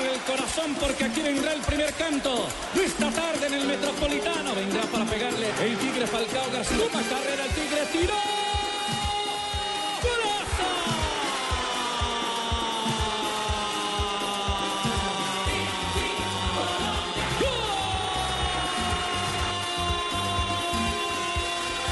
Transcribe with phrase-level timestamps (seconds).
[0.00, 4.54] Infle el corazón porque aquí vendrá el primer canto de esta tarde en el Metropolitano.
[4.54, 6.86] Vendrá para pegarle el Tigre Falcao García.
[7.08, 8.14] Carrera el Tigre, tiró.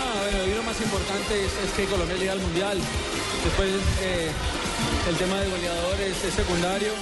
[0.01, 2.79] Ah, lo más importante es, es que Colombia llega al Mundial.
[3.45, 4.31] Después eh,
[5.09, 6.93] el tema de goleadores es secundario.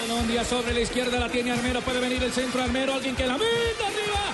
[0.00, 1.80] Colombia sobre la izquierda la tiene Armero.
[1.82, 2.94] Puede venir el centro Armero.
[2.94, 4.24] Alguien que la meta arriba.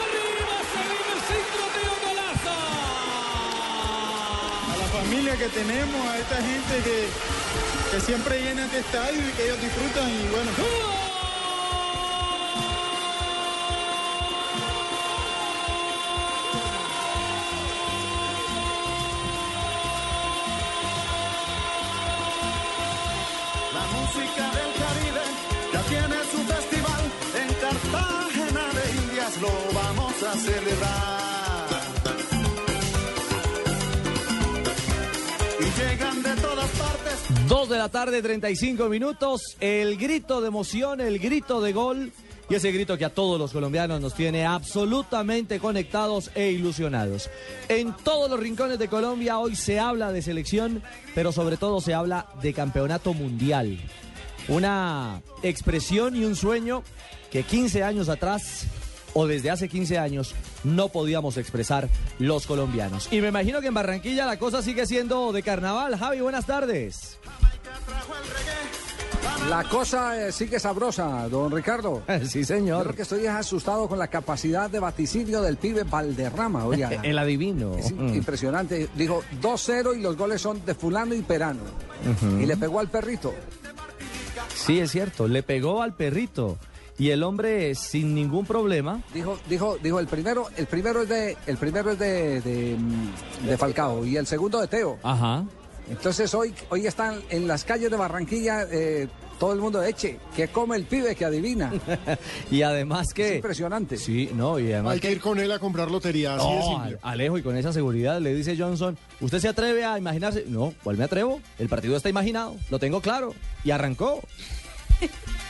[0.00, 2.56] Arriba se viene el centro de golazo.
[4.72, 7.08] a la familia que tenemos, a esta gente que,
[7.90, 11.09] que siempre llena este estadio y que ellos disfrutan y bueno.
[30.32, 31.68] Celebrar.
[35.58, 37.48] Y llegan de todas partes.
[37.48, 39.56] Dos de la tarde, 35 minutos.
[39.60, 42.12] El grito de emoción, el grito de gol.
[42.48, 47.30] Y ese grito que a todos los colombianos nos tiene absolutamente conectados e ilusionados.
[47.68, 50.82] En todos los rincones de Colombia hoy se habla de selección,
[51.14, 53.78] pero sobre todo se habla de campeonato mundial.
[54.48, 56.82] Una expresión y un sueño
[57.30, 58.66] que 15 años atrás
[59.14, 60.34] o desde hace 15 años
[60.64, 61.88] no podíamos expresar
[62.18, 63.08] los colombianos.
[63.10, 65.96] Y me imagino que en Barranquilla la cosa sigue siendo de carnaval.
[65.98, 67.18] Javi, buenas tardes.
[69.48, 72.02] La cosa eh, sigue sabrosa, don Ricardo.
[72.28, 72.94] sí, señor.
[72.94, 76.64] que estoy asustado con la capacidad de vaticinio del pibe Valderrama.
[76.66, 77.74] Oiga, El adivino.
[77.76, 78.14] es Mm.
[78.14, 78.88] impresionante.
[78.94, 81.60] Dijo 2-0 y los goles son de fulano y perano.
[82.40, 83.34] Y le pegó al perrito.
[84.54, 85.26] Sí, es cierto.
[85.26, 86.56] Le pegó al perrito.
[87.00, 89.02] Y el hombre sin ningún problema.
[89.14, 93.46] Dijo, dijo, dijo el primero, el primero es de, el primero es de, de, mm,
[93.46, 94.98] de Falcao y el segundo de Teo.
[95.02, 95.44] Ajá.
[95.88, 100.48] Entonces hoy, hoy están en las calles de Barranquilla eh, todo el mundo eche, que
[100.48, 101.72] come el pibe que adivina.
[102.50, 103.36] Y además Es que.
[103.36, 103.96] impresionante.
[103.96, 107.38] Sí, no, y además Hay que ir con él a comprar lotería, así No, Alejo,
[107.38, 110.44] y con esa seguridad le dice Johnson, ¿usted se atreve a imaginarse?
[110.46, 111.40] No, ¿cuál me atrevo?
[111.58, 113.34] El partido está imaginado, lo tengo claro.
[113.64, 114.20] Y arrancó.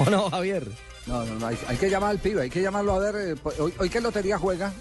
[0.00, 0.66] ¿O no, Javier?
[1.06, 3.16] No, no, no, hay, hay que llamar al pibe, hay que llamarlo a ver.
[3.16, 4.72] eh, hoy, hoy qué lotería juega.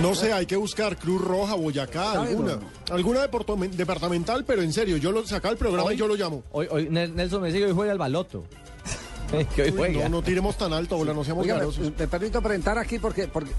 [0.00, 2.56] No sé, hay que buscar Cruz Roja, Boyacá, Ay, alguna.
[2.56, 2.94] no.
[2.94, 6.42] Alguna departamental, pero en serio, yo lo saca el programa Hoy- y yo lo llamo.
[6.52, 8.44] Hoy, hoy Nel- Nelson me dice que hoy juega el baloto.
[9.56, 10.04] que hoy juega.
[10.04, 13.28] no, no tiremos tan alto, bola, no seamos Oiga, me, me permito presentar aquí porque,
[13.28, 13.50] porque.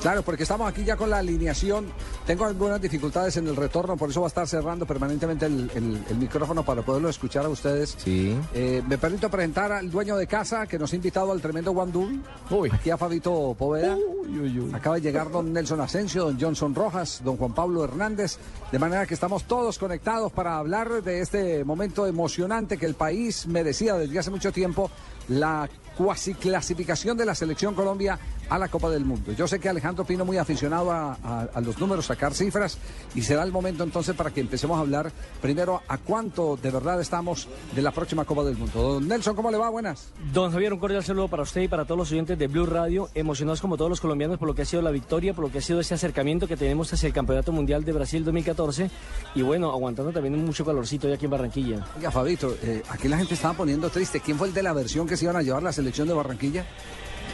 [0.00, 1.86] Claro, porque estamos aquí ya con la alineación.
[2.26, 6.02] Tengo algunas dificultades en el retorno, por eso va a estar cerrando permanentemente el, el-
[6.08, 7.96] el micrófono para poderlo escuchar a ustedes.
[7.98, 8.34] Sí.
[8.54, 12.22] Eh, me permito presentar al dueño de casa que nos ha invitado al tremendo Guandul.
[12.48, 12.70] Uy.
[12.72, 13.94] Aquí a Fabito Poveda.
[13.94, 14.74] Uy, uy, uy.
[14.74, 18.38] Acaba de llegar don Nelson Asensio, don Johnson Rojas, don Juan Pablo Hernández.
[18.72, 23.46] De manera que estamos todos conectados para hablar de este momento emocionante que el país
[23.46, 24.90] merecía desde hace mucho tiempo.
[25.28, 28.18] La cuasi clasificación de la selección Colombia
[28.50, 29.32] a la Copa del Mundo.
[29.32, 32.76] Yo sé que Alejandro Pino muy aficionado a, a- a los números, sacar cifras,
[33.14, 35.10] y será el momento entonces para que empecemos a hablar
[35.40, 38.94] primero a cuánto de verdad estamos de la próxima Copa del Mundo.
[38.94, 39.70] Don Nelson, ¿cómo le va?
[39.70, 40.08] Buenas.
[40.32, 43.08] Don Javier, un cordial saludo para usted y para todos los oyentes de Blue Radio,
[43.14, 45.58] emocionados como todos los colombianos por lo que ha sido la victoria, por lo que
[45.58, 48.90] ha sido ese acercamiento que tenemos hacia el Campeonato Mundial de Brasil 2014
[49.36, 51.86] y bueno, aguantando también mucho calorcito ya aquí en Barranquilla.
[51.96, 54.20] Oiga, Fabito, eh, aquí la gente estaba poniendo triste.
[54.20, 56.66] ¿Quién fue el de la versión que se iban a llevar la selección de Barranquilla?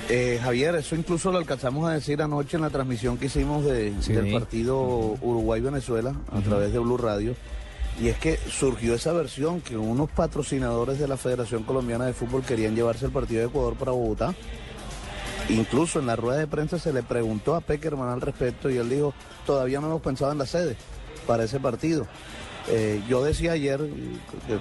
[0.08, 3.92] Eh, Javier, eso incluso lo alcanzamos a decir anoche en la transmisión que hicimos de-
[4.00, 4.12] Sí.
[4.12, 4.78] del partido
[5.20, 7.34] Uruguay-Venezuela a través de Blue Radio.
[8.00, 12.42] Y es que surgió esa versión que unos patrocinadores de la Federación Colombiana de Fútbol
[12.42, 14.34] querían llevarse el partido de Ecuador para Bogotá.
[15.48, 18.88] Incluso en la rueda de prensa se le preguntó a Peckerman al respecto y él
[18.90, 19.14] dijo,
[19.46, 20.76] todavía no hemos pensado en la sede
[21.26, 22.06] para ese partido.
[22.68, 23.80] Eh, yo decía ayer,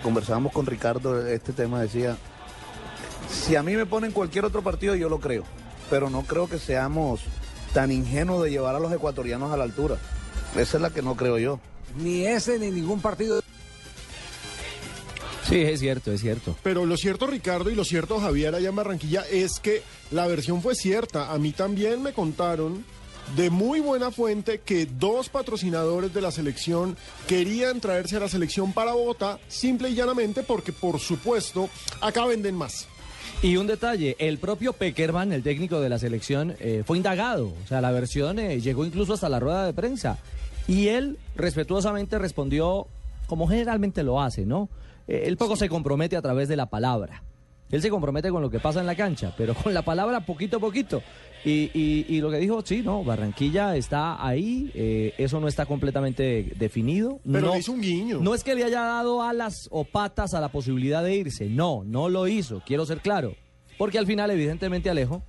[0.02, 2.18] conversábamos con Ricardo este tema, decía,
[3.30, 5.44] si a mí me ponen cualquier otro partido yo lo creo,
[5.90, 7.22] pero no creo que seamos
[7.74, 9.98] tan ingenuos de llevar a los ecuatorianos a la altura.
[10.56, 11.60] Esa es la que no creo yo.
[11.98, 13.42] Ni ese ni ningún partido.
[15.48, 16.56] Sí, es cierto, es cierto.
[16.64, 20.62] Pero lo cierto, Ricardo, y lo cierto, Javier, allá en Barranquilla, es que la versión
[20.62, 21.32] fue cierta.
[21.32, 22.84] A mí también me contaron
[23.36, 28.74] de muy buena fuente que dos patrocinadores de la selección querían traerse a la selección
[28.74, 31.70] para Bogotá, simple y llanamente porque, por supuesto,
[32.02, 32.88] acá venden más.
[33.46, 37.54] Y un detalle, el propio Peckerman, el técnico de la selección, eh, fue indagado.
[37.64, 40.18] O sea, la versión eh, llegó incluso hasta la rueda de prensa.
[40.68, 42.88] Y él respetuosamente respondió
[43.28, 44.68] como generalmente lo hace, ¿no?
[45.08, 47.22] Eh, él poco se compromete a través de la palabra.
[47.70, 50.58] Él se compromete con lo que pasa en la cancha, pero con la palabra poquito
[50.58, 51.04] a poquito.
[51.46, 55.66] Y, y- y lo que dijo, sí, no, Barranquilla está ahí, eh, eso no está
[55.68, 57.20] completamente definido.
[57.24, 58.20] Pero no, le hizo un guiño.
[58.20, 61.84] No es que le haya dado alas o patas a la posibilidad de irse, no,
[61.86, 63.36] no lo hizo, quiero ser claro.
[63.78, 65.22] Porque al final, evidentemente, Alejo,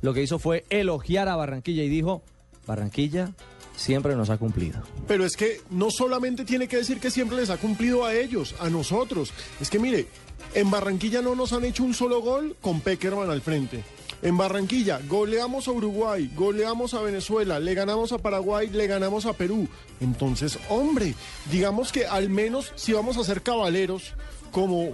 [0.00, 2.22] lo que hizo fue elogiar a Barranquilla y dijo,
[2.66, 3.32] Barranquilla
[3.76, 4.80] siempre nos ha cumplido.
[5.08, 8.54] Pero es que no solamente tiene que decir que siempre les ha cumplido a ellos,
[8.60, 9.32] a nosotros.
[9.60, 10.06] Es que mire,
[10.54, 13.82] en Barranquilla no nos han hecho un solo gol con Peckerman al frente.
[14.24, 19.34] En Barranquilla goleamos a Uruguay, goleamos a Venezuela, le ganamos a Paraguay, le ganamos a
[19.34, 19.68] Perú.
[20.00, 21.14] Entonces, hombre,
[21.50, 24.14] digamos que al menos si vamos a ser cabaleros
[24.50, 24.92] como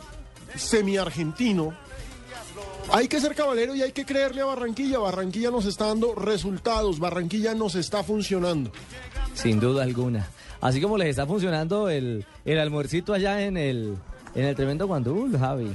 [0.57, 1.73] semi-argentino,
[2.93, 4.99] hay que ser caballero y hay que creerle a Barranquilla.
[4.99, 8.73] Barranquilla nos está dando resultados, Barranquilla nos está funcionando.
[9.35, 10.29] Sin duda alguna.
[10.61, 13.97] Así como les está funcionando el, el almuercito allá en el,
[14.35, 15.71] en el tremendo Guandul, Javi.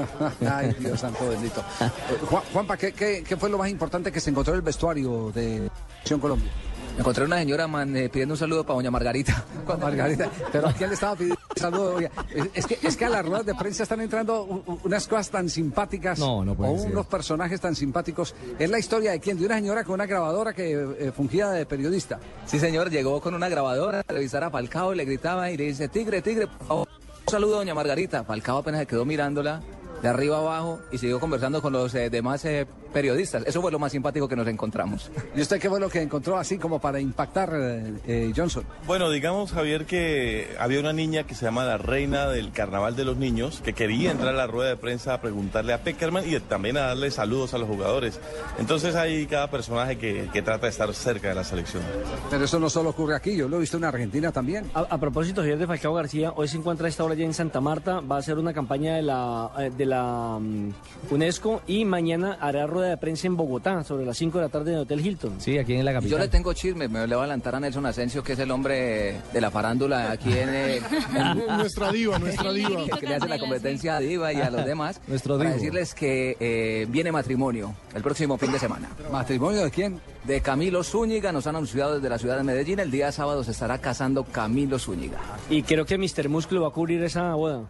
[0.50, 1.60] Ay, Dios santo bendito.
[1.80, 1.90] Eh,
[2.28, 5.30] Juan- Juanpa, ¿qué, qué, qué fue lo más importante que se encontró en el vestuario
[5.34, 6.50] de Selección Colombia?
[6.98, 9.44] Encontré una señora man, eh, pidiendo un saludo para doña Margarita.
[9.80, 11.98] Margarita, pero ¿a quién le estaba pidiendo un saludo?
[12.00, 12.08] Es,
[12.54, 14.44] es que, es que a las ruedas de prensa están entrando
[14.82, 16.18] unas cosas tan simpáticas.
[16.18, 16.92] No, no puede o ser.
[16.92, 18.34] unos personajes tan simpáticos.
[18.58, 19.38] Es la historia de quién?
[19.38, 22.18] De una señora con una grabadora que eh, fungía de periodista.
[22.46, 25.88] Sí, señor, llegó con una grabadora a revisar a Falcao, le gritaba y le dice,
[25.88, 26.88] tigre, tigre, por favor,
[27.26, 28.24] un saludo a doña Margarita.
[28.24, 29.60] Falcao apenas se quedó mirándola
[30.02, 32.66] de arriba abajo y siguió conversando con los eh, demás eh,
[32.96, 33.42] periodistas.
[33.46, 35.10] Eso fue lo más simpático que nos encontramos.
[35.34, 38.64] ¿Y usted qué fue lo que encontró así como para impactar, eh, eh, Johnson?
[38.86, 43.04] Bueno, digamos, Javier, que había una niña que se llama la reina del carnaval de
[43.04, 46.40] los niños, que quería entrar a la rueda de prensa a preguntarle a Peckerman y
[46.40, 48.18] también a darle saludos a los jugadores.
[48.58, 51.82] Entonces hay cada personaje que, que trata de estar cerca de la selección.
[52.30, 54.70] Pero eso no solo ocurre aquí, yo lo he visto en Argentina también.
[54.72, 57.34] A, a propósito, Javier de Falcao García, hoy se encuentra a esta hora ya en
[57.34, 60.72] Santa Marta, va a hacer una campaña de la, eh, de la mm,
[61.10, 64.70] UNESCO y mañana hará rueda de prensa en Bogotá sobre las 5 de la tarde
[64.70, 65.40] en el Hotel Hilton.
[65.40, 67.60] Sí, aquí en la Y yo le tengo chisme, me le voy a adelantar a
[67.60, 70.48] Nelson Asensio, que es el hombre de la farándula aquí en...
[70.52, 70.80] eh,
[71.56, 72.84] nuestra diva, nuestra diva.
[72.98, 75.00] que le hace la competencia a Diva y a los demás.
[75.08, 75.60] Nuestro para divo.
[75.60, 78.88] decirles que eh, viene matrimonio el próximo fin de semana.
[79.10, 80.00] ¿Matrimonio de quién?
[80.24, 82.80] De Camilo Zúñiga, nos han anunciado desde la ciudad de Medellín.
[82.80, 85.18] El día sábado se estará casando Camilo Zúñiga.
[85.48, 86.28] Y creo que Mr.
[86.28, 87.62] Músculo va a cubrir esa boda.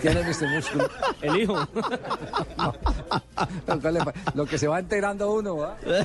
[0.00, 0.48] ¿Quién es Mr.
[0.48, 0.88] Músculo?
[1.22, 1.56] El hijo.
[4.34, 5.56] Lo que se va enterando uno.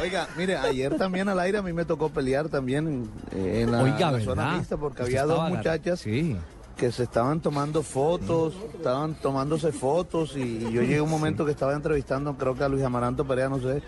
[0.02, 3.84] Oiga, mire, ayer también al aire a mí me tocó pelear también eh, en la,
[3.84, 4.58] Oiga, la zona ¿verdad?
[4.58, 10.72] mixta porque había dos muchachas que se estaban tomando fotos, estaban tomándose fotos y, y
[10.72, 13.60] yo llegué a un momento que estaba entrevistando, creo que a Luis Amaranto Perea, no
[13.60, 13.84] sé,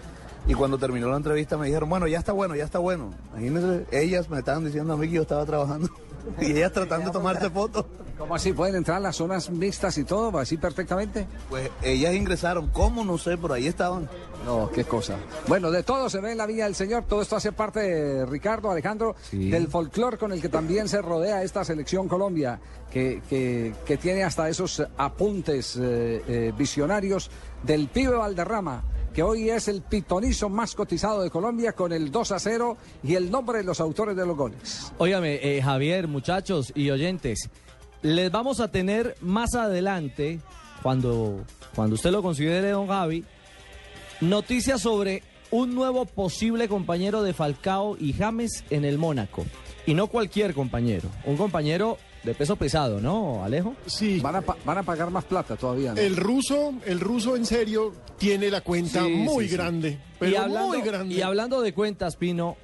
[0.46, 3.14] y cuando terminó la entrevista me dijeron, bueno, ya está bueno, ya está bueno.
[3.32, 5.90] Imagínense, ellas me estaban diciendo a mí que yo estaba trabajando
[6.42, 7.86] y ellas tratando de tomarse fotos.
[8.18, 8.54] ¿Cómo así?
[8.54, 10.38] ¿Pueden entrar a las zonas mixtas y todo?
[10.38, 11.28] ¿Así perfectamente?
[11.50, 13.04] Pues ellas ingresaron, ¿cómo?
[13.04, 14.08] No sé, pero ahí estaban.
[14.46, 15.18] No, qué cosa.
[15.48, 17.06] Bueno, de todo se ve en la vida del Señor.
[17.06, 21.44] Todo esto hace parte, de Ricardo, Alejandro, del folclore con el que también se rodea
[21.44, 22.60] esta selección Colombia,
[22.92, 27.32] que, que- que tiene hasta esos apuntes eh, eh, visionarios
[27.64, 32.32] del pibe Valderrama, que hoy es el pitonizo más cotizado de Colombia con el 2
[32.34, 34.92] a 0 y el nombre de los autores de los goles.
[34.98, 37.50] Óigame, eh, Javier, muchachos y oyentes,
[38.04, 40.40] les vamos a tener más adelante,
[40.84, 41.44] cuando,
[41.76, 43.24] cuando usted lo considere, don Javi,
[44.22, 49.46] noticias sobre un nuevo posible compañero de Falcao y James en el Mónaco.
[49.86, 53.76] Y no cualquier compañero, un compañero de peso pesado, ¿no, Alejo?
[53.86, 54.20] Sí.
[54.22, 55.94] Van a, pa- van a pagar más plata todavía.
[55.94, 56.00] ¿no?
[56.00, 59.56] El ruso, el ruso en serio tiene la cuenta Sí, muy sí, sí.
[59.58, 61.14] grande, pero y hablando, muy grande.
[61.16, 62.56] Y hablando de cuentas, Pino,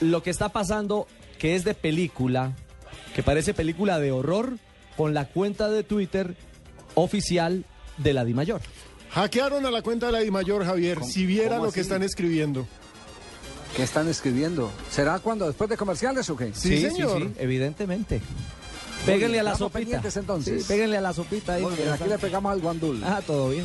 [0.00, 1.06] lo que está pasando,
[1.38, 2.52] que es de película,
[3.14, 4.58] que parece película de horror
[5.00, 6.36] con la cuenta de Twitter
[6.94, 7.64] oficial
[7.96, 8.60] de la DIMAYOR.
[9.12, 11.02] Hackearon a la cuenta de la DIMAYOR, Javier.
[11.04, 12.68] Si viera lo que están escribiendo.
[13.74, 14.70] ¿Qué están escribiendo?
[14.90, 16.52] ¿Será cuando después de comerciales o qué?
[16.52, 17.02] Sí, sí, sí,
[17.38, 18.20] evidentemente.
[19.06, 20.02] Péguenle a la sopita.
[20.14, 20.64] entonces.
[20.64, 21.64] Sí, péguenle a la sopita ahí.
[21.90, 23.02] Aquí le pegamos al guandul.
[23.02, 23.64] Ah, todo bien.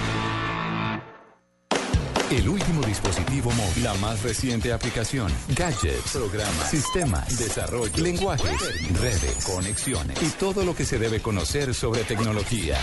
[2.31, 10.17] El último dispositivo móvil, la más reciente aplicación, gadgets, programas, sistemas, desarrollo, lenguajes, redes, conexiones.
[10.23, 12.77] Y todo lo que se debe conocer sobre tecnología.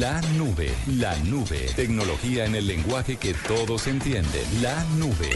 [0.00, 4.42] La nube, la nube, tecnología en el lenguaje que todos entienden.
[4.60, 5.30] La nube,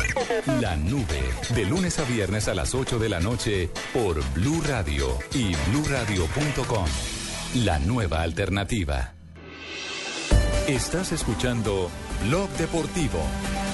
[0.61, 1.23] la nube,
[1.55, 6.87] de lunes a viernes a las 8 de la noche por Blue Radio y bluradio.com.
[7.65, 9.13] La nueva alternativa.
[10.67, 11.89] Estás escuchando
[12.23, 13.66] Blog Deportivo.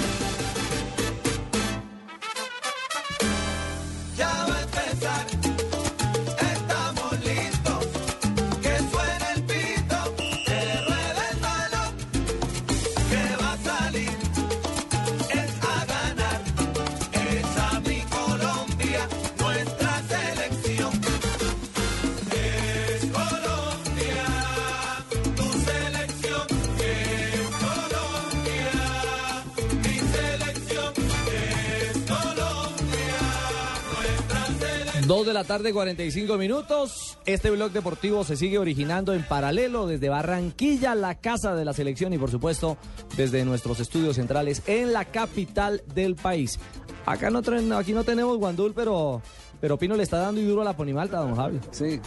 [35.42, 37.18] La tarde, 45 minutos.
[37.26, 42.12] Este blog deportivo se sigue originando en paralelo desde Barranquilla, la casa de la selección
[42.12, 42.76] y por supuesto
[43.16, 46.60] desde nuestros estudios centrales en la capital del país.
[47.06, 47.40] Acá no,
[47.76, 49.20] aquí no tenemos guandul, pero,
[49.60, 51.58] pero Pino le está dando y duro a la ponimalta, don Javi.
[51.72, 52.00] Sí.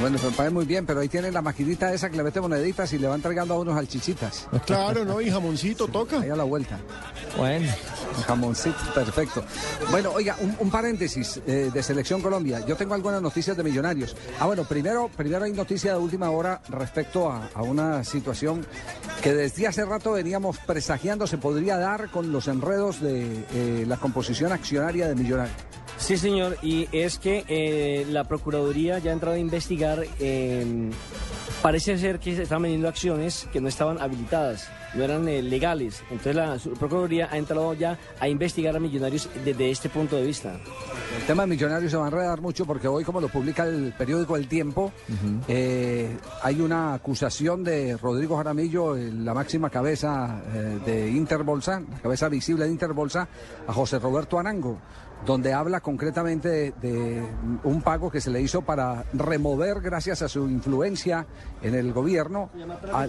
[0.00, 2.92] Bueno, me parece muy bien, pero ahí tienen la maquinita esa que le mete moneditas
[2.92, 4.48] y le va entregando a unos salchichitas.
[4.64, 5.20] Claro, ¿no?
[5.20, 6.20] Y jamoncito toca.
[6.20, 6.78] Ahí a la vuelta.
[7.36, 7.70] Bueno.
[8.26, 9.44] Jamoncito, perfecto.
[9.90, 12.64] Bueno, oiga, un, un paréntesis eh, de Selección Colombia.
[12.66, 14.16] Yo tengo algunas noticias de millonarios.
[14.40, 18.66] Ah, bueno, primero, primero hay noticia de última hora respecto a, a una situación
[19.22, 23.96] que desde hace rato veníamos presagiando se podría dar con los enredos de eh, la
[23.96, 25.56] composición accionaria de millonarios.
[25.98, 30.90] Sí, señor, y es que eh, la Procuraduría ya ha entrado a investigar, eh,
[31.60, 36.02] parece ser que se estaban vendiendo acciones que no estaban habilitadas, no eran eh, legales.
[36.10, 40.54] Entonces la Procuraduría ha entrado ya a investigar a millonarios desde este punto de vista.
[41.18, 43.92] El tema de Millonarios se va a enredar mucho porque hoy, como lo publica el
[43.96, 44.92] periódico El Tiempo,
[45.48, 52.28] eh, hay una acusación de Rodrigo Jaramillo, la máxima cabeza eh, de Interbolsa, la cabeza
[52.28, 53.28] visible de Interbolsa,
[53.66, 54.78] a José Roberto Arango,
[55.26, 57.22] donde habla concretamente de,
[57.64, 61.26] un pago que se le hizo para remover, gracias a su influencia
[61.62, 62.50] en el gobierno,
[62.92, 63.06] a-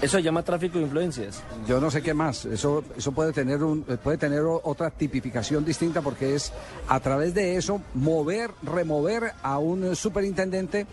[0.00, 1.42] Eso se llama tráfico de influencias.
[1.66, 2.44] yo no sé qué más.
[2.44, 6.52] Eso, eso puede tener un, puede tener otra tipificación distinta porque es
[6.88, 10.86] a través de eso mover, remover a un superintendente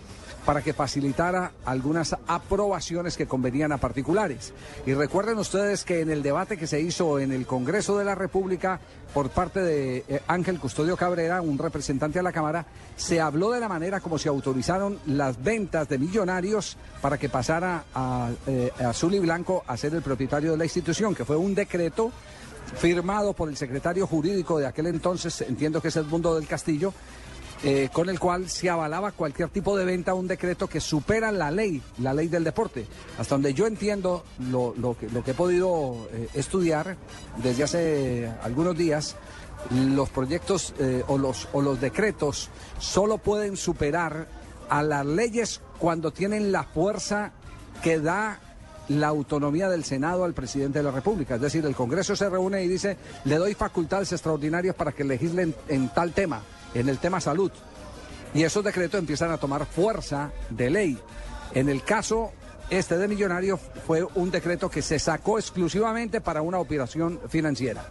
[0.46, 4.54] para que facilitara algunas aprobaciones que convenían a particulares.
[4.86, 8.14] Y recuerden ustedes que en el debate que se hizo en el Congreso de la
[8.14, 8.80] República
[9.12, 13.60] por parte de eh, Ángel Custodio Cabrera, un representante a la Cámara, se habló de
[13.60, 16.55] la manera como se autorizaron las ventas de millonarios
[17.02, 21.14] para que pasara a, eh, Azul y Blanco a ser el propietario de la institución,
[21.14, 22.12] que fue un decreto
[22.78, 26.94] firmado por el secretario jurídico de aquel entonces, entiendo que es Edmundo del Castillo,
[27.64, 31.52] eh, con el cual se avalaba cualquier tipo de venta, un decreto que supera la
[31.52, 32.86] ley, la ley del deporte.
[33.18, 36.98] Hasta donde yo entiendo lo, que, he podido eh, estudiar
[37.42, 39.16] desde hace algunos días,
[39.72, 40.76] los proyectos
[41.08, 44.28] o, los, o los decretos solo pueden superar
[44.70, 47.32] a las leyes cuando tienen la fuerza
[47.84, 48.40] que da
[48.90, 51.36] la autonomía del Senado al presidente de la República.
[51.36, 55.56] Es decir, el Congreso se reúne y dice, le doy facultades extraordinarias para que legislen
[55.68, 56.42] en tal tema,
[56.74, 57.52] en el tema salud.
[58.34, 61.00] Y esos decretos empiezan a tomar fuerza de ley.
[61.54, 62.32] En el caso
[62.70, 67.86] este de Millonarios fue un decreto que se sacó exclusivamente para una operación financiera.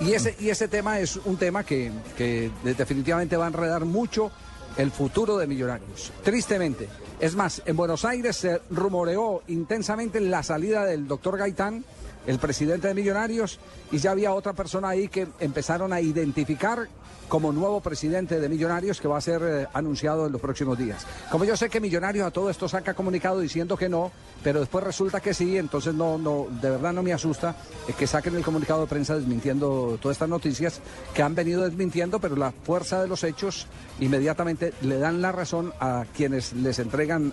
[0.00, 4.30] Y ese, y ese tema es un tema que, que definitivamente va a enredar mucho
[4.76, 6.12] el futuro de Millonarios.
[6.22, 6.88] Tristemente.
[7.20, 11.84] Es más, en Buenos Aires se rumoreó intensamente la salida del doctor Gaitán,
[12.26, 13.58] el presidente de Millonarios,
[13.90, 16.88] y ya había otra persona ahí que empezaron a identificar
[17.28, 21.06] como nuevo presidente de Millonarios que va a ser eh, anunciado en los próximos días.
[21.30, 24.10] Como yo sé que Millonarios a todo esto saca comunicado diciendo que no,
[24.42, 27.54] pero después resulta que sí, entonces no, no, de verdad no me asusta
[27.86, 30.80] eh, que saquen el comunicado de prensa desmintiendo todas estas noticias
[31.14, 33.66] que han venido desmintiendo, pero la fuerza de los hechos
[34.00, 37.32] inmediatamente le dan la razón a quienes les entregan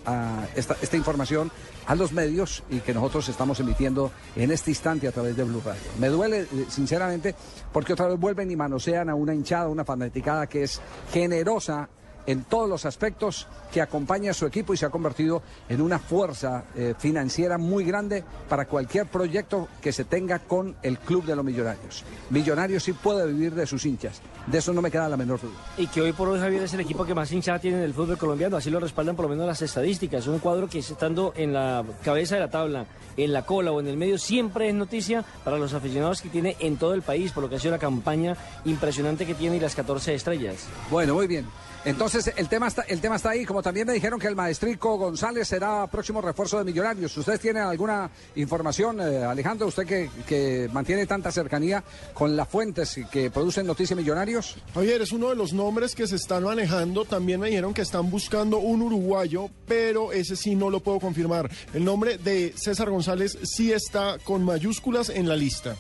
[0.56, 1.52] esta, esta información
[1.88, 5.62] a los medios y que nosotros estamos emitiendo en este instante a través de Blue
[5.64, 5.82] Radio.
[6.00, 7.36] Me duele, eh, sinceramente,
[7.72, 11.90] porque otra vez vuelven y manosean a una hinchada, una fanaticada que es generosa
[12.28, 16.00] en todos los aspectos, que acompaña a su equipo y se ha convertido en una
[16.00, 21.36] fuerza eh, financiera muy grande para cualquier proyecto que se tenga con el Club de
[21.36, 22.04] los Millonarios.
[22.30, 25.54] Millonarios sí puede vivir de sus hinchas, de eso no me queda la menor duda.
[25.78, 27.94] Y que hoy por hoy Javier es el equipo que más hinchada tiene en el
[27.94, 30.22] fútbol colombiano, así lo respaldan por lo menos las estadísticas.
[30.22, 32.86] Es un cuadro que estando en la cabeza de la tabla,
[33.18, 36.56] en la cola o en el medio, siempre es noticia para los aficionados que tiene
[36.60, 39.60] en todo el país, por lo que ha sido la campaña impresionante que tiene y
[39.60, 40.68] las 14 estrellas.
[40.90, 41.46] Bueno, muy bien.
[41.86, 44.98] Entonces el tema está, el tema está ahí, como también me dijeron que el maestrico
[44.98, 47.16] González será próximo refuerzo de Millonarios.
[47.16, 49.68] ¿Ustedes tienen alguna información, eh, Alejandro?
[49.68, 51.84] Usted que, que mantiene tanta cercanía
[52.16, 54.58] con las fuentes que producen noticias Millonarios.
[54.74, 57.06] Javier, es uno de los nombres que se están manejando.
[57.06, 61.52] También me dijeron que están buscando un uruguayo, pero ese sí no lo puedo confirmar.
[61.72, 65.76] El nombre de César González sí está con mayúsculas en la lista.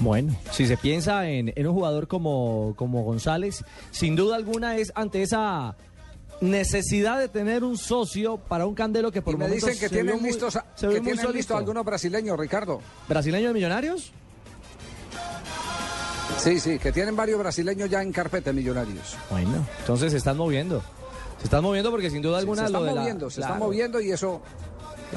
[0.00, 4.90] Bueno, si se piensa en, en un jugador como, como González, sin duda alguna es
[4.94, 5.76] ante esa
[6.40, 10.16] necesidad de tener un socio para un candelo que por Y me dicen que tienen
[10.20, 12.80] muy- listos, que tienen listo algunos brasileños, Ricardo.
[13.08, 14.10] ¿Brasileño de Millonarios?
[16.38, 19.16] Sí, sí, que tienen varios brasileños ya en carpeta Millonarios.
[19.30, 20.82] Bueno, entonces se están moviendo.
[21.38, 23.58] Se están moviendo porque sin duda alguna se están lo de la- moviendo, se están
[23.58, 24.40] moviendo y eso,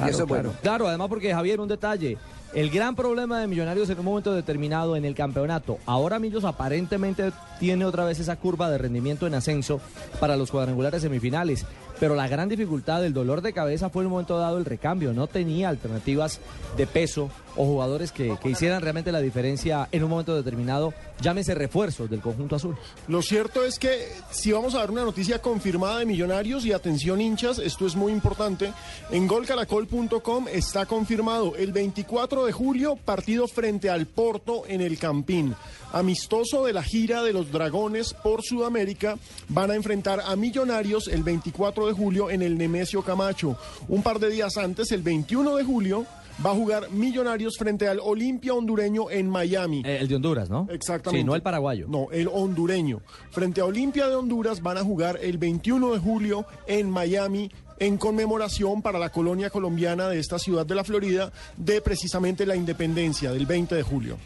[0.04, 0.50] y eso es bueno.
[0.50, 0.58] claro.
[0.62, 2.18] Claro, además porque Javier, un detalle.
[2.54, 5.78] El gran problema de Millonarios en un momento determinado en el campeonato.
[5.86, 9.80] Ahora Millos aparentemente tiene otra vez esa curva de rendimiento en ascenso
[10.20, 11.66] para los cuadrangulares semifinales.
[11.98, 15.12] Pero la gran dificultad, el dolor de cabeza fue en un momento dado el recambio.
[15.12, 16.40] No tenía alternativas
[16.76, 20.94] de peso o jugadores que, que hicieran realmente la diferencia en un momento determinado.
[21.20, 22.76] Llámese refuerzos del conjunto azul.
[23.08, 27.20] Lo cierto es que si vamos a dar una noticia confirmada de Millonarios y atención
[27.20, 28.72] hinchas, esto es muy importante,
[29.10, 35.54] en golcaracol.com está confirmado el 24 de julio partido frente al Porto en el Campín.
[35.92, 39.16] Amistoso de la gira de los Dragones por Sudamérica,
[39.48, 43.56] van a enfrentar a Millonarios el 24 de julio en el Nemesio Camacho.
[43.88, 46.06] Un par de días antes, el 21 de julio,
[46.44, 49.82] va a jugar Millonarios frente al Olimpia hondureño en Miami.
[49.84, 50.66] Eh, el de Honduras, ¿no?
[50.70, 51.20] Exactamente.
[51.20, 51.86] Sí, no el paraguayo.
[51.88, 53.00] No, el hondureño.
[53.30, 57.96] Frente a Olimpia de Honduras van a jugar el 21 de julio en Miami en
[57.98, 63.32] conmemoración para la colonia colombiana de esta ciudad de la Florida de precisamente la independencia
[63.32, 64.16] del 20 de julio.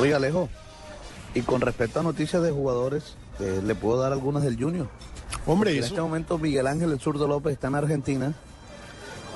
[0.00, 0.48] Oiga, Alejo,
[1.34, 4.88] y con respecto a noticias de jugadores, eh, le puedo dar algunas del Junior.
[5.46, 8.34] Hombre, Porque en eso- este momento Miguel Ángel el Zurdo López está en Argentina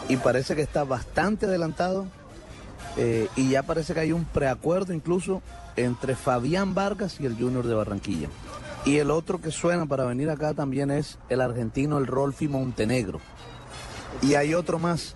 [0.09, 2.07] y parece que está bastante adelantado
[2.97, 5.43] eh, y ya parece que hay un preacuerdo incluso
[5.77, 8.29] entre Fabián Vargas y el Junior de Barranquilla.
[8.85, 13.21] Y el otro que suena para venir acá también es el argentino, el Rolfi Montenegro.
[14.21, 15.15] Y hay otro más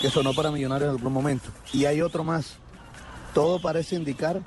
[0.00, 1.50] que sonó para Millonarios en algún momento.
[1.72, 2.56] Y hay otro más.
[3.34, 4.40] Todo parece indicar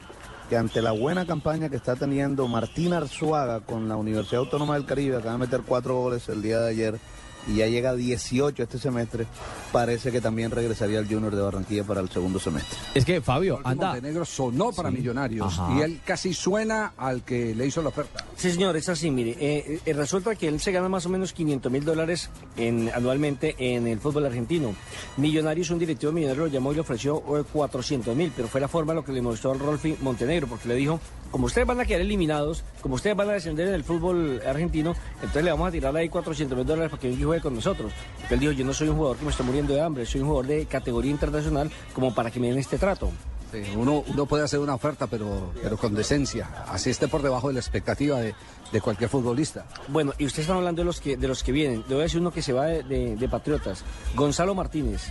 [0.50, 4.86] que ante la buena campaña que está teniendo Martín Arzuaga con la Universidad Autónoma del
[4.86, 7.00] Caribe, acaba de meter cuatro goles el día de ayer
[7.48, 9.26] y ya llega a 18 este semestre,
[9.72, 12.78] parece que también regresaría al Junior de Barranquilla para el segundo semestre.
[12.94, 13.88] Es que Fabio, anda.
[13.94, 14.98] Montenegro sonó para Sí.
[14.98, 15.74] Millonarios Ajá.
[15.78, 18.24] y él casi suena al que le hizo la oferta.
[18.36, 19.36] Sí, señor, es así, mire.
[19.40, 23.56] eh, eh, resulta que él se gana más o menos 500 mil dólares en- anualmente
[23.58, 24.74] en el fútbol argentino.
[25.18, 28.68] Millonarios, un directivo millonario lo llamó y le ofreció eh, 400 mil, pero fue la
[28.68, 31.00] forma lo que le mostró al Rolfi Montenegro, porque le dijo,
[31.32, 34.94] como ustedes van a quedar eliminados, como ustedes van a descender en el fútbol argentino,
[35.16, 37.56] entonces le vamos a tirar ahí 400 mil dólares para que venga y juegue con
[37.56, 37.92] nosotros.
[38.20, 40.22] Porque él dijo, yo no soy un jugador que me está muriendo de hambre, soy
[40.22, 43.10] un jugador de categoría internacional como para que me den este trato.
[43.52, 46.50] Sí, uno, uno puede hacer una oferta, pero, pero con decencia.
[46.68, 48.34] Así esté por debajo de la expectativa de,
[48.72, 49.66] de cualquier futbolista.
[49.90, 51.84] Bueno, y ustedes están hablando de los que de los que vienen.
[51.88, 53.84] Le voy a decir uno que se va de, de- de Patriotas.
[54.16, 55.04] Gonzalo Martínez.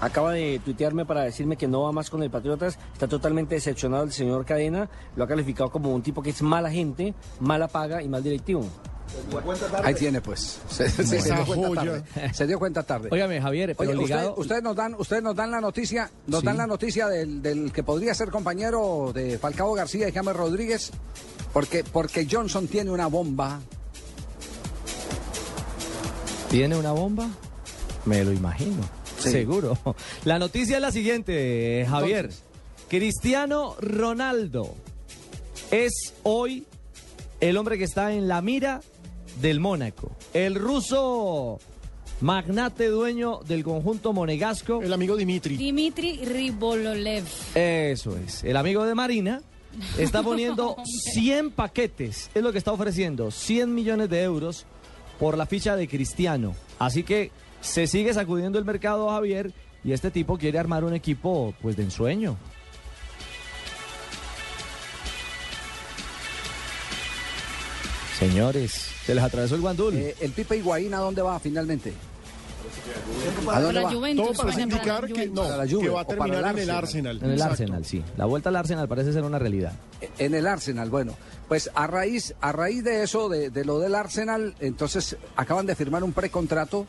[0.00, 2.78] Acaba de tuitearme para decirme que no va más con el Patriotas.
[2.92, 4.88] Está totalmente decepcionado el señor Cadena.
[5.16, 8.64] Lo ha calificado como un tipo que es mala gente, mala paga y mal directivo.
[9.84, 10.60] Ahí tiene, pues.
[10.70, 12.04] Se, se- se Esa dio cuenta tarde.
[12.34, 13.08] Se dio cuenta tarde.
[13.12, 16.40] Óigame, Javier, pero Oye, usted- ligado- ustedes nos dan, ustedes nos dan la noticia, nos
[16.40, 16.46] Sí.
[16.46, 20.90] dan la noticia del, del que podría ser compañero de Falcao García y James Rodríguez,
[21.52, 23.60] porque, porque Johnson tiene una bomba.
[26.50, 27.28] ¿Tiene una bomba?
[28.04, 28.82] Me lo imagino.
[29.18, 29.30] Sí.
[29.30, 29.78] Seguro.
[30.24, 32.30] La noticia es la siguiente, Javier.
[32.88, 34.74] Cristiano Ronaldo
[35.70, 36.66] es hoy
[37.40, 38.80] el hombre que está en la mira
[39.40, 40.10] del Mónaco.
[40.34, 41.58] El ruso
[42.20, 44.82] magnate dueño del conjunto monegasco.
[44.82, 45.56] El amigo Dimitri.
[45.56, 47.24] Dimitri Ribololev.
[47.54, 48.44] Eso es.
[48.44, 49.42] El amigo de Marina
[49.98, 54.66] está poniendo 100 paquetes, es lo que está ofreciendo, 100 millones de euros
[55.18, 56.54] por la ficha de Cristiano.
[56.78, 59.52] Así que se sigue sacudiendo el mercado, Javier,
[59.84, 62.36] y este tipo quiere armar un equipo pues de ensueño.
[68.20, 68.70] Señores,
[69.04, 69.94] se les atravesó el guandul.
[69.96, 71.92] Eh, el Pipe Higuaín, ¿a dónde va finalmente?
[73.50, 73.90] ¿A dónde va?
[73.90, 76.58] Juventus, Todo parece indicar que no, Para la Juve que va a terminar el en
[76.58, 77.16] el Arsenal.
[77.16, 77.52] En el Exacto.
[77.52, 78.04] Arsenal, sí.
[78.18, 79.72] La vuelta al Arsenal parece ser una realidad.
[80.18, 81.16] En el Arsenal, bueno,
[81.48, 85.74] pues a raíz, a raíz de eso, de, de lo del Arsenal, entonces acaban de
[85.74, 86.86] firmar un precontrato.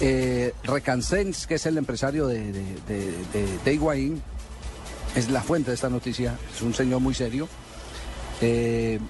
[0.00, 4.22] Eh, Recansens, que es el empresario de, de, de, de- de Higuaín,
[5.16, 7.48] es la fuente de esta noticia, es un señor muy serio.
[8.40, 9.00] eh,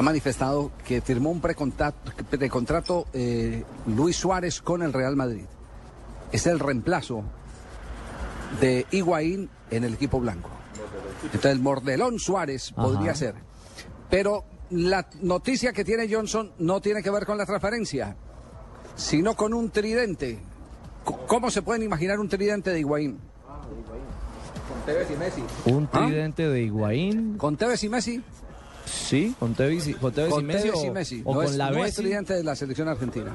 [0.00, 5.44] ha manifestado que firmó un precontrato, precontrato eh, Luis Suárez con el Real Madrid.
[6.32, 7.22] Es el reemplazo
[8.62, 10.48] de Higuaín en el equipo blanco.
[11.24, 12.82] Entonces el Mordelón Suárez Ajá.
[12.82, 13.34] podría ser.
[14.08, 18.16] Pero la noticia que tiene Johnson no tiene que ver con la transferencia,
[18.96, 20.38] sino con un tridente.
[21.26, 23.18] ¿Cómo se pueden imaginar un tridente de Higuaín?
[24.66, 25.44] Con Tevez y Messi.
[25.66, 26.06] Un ¿Ah?
[26.06, 27.36] tridente de Higuaín.
[27.36, 28.24] ¿Con Tevez y Messi?
[28.90, 30.62] Sí, con Tevez y, con Tevez y Con Messi.
[30.68, 31.22] Tevez o, y Messi.
[31.24, 33.34] o no con es, la no es tridente de la selección argentina.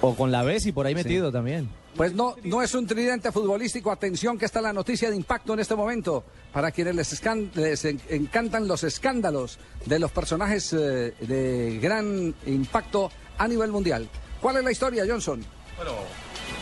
[0.00, 1.68] o con la Bessi por ahí metido también.
[1.96, 3.90] Pues no, no es un tridente futbolístico.
[3.90, 6.22] Atención que está la noticia de impacto en este momento.
[6.52, 12.32] Para quienes les, escan- les en- encantan los escándalos de los personajes eh, de gran
[12.46, 14.08] impacto a nivel mundial.
[14.40, 15.44] ¿Cuál es la historia, Johnson?
[15.76, 15.92] Bueno,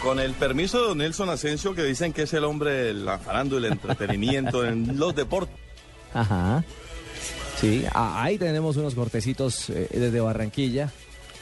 [0.02, 3.18] con el permiso de don Nelson Asensio, que dicen que es el hombre de la
[3.18, 5.54] farándula, el entretenimiento en los deportes.
[6.14, 6.64] Ajá.
[7.60, 10.92] Sí, ahí tenemos unos cortecitos eh, desde Barranquilla.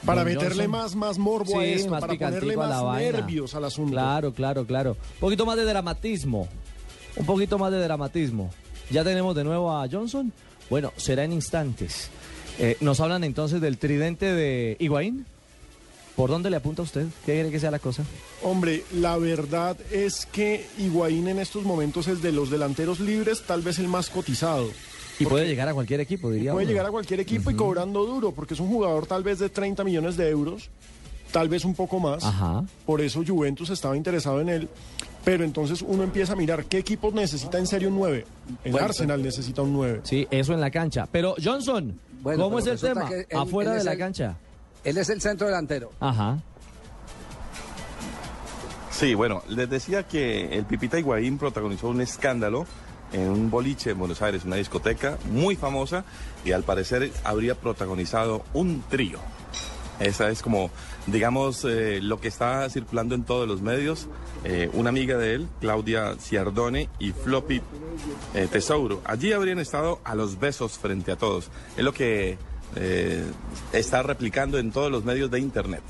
[0.07, 0.71] Para Don meterle Johnson.
[0.71, 3.93] más, más morbo Sí, a esto, más para ponerle a la más nervios al asunto.
[3.93, 4.93] Claro, claro, claro.
[5.15, 6.47] Un poquito más de dramatismo.
[7.17, 8.51] Un poquito más de dramatismo.
[8.91, 10.33] Ya tenemos de nuevo a Johnson.
[10.69, 12.11] Bueno, será en instantes.
[12.59, 15.27] Eh, Nos hablan entonces del tridente de Higuaín.
[16.17, 17.07] ¿Por dónde le apunta usted?
[17.27, 18.05] ¿Qué quiere que sea la cosa?
[18.43, 23.63] Hombre, la verdad es que Higuaín en estos momentos es de los delanteros libres tal
[23.63, 24.69] vez el más cotizado.
[25.19, 26.71] Y puede llegar a cualquier equipo, diría Puede uno.
[26.73, 29.85] llegar a cualquier equipo y cobrando duro, porque es un jugador tal vez de 30
[29.85, 30.71] millones de euros,
[31.33, 32.25] tal vez un poco más.
[32.25, 32.65] Ajá.
[32.87, 34.69] Por eso Juventus estaba interesado en él.
[35.25, 38.27] Pero entonces uno empieza a mirar qué equipo necesita en serio un 9.
[38.65, 40.01] El Bueno, Arsenal necesita un 9.
[40.05, 41.07] Sí, eso en la cancha.
[41.11, 43.09] Pero Johnson, Bueno, ¿cómo es el tema?
[43.11, 44.37] él- Afuera él de la el- cancha.
[44.85, 45.93] Él es el centro delantero.
[45.99, 46.39] Ajá.
[48.91, 52.67] Sí, bueno, les decía que el Pipita Higuaín protagonizó un escándalo
[53.13, 56.05] en un boliche en Buenos Aires, una discoteca muy famosa,
[56.45, 59.19] y al parecer habría protagonizado un trío.
[60.01, 60.71] Esa es como,
[61.07, 64.09] digamos, eh, lo que está circulando en todos los medios.
[64.43, 67.63] Eh, una amiga de él, Claudia Ciardone y Floppy
[68.35, 69.01] eh, Tesouro.
[69.05, 71.49] Allí habrían estado a los besos frente a todos.
[71.77, 72.37] Es lo que
[72.75, 73.25] eh,
[73.73, 75.83] está replicando en todos los medios de Internet.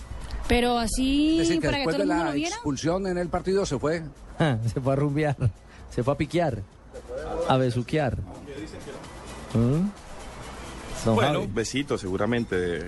[0.47, 2.55] Pero así, Es decir, que para que después todo de el mundo la lo viera.
[2.55, 4.03] expulsión en el partido se fue.
[4.39, 5.37] Ah, se fue a rumbear,
[5.91, 6.63] se fue a piquear,
[7.49, 8.17] a besuquear.
[9.55, 9.89] ¿Mm?
[11.05, 11.53] Don bueno, Javi.
[11.53, 12.81] besito seguramente,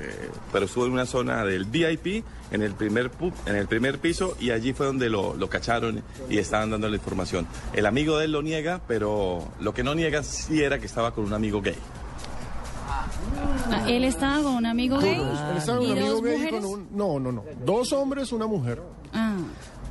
[0.50, 4.36] pero estuvo en una zona del VIP, en el primer pu- en el primer piso,
[4.40, 7.46] y allí fue donde lo, lo cacharon y estaban dando la información.
[7.74, 11.12] El amigo de él lo niega, pero lo que no niega sí era que estaba
[11.12, 11.76] con un amigo gay.
[13.70, 15.16] Ah, Él estaba con un amigo gay.
[15.20, 16.60] Él estaba con y un amigo dos gay mujeres.
[16.60, 16.88] con un...
[16.92, 17.44] No, no, no.
[17.64, 18.80] Dos hombres, una mujer.
[19.12, 19.36] Ah,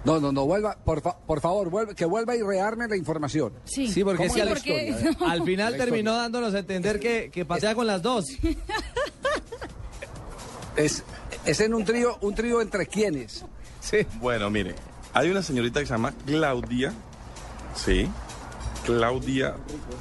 [0.05, 3.53] No, no, no, vuelva, por, fa- por favor, vuelve, que vuelva y rearme la información.
[3.65, 3.87] sí.
[3.91, 5.31] Sí, porque, ¿Cómo es que es la al, historia?
[5.31, 6.21] al final La terminó historia.
[6.21, 8.25] dándonos a entender que, que pasea con las dos.
[10.75, 11.03] Es,
[11.45, 13.45] es en un trío, un trío entre quienes.
[13.79, 13.99] Sí.
[14.19, 14.75] Bueno, mire,
[15.13, 16.91] hay una señorita que se llama Claudia,
[17.75, 18.09] sí,
[18.85, 19.55] Claudia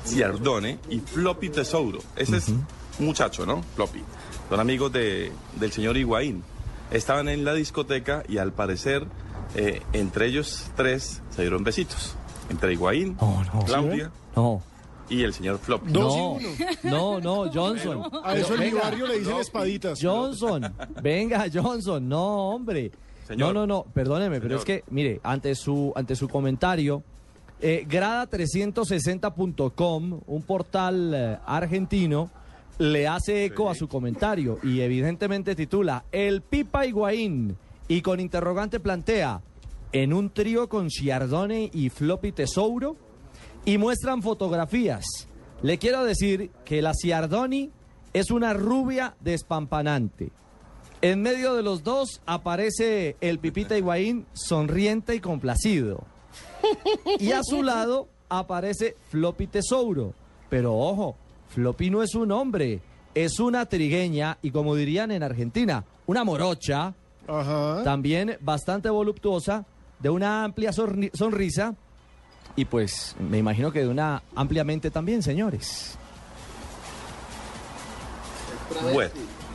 [0.05, 2.01] Ciardone y Floppy Tesouro.
[2.17, 2.67] Ese es un
[2.99, 3.63] muchacho, ¿no?
[3.77, 4.03] Floppy.
[4.51, 6.43] Son amigos de, del señor Higuaín.
[6.91, 9.07] Estaban en la discoteca y al parecer
[9.55, 12.15] eh, entre ellos tres se dieron besitos.
[12.51, 13.65] Entre Higuaín, No, no.
[13.65, 14.61] Claudia No.
[15.09, 15.91] y el señor Floppy.
[15.93, 16.37] No,
[16.83, 18.03] no, no, Johnson.
[18.23, 18.83] A eso en mi Venga.
[18.83, 19.99] barrio le dicen espaditas.
[20.03, 20.71] Johnson,
[21.03, 22.91] venga, Johnson, no, hombre.
[23.27, 23.55] Señor.
[23.55, 27.03] No, no, no, perdóneme, pero es que, mire, ante su, ante su comentario,
[27.61, 32.29] eh, Grada360.com, un portal eh, argentino,
[32.79, 37.57] le hace eco a su comentario y evidentemente titula El Pipa Higuaín
[37.89, 39.43] y con interrogante plantea
[39.93, 42.97] en un trío con Ciardone y Floppy Tesouro
[43.65, 45.05] y muestran fotografías.
[45.63, 47.71] Le quiero decir que la Ciardoni
[48.13, 50.31] es una rubia despampanante.
[51.01, 56.05] En medio de los dos aparece el Pipita Higuaín sonriente y complacido.
[57.19, 60.15] Y a su lado aparece Floppy Tesouro.
[60.49, 61.17] Pero ojo,
[61.49, 62.81] Floppy no es un hombre,
[63.15, 66.95] es una trigueña y como dirían en Argentina, una morocha.
[67.85, 69.65] También bastante voluptuosa,
[70.01, 71.75] de una amplia sonrisa
[72.57, 75.99] y pues me imagino que de una ampliamente también, señores.
[78.93, 79.11] Bueno,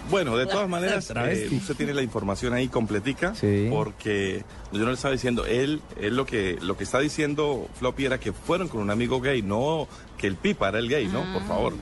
[0.09, 3.33] bueno, de todas maneras, eh, usted tiene la información ahí completica,
[3.69, 8.05] porque yo no le estaba diciendo, él, él lo que lo que está diciendo Floppy
[8.05, 11.21] era que fueron con un amigo gay, no que el Pipa era el gay, ¿no?
[11.33, 11.73] Por favor.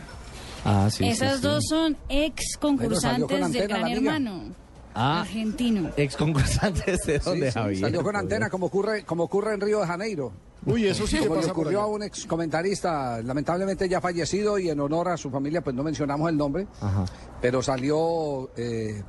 [0.66, 1.08] Ah, sí.
[1.08, 3.88] Esas dos son ex Bueno, concursantes de Gran.
[3.88, 4.67] Hermano.
[5.00, 5.92] Ah, Argentino.
[5.96, 7.82] ex concursantes de Sí, donde sí, Javier.
[7.82, 10.32] Salió con antena como ocurre, como ocurre en Río de Janeiro.
[10.66, 14.70] Uy, eso sí que Como le ocurrió a un ex comentarista, lamentablemente ya fallecido y
[14.70, 17.06] en honor a su familia, pues no mencionamos el nombre, Ajá.
[17.40, 19.04] pero salió eh,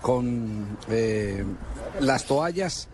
[0.00, 1.44] con eh,
[2.00, 2.88] las toallas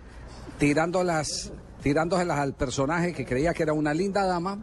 [0.59, 4.59] tirándolas, tirándoselas al personaje que creía que era una linda dama,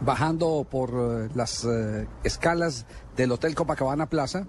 [0.00, 4.46] bajando por eh, las eh, escalas del Hotel Copacabana Plaza.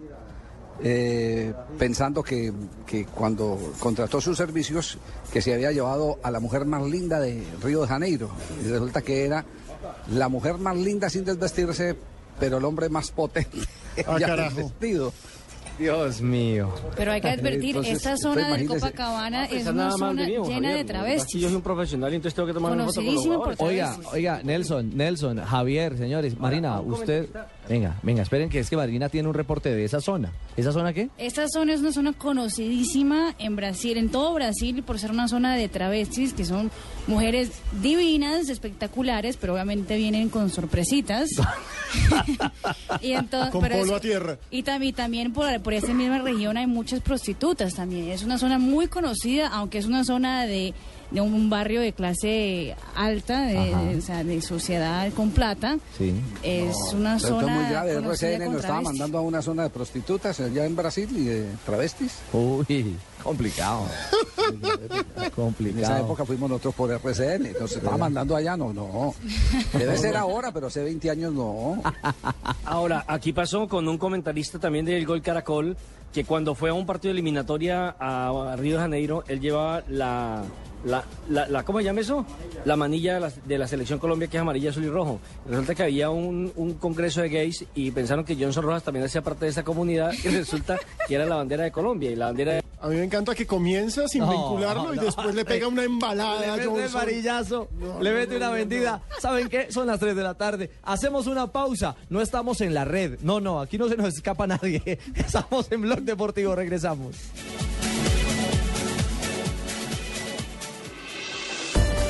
[0.82, 2.52] Eh, pensando que,
[2.86, 4.98] que cuando contrató sus servicios
[5.32, 8.30] que se había llevado a la mujer más linda de Río de Janeiro
[8.64, 9.46] y resulta que era
[10.12, 11.96] la mujer más linda sin desvestirse
[12.40, 13.60] pero el hombre más potente
[14.08, 15.14] Ah, ya desvestido
[15.80, 16.72] Dios mío.
[16.96, 20.10] Pero hay que advertir, Entonces, esta zona del imagínese- Copacabana es Esa una nada más
[20.10, 20.78] zona de mí, llena Javier.
[20.78, 21.42] de travestis.
[21.42, 23.60] Yo soy un profesional y entonces tengo que tomar una foto con los.
[23.60, 27.28] Oiga, oiga, Nelson, Nelson, Javier, señores, Marina, usted,
[27.70, 30.32] venga, venga, esperen que es que Marina tiene un reporte de esa zona.
[30.58, 31.10] ¿Esa zona qué?
[31.18, 35.56] Esta zona es una zona conocidísima en Brasil, en todo Brasil, por ser una zona
[35.56, 36.72] de travestis, que son
[37.08, 41.30] mujeres divinas, espectaculares, pero obviamente vienen con sorpresitas.
[43.02, 44.38] y entonces, Con pero polo es- a tierra.
[44.52, 48.10] Y, tam- y también por, por esta misma región hay muchas prostitutas también.
[48.10, 50.74] Es una zona muy conocida, aunque es una zona de,
[51.14, 53.82] de un barrio de clase alta, de, Ajá.
[53.84, 55.78] de- o sea, de sociedad con plata.
[55.98, 56.14] Sí.
[56.44, 60.40] Es una zona es muy grave RCN nos estaba mandando a una zona de prostitutas
[60.40, 63.86] allá en Brasil y de travestis Uy, complicado.
[64.50, 64.66] en
[65.22, 65.98] esa complicado.
[66.06, 69.14] época fuimos nosotros por RCN nos estaba mandando allá no no
[69.78, 71.82] debe ser ahora pero hace 20 años no
[72.66, 75.78] Ahora, aquí pasó con un comentarista también del Gol Caracol,
[76.14, 80.44] que cuando fue a un partido de eliminatoria a Río de Janeiro, él llevaba la,
[80.86, 82.26] la, la, la- ¿cómo se llama eso?
[82.66, 85.20] La manilla de la, de la selección Colombia, que es amarilla, azul y rojo.
[85.48, 89.22] Resulta que había un, un congreso de gays y pensaron que Johnson Rojas también hacía
[89.22, 92.54] parte de esa comunidad y resulta que era la bandera de Colombia y la bandera
[92.54, 92.64] de...
[92.82, 96.58] A mí me encanta que comienza sin No, vincularlo y después le pega una embalada
[96.58, 99.02] Le mete varillazo, No, le mete una vendida.
[99.22, 99.72] ¿Saben qué?
[99.72, 100.70] Son las 3 de la tarde.
[100.84, 101.96] Hacemos una pausa.
[102.10, 103.20] No estamos en la red.
[103.22, 104.82] No, no, aquí no se nos escapa nadie.
[105.16, 106.56] Estamos en Blog Deportivo.
[106.56, 107.16] Regresamos.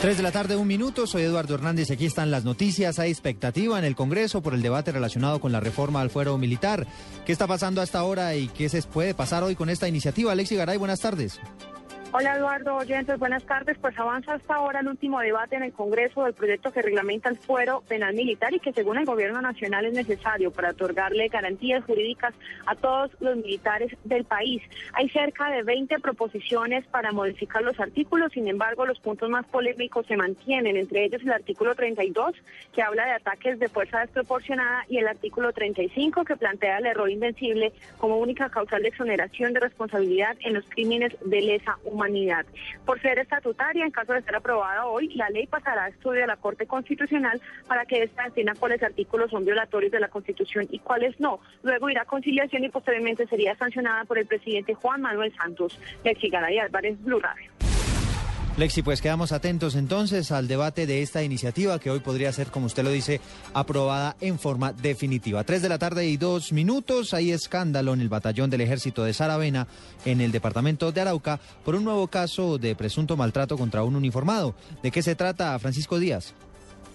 [0.00, 1.08] 3 de la tarde, un minuto.
[1.08, 1.90] Soy Eduardo Hernández.
[1.90, 3.00] Aquí están las noticias.
[3.00, 6.86] Hay expectativa en el Congreso por el debate relacionado con la reforma al fuero militar.
[7.26, 10.30] ¿Qué está pasando hasta ahora y qué se puede pasar hoy con esta iniciativa?
[10.30, 11.40] Alexi Garay, buenas tardes.
[12.10, 13.76] Hola Eduardo Oyentes, buenas tardes.
[13.78, 17.36] Pues avanza hasta ahora el último debate en el Congreso del proyecto que reglamenta el
[17.36, 22.32] fuero penal militar y que según el Gobierno Nacional es necesario para otorgarle garantías jurídicas
[22.64, 24.62] a todos los militares del país.
[24.94, 30.06] Hay cerca de 20 proposiciones para modificar los artículos, sin embargo los puntos más polémicos
[30.06, 32.34] se mantienen, entre ellos el artículo 32
[32.72, 37.10] que habla de ataques de fuerza desproporcionada y el artículo 35 que plantea el error
[37.10, 41.97] invencible como única causal de exoneración de responsabilidad en los crímenes de lesa humanidad.
[41.98, 42.46] Humanidad.
[42.86, 46.26] Por ser estatutaria, en caso de ser aprobada hoy, la ley pasará a estudio de
[46.26, 50.78] la Corte Constitucional para que ésta defina cuáles artículos son violatorios de la Constitución y
[50.78, 51.40] cuáles no.
[51.62, 55.78] Luego irá a conciliación y posteriormente sería sancionada por el presidente Juan Manuel Santos.
[56.04, 57.67] Lexi Garay Álvarez, Blue Radio.
[58.58, 62.66] Lexi, pues quedamos atentos entonces al debate de esta iniciativa que hoy podría ser, como
[62.66, 63.20] usted lo dice,
[63.54, 65.44] aprobada en forma definitiva.
[65.44, 69.14] Tres de la tarde y dos minutos, hay escándalo en el batallón del ejército de
[69.14, 69.68] Saravena,
[70.04, 74.56] en el departamento de Arauca, por un nuevo caso de presunto maltrato contra un uniformado.
[74.82, 76.34] ¿De qué se trata, Francisco Díaz?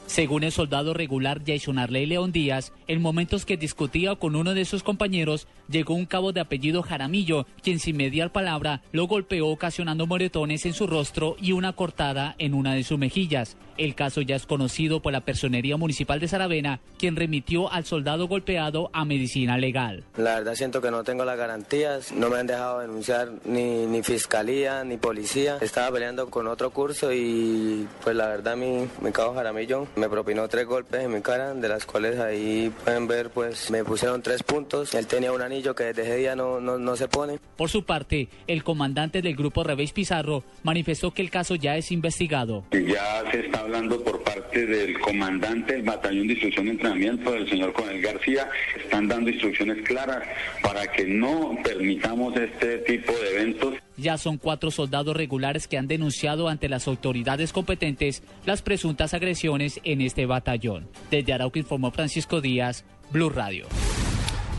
[0.05, 4.65] Según el soldado regular Jason Arley León Díaz, en momentos que discutía con uno de
[4.65, 10.05] sus compañeros, llegó un cabo de apellido Jaramillo, quien sin mediar palabra lo golpeó ocasionando
[10.05, 13.57] moretones en su rostro y una cortada en una de sus mejillas.
[13.75, 18.27] El caso ya es conocido por la Personería Municipal de Saravena, quien remitió al soldado
[18.27, 20.03] golpeado a medicina legal.
[20.15, 24.03] La verdad siento que no tengo las garantías, no me han dejado denunciar ni, ni
[24.03, 25.57] fiscalía ni policía.
[25.59, 30.47] Estaba peleando con otro curso y pues la verdad mi, mi cabo Jaramillo me propinó
[30.47, 34.43] tres golpes en mi cara, de las cuales ahí pueden ver pues me pusieron tres
[34.43, 34.93] puntos.
[34.93, 37.39] Él tenía un anillo que desde ese día no, no, no se pone.
[37.55, 41.91] Por su parte, el comandante del grupo Revés Pizarro manifestó que el caso ya es
[41.91, 42.63] investigado.
[42.71, 47.49] Ya se está hablando por parte del comandante del batallón de instrucción y entrenamiento, del
[47.49, 48.49] señor Coronel García,
[48.81, 50.23] están dando instrucciones claras
[50.61, 53.75] para que no permitamos este tipo de eventos.
[53.97, 59.79] Ya son cuatro soldados regulares que han denunciado ante las autoridades competentes las presuntas agresiones
[59.83, 60.87] en este batallón.
[61.11, 63.67] Desde Arauca informó Francisco Díaz, Blue Radio.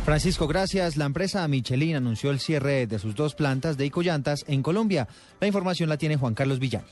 [0.05, 0.99] Francisco, gracias.
[0.99, 5.09] La empresa Michelin anunció el cierre de sus dos plantas de Icoyantas en Colombia.
[5.41, 6.85] La información la tiene Juan Carlos Villani.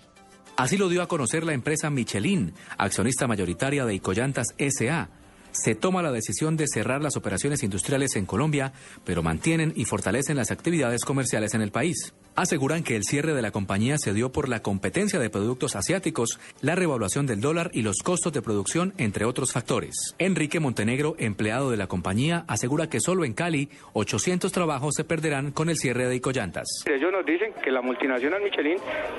[0.56, 5.10] Así lo dio a conocer la empresa Michelin, accionista mayoritaria de Icoyantas SA.
[5.50, 8.72] Se toma la decisión de cerrar las operaciones industriales en Colombia,
[9.04, 12.14] pero mantienen y fortalecen las actividades comerciales en el país.
[12.34, 16.40] Aseguran que el cierre de la compañía se dio por la competencia de productos asiáticos,
[16.62, 20.14] la revaluación del dólar y los costos de producción, entre otros factores.
[20.18, 25.50] Enrique Montenegro, empleado de la compañía, asegura que solo en Cali 800 trabajos se perderán
[25.52, 26.66] con el cierre de Icoyantas.
[26.86, 28.78] Ellos nos dicen que la multinacional Michelin,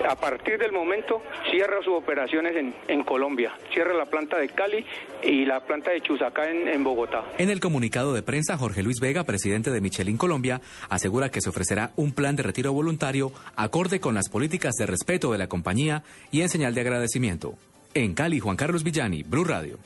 [0.09, 1.21] a partir del momento,
[1.51, 3.53] cierra sus operaciones en, en Colombia.
[3.71, 4.83] Cierra la planta de Cali
[5.21, 7.25] y la planta de Chusacá en, en Bogotá.
[7.37, 11.49] En el comunicado de prensa, Jorge Luis Vega, presidente de Michelin Colombia, asegura que se
[11.49, 13.02] ofrecerá un plan de retiro voluntario
[13.55, 17.55] acorde con las políticas de respeto de la compañía y en señal de agradecimiento.
[17.93, 19.77] En Cali, Juan Carlos Villani, Blue Radio.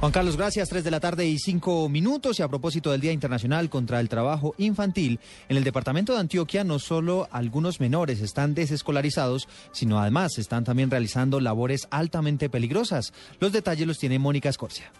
[0.00, 0.68] Juan Carlos, gracias.
[0.68, 2.38] Tres de la tarde y cinco minutos.
[2.38, 6.62] Y a propósito del Día Internacional contra el Trabajo Infantil, en el departamento de Antioquia
[6.62, 13.14] no solo algunos menores están desescolarizados, sino además están también realizando labores altamente peligrosas.
[13.40, 14.92] Los detalles los tiene Mónica Escorcia.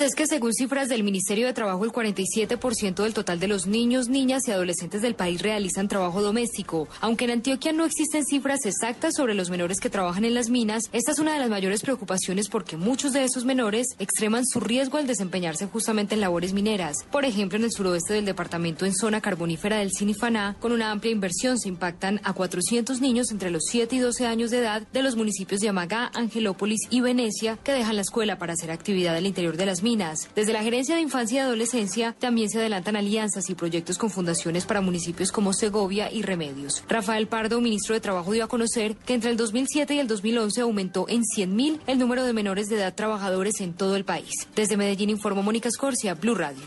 [0.00, 4.08] Es que según cifras del Ministerio de Trabajo, el 47% del total de los niños,
[4.08, 6.88] niñas y adolescentes del país realizan trabajo doméstico.
[7.02, 10.84] Aunque en Antioquia no existen cifras exactas sobre los menores que trabajan en las minas,
[10.94, 14.96] esta es una de las mayores preocupaciones porque muchos de esos menores extreman su riesgo
[14.96, 17.04] al desempeñarse justamente en labores mineras.
[17.12, 21.12] Por ejemplo, en el suroeste del departamento, en zona carbonífera del Sinifaná, con una amplia
[21.12, 25.02] inversión se impactan a 400 niños entre los 7 y 12 años de edad de
[25.02, 29.26] los municipios de Amagá, Angelópolis y Venecia que dejan la escuela para hacer actividad al
[29.26, 33.50] interior de las minas desde la Gerencia de Infancia y Adolescencia también se adelantan alianzas
[33.50, 36.84] y proyectos con fundaciones para municipios como Segovia y Remedios.
[36.88, 40.60] Rafael Pardo, ministro de Trabajo, dio a conocer que entre el 2007 y el 2011
[40.60, 44.30] aumentó en 100.000 el número de menores de edad trabajadores en todo el país.
[44.54, 46.62] Desde Medellín informó Mónica Escorcia, Blue Radio.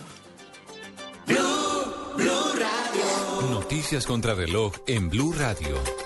[3.49, 6.02] Noticias contra reloj en Blue Radio.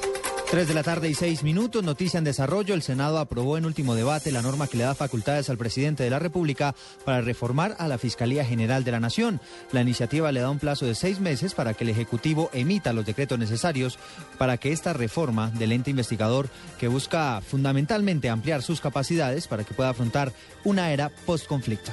[0.49, 2.73] Tres de la tarde y seis minutos, noticia en desarrollo.
[2.73, 6.09] El Senado aprobó en último debate la norma que le da facultades al presidente de
[6.09, 9.41] la República para reformar a la Fiscalía General de la Nación.
[9.73, 13.05] La iniciativa le da un plazo de seis meses para que el Ejecutivo emita los
[13.05, 13.99] decretos necesarios
[14.37, 16.47] para que esta reforma del ente investigador,
[16.79, 20.31] que busca fundamentalmente ampliar sus capacidades para que pueda afrontar
[20.63, 21.91] una era post-conflicto.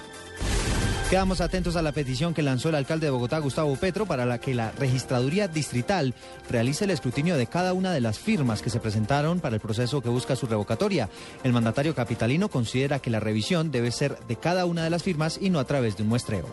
[1.14, 4.40] Quedamos atentos a la petición que lanzó el alcalde de Bogotá, Gustavo Petro, para la
[4.40, 6.12] que la registraduría distrital
[6.50, 10.00] realice el escrutinio de cada una de las firmas que se presentaron para el proceso
[10.00, 11.08] que busca su revocatoria.
[11.44, 15.38] El mandatario capitalino considera que la revisión debe ser de cada una de las firmas
[15.40, 16.46] y no a través de un muestreo.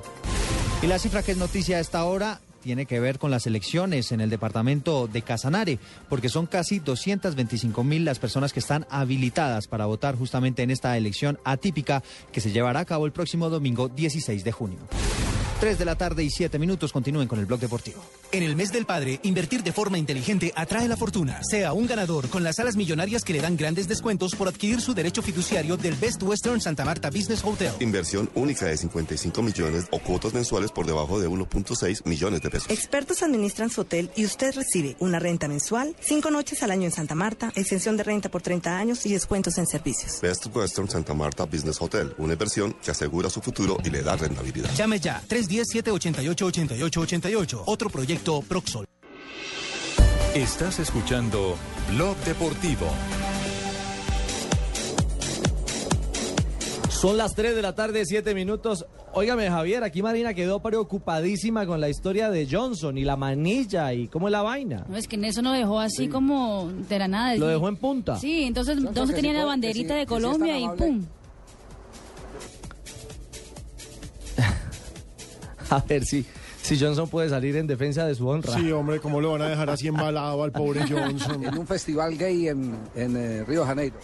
[0.83, 4.11] Y la cifra que es noticia a esta hora, tiene que ver con las elecciones
[4.11, 9.67] en el departamento de Casanare, porque son casi 225 mil las personas que están habilitadas
[9.67, 13.89] para votar justamente en esta elección atípica que se llevará a cabo el próximo domingo
[13.89, 14.79] 16 de junio.
[15.61, 16.91] 3 de la tarde y 7 minutos.
[16.91, 18.03] Continúen con el blog deportivo.
[18.31, 21.43] En el mes del padre, invertir de forma inteligente atrae la fortuna.
[21.43, 24.95] Sea un ganador con las salas millonarias que le dan grandes descuentos por adquirir su
[24.95, 27.71] derecho fiduciario del Best Western Santa Marta Business Hotel.
[27.79, 32.71] Inversión única de 55 millones o cuotas mensuales por debajo de 1.6 millones de pesos.
[32.71, 36.91] Expertos administran su hotel y usted recibe una renta mensual, cinco noches al año en
[36.91, 40.21] Santa Marta, extensión de renta por 30 años y descuentos en servicios.
[40.21, 44.15] Best Western Santa Marta Business Hotel, una inversión que asegura su futuro y le da
[44.15, 44.73] rentabilidad.
[44.73, 45.21] Llame ya
[45.51, 47.63] 310-788-8888.
[47.65, 48.85] Otro proyecto Proxol.
[50.33, 51.55] Estás escuchando
[51.93, 52.87] Blog Deportivo.
[56.89, 58.85] Son las 3 de la tarde, 7 minutos.
[59.13, 64.07] Óigame, Javier, aquí Marina quedó preocupadísima con la historia de Johnson y la manilla y
[64.07, 64.85] cómo es la vaina.
[64.87, 67.35] No, es que en eso lo dejó así como de la nada.
[67.35, 68.17] Lo dejó en punta.
[68.17, 70.85] Sí, entonces, entonces que tenía sí la banderita sí- de Colombia y amable.
[70.85, 71.05] pum.
[75.75, 76.25] A ver si,
[76.61, 78.53] si Johnson puede salir en defensa de su honra.
[78.53, 81.43] Sí, hombre, ¿cómo lo van a dejar así embalado al pobre Johnson?
[81.45, 83.95] En un festival gay en, en eh, Río de Janeiro.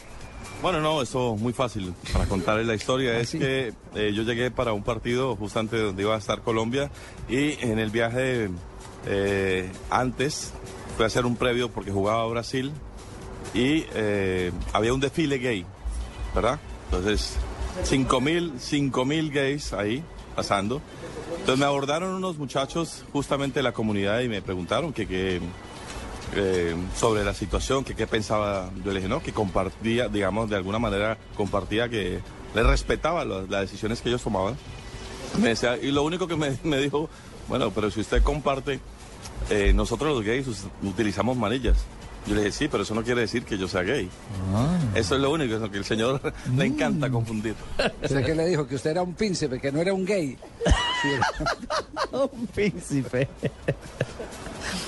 [0.62, 3.12] Bueno, no, eso muy fácil para contarles la historia.
[3.12, 6.90] Ah, es que eh, yo llegué para un partido justamente donde iba a estar Colombia
[7.30, 8.50] y en el viaje
[9.06, 10.54] eh, antes
[10.96, 12.72] fui a hacer un previo porque jugaba a Brasil
[13.54, 15.66] y eh, había un desfile gay,
[16.34, 16.60] ¿verdad?
[16.86, 17.36] Entonces,
[17.84, 20.04] 5 mil, cinco mil gays ahí
[20.38, 20.82] pasando.
[21.32, 25.42] Entonces me abordaron unos muchachos justamente de la comunidad y me preguntaron que, que
[26.36, 28.70] eh, sobre la situación, que qué pensaba.
[28.86, 32.20] Yo le dije, no, que compartía, digamos, de alguna manera compartía que
[32.54, 34.56] le respetaba las decisiones que ellos tomaban.
[35.82, 37.10] Y lo único que me, me dijo,
[37.48, 38.80] bueno, pero si usted comparte,
[39.50, 40.48] eh, nosotros los gays
[40.84, 41.78] utilizamos manillas.
[42.28, 44.10] Yo le dije, sí, pero eso no quiere decir que yo sea gay.
[44.94, 46.22] Eso es lo único, es lo que el señor
[46.56, 47.56] le encanta confundir.
[48.04, 48.68] ¿Usted qué le dijo?
[48.68, 50.38] Que usted era un príncipe, que no era un gay.
[51.02, 51.10] Sí.
[52.12, 53.28] un príncipe.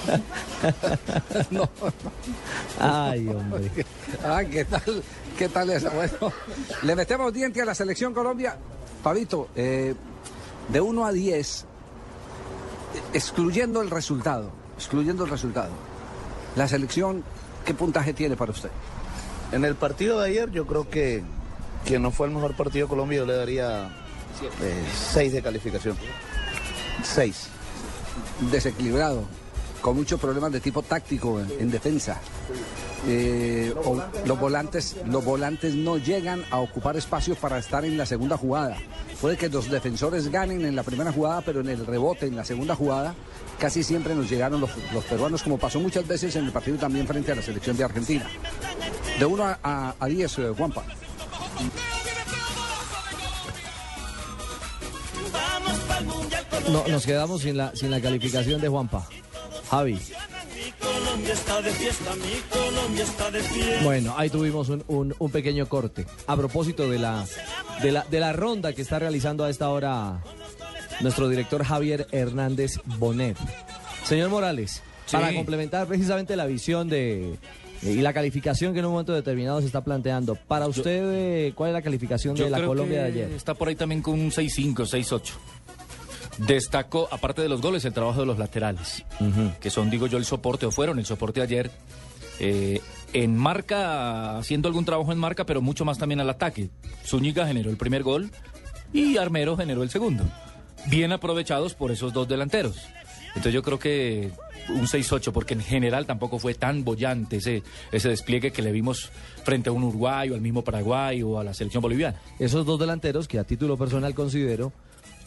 [1.52, 1.70] no.
[2.80, 3.72] Ay, hombre.
[4.24, 5.04] Ah, ¿qué tal?
[5.38, 5.90] ¿Qué tal eso?
[5.92, 6.34] Bueno,
[6.84, 8.58] le metemos diente a la selección Colombia.
[9.02, 9.96] Pavito, eh,
[10.68, 11.66] de 1 a 10,
[13.14, 15.72] excluyendo el resultado, excluyendo el resultado,
[16.56, 17.24] la selección,
[17.66, 18.70] ¿qué puntaje tiene para usted?
[19.52, 21.24] En el partido de ayer yo creo que,
[21.86, 23.90] que no fue el mejor partido de Colombia, yo le daría
[25.14, 25.98] 6 de calificación.
[27.04, 27.48] 6.
[28.52, 29.24] Desequilibrado,
[29.82, 32.20] con muchos problemas de tipo táctico en, en defensa.
[33.08, 38.06] Eh, o- los volantes los volantes no llegan a ocupar espacios para estar en la
[38.06, 38.76] segunda jugada.
[39.22, 42.44] Puede que los defensores ganen en la primera jugada, pero en el rebote, en la
[42.46, 43.16] segunda jugada,
[43.60, 44.72] casi siempre nos llegaron los,
[45.10, 48.26] peruanos, como pasó muchas veces en el partido también frente a la selección de Argentina.
[49.20, 50.84] De 1 a, a, a 10, eh, Juanpa.
[56.72, 59.08] No, nos quedamos sin la, sin la calificación de Juanpa.
[59.70, 60.00] Javi.
[63.84, 66.06] Bueno, ahí tuvimos un, un- un pequeño corte.
[66.28, 67.26] A propósito de la,
[67.82, 70.22] de, la, de la ronda que está realizando a esta hora
[71.02, 73.38] nuestro director Javier Hernández Bonet.
[74.04, 75.16] Señor Morales, Sí.
[75.18, 77.36] para complementar precisamente la visión de
[77.82, 81.70] y la calificación que en un momento determinado se está planteando, para usted, eh, ¿cuál
[81.70, 83.32] es la calificación de la Colombia de ayer?
[83.32, 85.34] Está por ahí también con un 6-5, 6-8.
[86.40, 89.04] Destacó, aparte de los goles, el trabajo de los laterales,
[89.60, 91.72] que son, digo yo, el soporte, o fueron el soporte ayer.
[92.42, 92.80] eh,
[93.12, 96.70] en marca, haciendo algún trabajo en marca, pero mucho más también al ataque.
[97.06, 98.32] Zúñiga generó el primer gol
[98.94, 100.24] y Armero generó el segundo.
[100.88, 102.78] Bien aprovechados por esos dos delanteros.
[103.30, 104.32] Entonces yo creo que
[104.70, 109.10] un 6-8, porque en general tampoco fue tan bollante ese, ese despliegue que le vimos
[109.44, 112.20] frente a un Uruguay o al mismo Paraguay o a la selección boliviana.
[112.40, 114.72] Esos dos delanteros que a título personal considero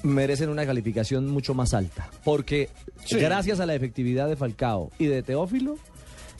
[0.03, 2.11] merecen una calificación mucho más alta.
[2.25, 2.71] Porque
[3.05, 3.17] Sí.
[3.19, 5.77] gracias a la efectividad de Falcao y de Teófilo,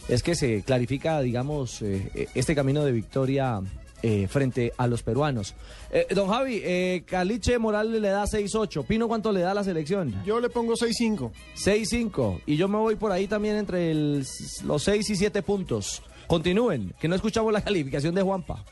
[0.09, 3.61] es que se clarifica, digamos, eh, este camino de victoria
[4.03, 5.55] eh, frente a los peruanos.
[5.91, 8.85] Eh, don Javi, eh, Caliche Morales le da 6-8.
[8.85, 10.15] Pino, ¿cuánto le da a la selección?
[10.25, 11.31] Yo le pongo 6-5.
[11.57, 12.41] 6-5.
[12.47, 14.27] Y yo me voy por ahí también entre el-
[14.65, 16.03] los 6 y 7 puntos.
[16.27, 18.65] Continúen, que no escuchamos la calificación de Juanpa.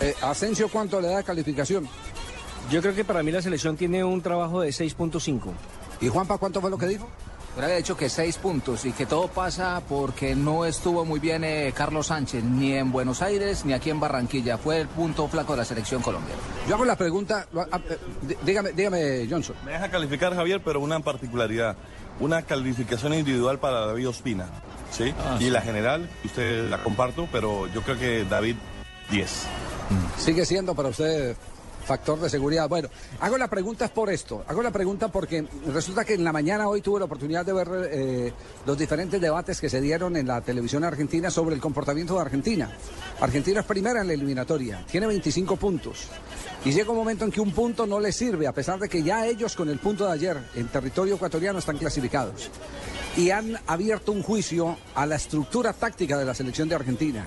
[0.00, 1.88] Eh, Asensio, ¿cuánto le da calificación?
[2.70, 5.52] Yo creo que para mí la selección tiene un trabajo de 6.5.
[6.00, 7.08] ¿Y Juanpa cuánto fue lo que dijo?
[7.54, 11.44] Pero había dicho que seis puntos y que todo pasa porque no estuvo muy bien
[11.44, 14.56] eh, Carlos Sánchez, ni en Buenos Aires ni aquí en Barranquilla.
[14.56, 16.40] Fue el punto flaco de la selección colombiana.
[16.66, 17.68] Yo hago la pregunta, lo- eh,
[18.26, 19.54] dí- dígame, dígame, Johnson.
[19.66, 21.76] Me deja calificar, Javier, pero una particularidad.
[22.20, 24.46] Una calificación individual para David Ospina.
[24.90, 25.12] ¿sí?
[25.18, 25.50] Ah, y sí.
[25.50, 28.56] la general, usted la comparto, pero yo creo que David
[29.10, 29.44] 10.
[30.18, 31.36] Sigue siendo para usted
[31.84, 32.68] Factor de seguridad.
[32.68, 32.88] Bueno,
[33.20, 34.44] hago la pregunta por esto.
[34.46, 37.68] Hago la pregunta porque resulta que en la mañana hoy tuve la oportunidad de ver
[37.90, 38.32] eh,
[38.66, 42.70] los diferentes debates que se dieron en la televisión argentina sobre el comportamiento de Argentina.
[43.20, 46.08] Argentina es primera en la eliminatoria, tiene 25 puntos.
[46.64, 49.02] Y llega un momento en que un punto no le sirve, a pesar de que
[49.02, 52.50] ya ellos con el punto de ayer en territorio ecuatoriano están clasificados.
[53.16, 57.26] Y han abierto un juicio a la estructura táctica de la selección de Argentina.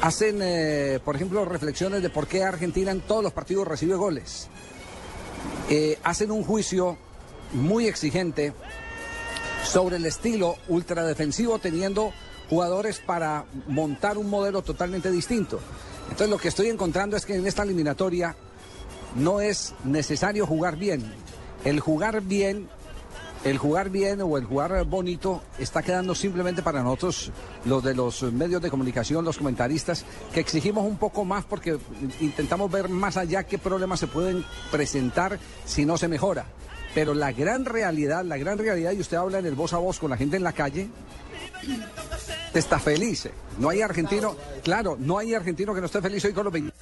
[0.00, 4.48] Hacen, eh, por ejemplo, reflexiones de por qué Argentina en todos los partidos recibe goles.
[5.68, 6.96] Eh, hacen un juicio
[7.52, 8.54] muy exigente
[9.64, 12.12] sobre el estilo ultradefensivo teniendo
[12.48, 15.60] jugadores para montar un modelo totalmente distinto.
[16.04, 18.34] Entonces lo que estoy encontrando es que en esta eliminatoria
[19.16, 21.04] no es necesario jugar bien.
[21.64, 22.68] El jugar bien
[23.44, 27.30] el jugar bien o el jugar bonito está quedando simplemente para nosotros,
[27.64, 31.78] los de los medios de comunicación, los comentaristas, que exigimos un poco más porque
[32.20, 36.44] intentamos ver más allá qué problemas se pueden presentar si no se mejora.
[36.94, 39.98] Pero la gran realidad, la gran realidad, y usted habla en el voz a voz
[39.98, 40.88] con la gente en la calle,
[42.52, 43.28] está feliz.
[43.58, 46.72] No hay argentino, claro, no hay argentino que no esté feliz hoy con los 20.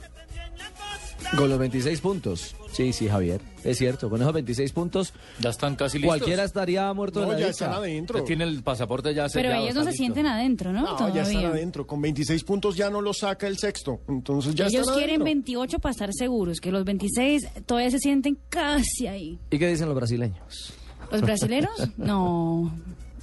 [1.37, 2.57] Con los 26 puntos.
[2.73, 3.41] Sí, sí, Javier.
[3.63, 5.13] Es cierto, con esos 26 puntos.
[5.41, 6.17] Ya están casi listos.
[6.17, 8.25] Cualquiera estaría muerto de la ya están adentro.
[8.25, 10.03] Tiene el pasaporte ya Pero ellos no se listo.
[10.03, 10.81] sienten adentro, ¿no?
[10.83, 11.49] No, ya están Todavía.
[11.49, 11.87] adentro.
[11.87, 14.01] Con 26 puntos ya no lo saca el sexto.
[14.09, 15.25] Entonces ya Ellos están quieren adentro.
[15.25, 19.39] 28 para estar seguros, que los 26 todavía se sienten casi ahí.
[19.51, 20.73] ¿Y qué dicen los brasileños?
[21.13, 21.71] ¿Los brasileros?
[21.99, 22.73] No,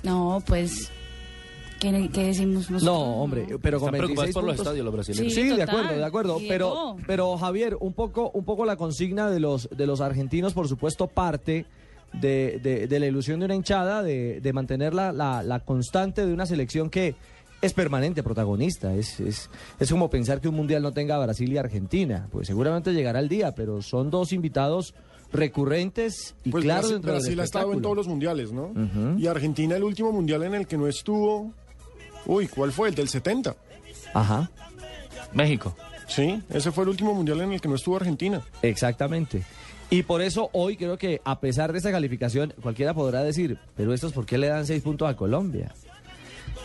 [0.03, 0.91] no, pues...
[1.79, 2.83] ¿Qué, qué decimos nosotros?
[2.83, 5.33] No, hombre, pero con Están preocupados 26 por los estadios los brasileños.
[5.33, 6.37] Sí, Sí, de acuerdo, de acuerdo.
[6.47, 10.67] Pero, pero Javier, un poco, un poco la consigna de los, de los argentinos, por
[10.67, 11.65] supuesto, parte
[12.13, 16.25] de, de- de la ilusión de una hinchada de, de mantener la, la- la constante
[16.25, 17.15] de una selección que
[17.61, 18.93] es permanente protagonista.
[18.95, 19.49] Es, es,
[19.79, 22.27] es como pensar que un mundial no tenga a Brasil y Argentina.
[22.31, 24.93] Pues seguramente llegará el día, pero son dos invitados
[25.33, 28.71] recurrentes y Pues claros Brasil, dentro del Brasil ha estado en todos los mundiales, ¿no?
[29.17, 31.51] Y Argentina el último mundial en el que no estuvo.
[32.25, 32.89] Uy, ¿cuál fue?
[32.89, 33.55] El del 70.
[34.13, 34.49] Ajá.
[35.33, 35.75] México.
[36.07, 38.41] Sí, ese fue el último mundial en el que no estuvo Argentina.
[38.61, 39.43] Exactamente.
[39.89, 43.93] Y por eso hoy creo que a pesar de esta calificación, cualquiera podrá decir, pero
[43.93, 45.73] estos por qué le dan seis puntos a Colombia.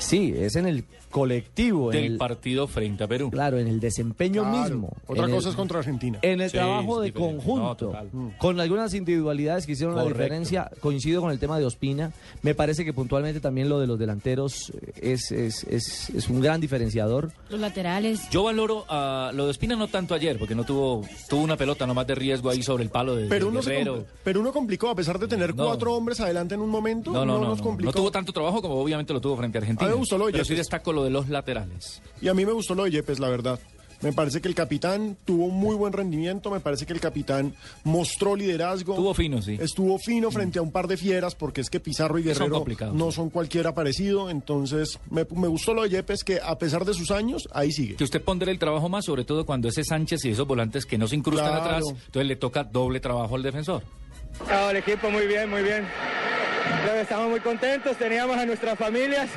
[0.01, 3.31] Sí, es en el colectivo, en Del el, partido frente a Perú.
[3.33, 4.59] claro, en el desempeño Claro.
[4.63, 4.93] mismo.
[5.09, 6.19] Otra en cosa el- es contra Argentina.
[6.23, 8.11] En el Sí, trabajo de conjunto, No, total.
[8.39, 12.85] con algunas individualidades que hicieron la diferencia, coincido con el tema de Ospina, me parece
[12.85, 17.33] que puntualmente también lo de los delanteros eh, es, es, es, es un gran diferenciador.
[17.49, 18.31] Los laterales.
[18.31, 21.89] Yo valoro a lo de Espina no tanto ayer, porque no tuvo tuvo una pelota
[21.89, 23.99] nomás de riesgo ahí sobre el palo de, Guerrero.
[23.99, 25.65] compl- pero uno complicó, a pesar de tener No.
[25.67, 27.65] cuatro hombres adelante en un momento, No, no, no, nos no.
[27.65, 27.89] complicó.
[27.91, 29.90] No tuvo tanto trabajo como obviamente lo tuvo frente a Argentina.
[29.91, 30.67] Me gustó lo de Pero sí Yepes.
[30.67, 32.01] destaco lo de los laterales.
[32.23, 33.59] Y a mí me gustó lo de Yepes, la verdad.
[34.03, 37.55] Me parece que el capitán tuvo un muy buen rendimiento, me parece que el capitán
[37.85, 38.95] mostró liderazgo.
[38.95, 39.59] Estuvo fino, sí.
[39.61, 42.65] Estuvo fino frente a un par de fieras, porque es que Pizarro y Guerrero
[42.95, 44.31] no son cualquiera parecido.
[44.31, 47.97] Entonces, me, me gustó lo de Yepes, que a pesar de sus años, ahí sigue.
[47.97, 50.97] Que usted pondrá el trabajo más, sobre todo cuando ese Sánchez y esos volantes que
[50.97, 51.63] no se incrustan Claro.
[51.63, 53.83] atrás, entonces le toca doble trabajo al defensor.
[54.71, 55.85] el equipo muy bien, muy bien.
[57.03, 59.29] Estamos muy contentos, teníamos a nuestras familias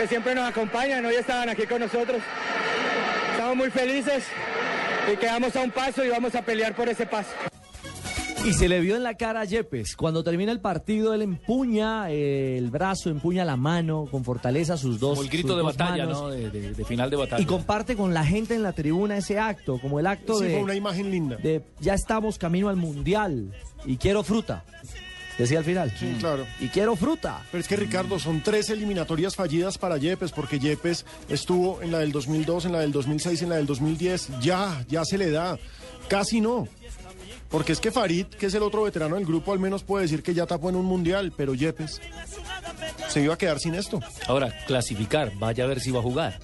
[0.00, 2.20] que siempre nos acompañan, hoy estaban aquí con nosotros.
[3.32, 4.24] Estamos muy felices
[5.12, 7.30] y quedamos a un paso y vamos a pelear por ese paso.
[8.44, 9.96] Y se le vio en la cara a Yepes.
[9.96, 15.00] Cuando termina el partido, él empuña eh, el brazo, empuña la mano con fortaleza sus
[15.00, 16.28] dos Como el grito de batalla, manos, ¿no?
[16.30, 17.42] De, de- de final de batalla.
[17.42, 20.52] Y comparte con la gente en la tribuna ese acto, como el acto Sí, de,
[20.54, 21.36] fue una imagen linda.
[21.36, 23.52] de ya estamos camino al mundial
[23.84, 24.64] y quiero fruta.
[25.38, 25.94] Decía al final.
[25.96, 26.46] Sí, claro.
[26.58, 27.42] Y quiero fruta.
[27.52, 32.00] Pero es que Ricardo, son tres eliminatorias fallidas para Yepes, porque Yepes estuvo en la
[32.00, 34.40] del 2002, en la del 2006, en la del 2010.
[34.40, 35.56] Ya, ya se le da.
[36.08, 36.66] Casi no.
[37.48, 40.22] Porque es que Farid, que es el otro veterano del grupo, al menos puede decir
[40.22, 42.00] que ya tapó en un mundial, pero Yepes
[43.08, 44.00] se iba a quedar sin esto.
[44.26, 46.38] Ahora, clasificar, vaya a ver si va a jugar.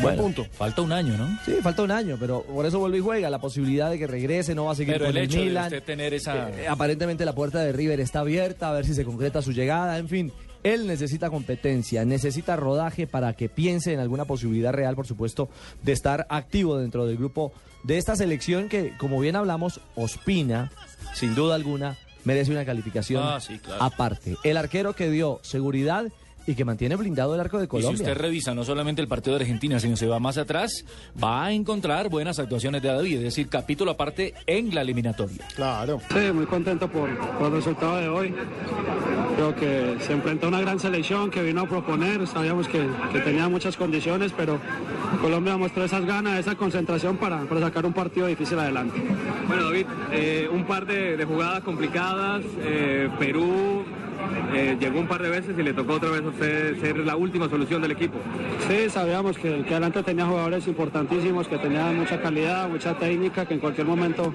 [0.00, 0.46] Bueno, punto.
[0.52, 1.38] Falta un año, ¿no?
[1.44, 3.30] Sí, falta un año, pero por eso vuelve y juega.
[3.30, 5.64] La posibilidad de que regrese, no va a seguir Pero con el hecho de Milan.
[5.64, 6.50] usted tener esa...
[6.50, 9.98] Eh, aparentemente la puerta de River está abierta, a ver si se concreta su llegada,
[9.98, 10.32] en fin.
[10.62, 15.48] Él necesita competencia, necesita rodaje para que piense en alguna posibilidad real, por supuesto,
[15.82, 17.52] de estar activo dentro del grupo
[17.84, 20.72] de esta selección que, como bien hablamos, Ospina,
[21.14, 23.82] sin duda alguna, merece una calificación Ah, sí, claro.
[23.82, 24.34] aparte.
[24.42, 26.06] El arquero que dio seguridad
[26.46, 28.02] y que mantiene blindado el arco de Y si Colombia.
[28.02, 30.84] usted revisa no solamente el partido de Argentina, sino se va más atrás,
[31.22, 35.44] va a encontrar buenas actuaciones de David, es decir, capítulo aparte en la eliminatoria.
[35.54, 36.00] Claro.
[36.12, 38.34] Sí, muy contento por, por el resultado de hoy.
[39.36, 42.26] Creo que se enfrentó a una gran selección que vino a proponer.
[42.26, 44.58] Sabíamos que, que tenía muchas condiciones, pero
[45.20, 49.02] Colombia mostró esas ganas, esa concentración para, para sacar un partido difícil adelante.
[49.46, 52.42] Bueno, David, eh, un par de, de jugadas complicadas.
[52.60, 53.84] eh, Perú
[54.54, 57.16] eh, llegó un par de veces y le tocó otra vez a usted ser la
[57.16, 58.18] última solución del equipo.
[58.68, 63.54] Sí, sabíamos que, que adelante tenía jugadores importantísimos, que tenían mucha calidad, mucha técnica, que
[63.54, 64.32] en cualquier momento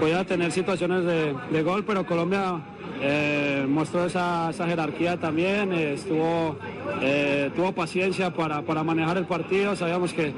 [0.00, 2.60] podía tener situaciones de, de gol, pero Colombia
[3.06, 6.56] eh, mostró esa, esa jerarquía también, eh, estuvo,
[7.02, 10.32] eh, tuvo paciencia para, para manejar el partido, sabíamos que,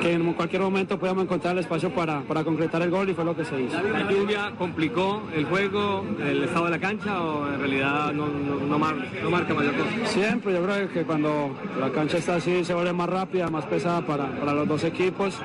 [0.00, 3.24] que en cualquier momento podíamos encontrar el espacio para, para concretar el gol y fue
[3.24, 3.76] lo que se hizo.
[3.82, 8.56] ¿La lluvia complicó el juego, el estado de la cancha o en realidad no, no,
[8.66, 10.06] no mar- no marca mayor cosa?
[10.06, 11.50] Siempre, yo creo que cuando
[11.80, 15.40] la cancha está así se vuelve más rápida, más pesada para, para los dos equipos.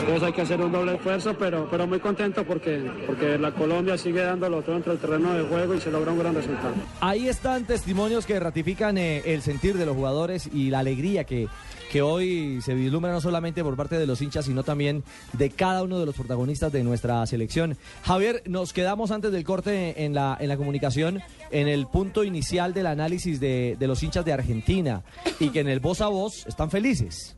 [0.00, 3.96] Entonces hay que hacer un doble esfuerzo, pero, pero muy contento porque, porque la Colombia
[3.96, 6.74] sigue dándolo todo entre el terreno de juego y se logra un gran resultado.
[7.00, 11.48] Ahí están testimonios que ratifican eh, el sentir de los jugadores y la alegría que,
[11.90, 15.02] que hoy se vislumbra no solamente por parte de los hinchas, sino también
[15.32, 17.76] de cada uno de los protagonistas de nuestra selección.
[18.02, 22.74] Javier, nos quedamos antes del corte en la, en la comunicación en el punto inicial
[22.74, 25.02] del análisis de, de los hinchas de Argentina
[25.38, 27.36] y que en el voz a voz están felices.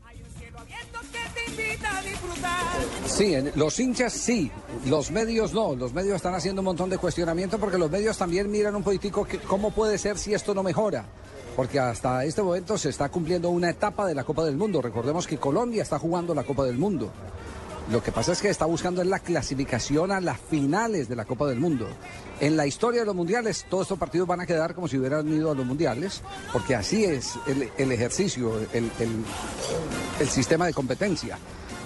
[3.07, 4.51] Sí, los hinchas sí,
[4.87, 5.75] los medios no.
[5.75, 9.25] Los medios están haciendo un montón de cuestionamiento porque los medios también miran un poquitico
[9.25, 11.05] que- cómo puede ser si esto no mejora.
[11.55, 14.81] Porque hasta este momento se está cumpliendo una etapa de la Copa del Mundo.
[14.81, 17.11] Recordemos que Colombia está jugando la Copa del Mundo.
[17.91, 21.25] Lo que pasa es que está buscando en la clasificación a las finales de la
[21.25, 21.87] Copa del Mundo.
[22.39, 25.27] En la historia de los mundiales, todos estos partidos van a quedar como si hubieran
[25.27, 26.21] ido a los mundiales,
[26.53, 31.37] porque así es el, el ejercicio, el, el- sistema de competencia.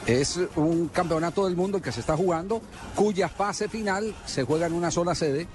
[0.06, 2.62] Es un campeonato del mundo el que se está jugando,
[2.96, 5.48] cuya fase final se juega en una sola sede,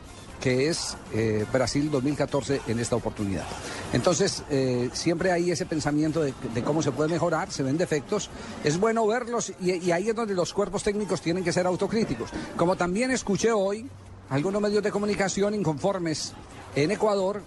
[0.42, 3.44] que es eh, Brasil 2014 en esta oportunidad.
[3.92, 6.34] Entonces, eh, siempre hay ese pensamiento de,
[6.64, 8.28] cómo se puede mejorar, se ven defectos,
[8.64, 12.30] es bueno verlos y, ahí es donde los cuerpos técnicos tienen que ser autocríticos.
[12.56, 13.88] Como también escuché hoy
[14.30, 16.32] algunos medios de comunicación inconformes
[16.74, 17.40] en Ecuador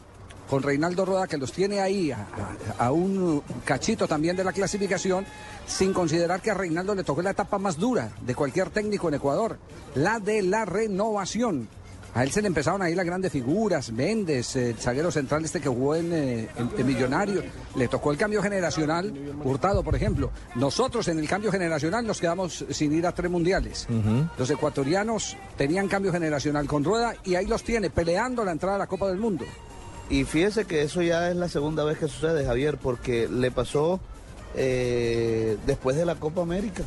[0.50, 2.28] con Reinaldo Roda, que los tiene ahí a-
[2.78, 5.26] a un cachito también de la clasificación,
[5.68, 9.16] sin considerar que a Reinaldo le tocó la etapa más dura de cualquier técnico en
[9.16, 9.58] Ecuador,
[9.96, 11.68] la de la renovación.
[12.16, 15.68] A él se le empezaron ahí las grandes figuras, Méndez, el zaguero central este que
[15.70, 17.44] jugó en, eh, en- en Millonario,
[17.76, 19.14] le tocó el cambio generacional,
[19.44, 20.32] Hurtado, por ejemplo.
[20.56, 23.86] Nosotros en el cambio generacional nos quedamos sin ir a tres mundiales.
[24.38, 28.80] Los ecuatorianos tenían cambio generacional con Rueda y ahí los tiene, peleando la entrada a
[28.80, 29.44] la Copa del Mundo.
[30.10, 34.00] Y fíjese que eso ya es la segunda vez que sucede, Javier, porque le pasó
[34.56, 36.84] eh, después de la Copa América.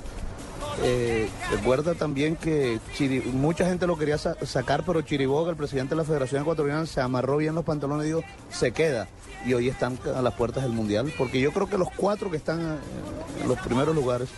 [0.85, 5.91] Eh, recuerda también que Chiri- mucha gente lo quería sa- sacar, pero Chiriboga, el presidente
[5.91, 9.09] de la Federación Ecuatoriana, se amarró bien los pantalones y dijo, se queda.
[9.45, 12.37] Y hoy están a las puertas del Mundial, porque yo creo que los cuatro que
[12.37, 14.29] están eh, en los primeros lugares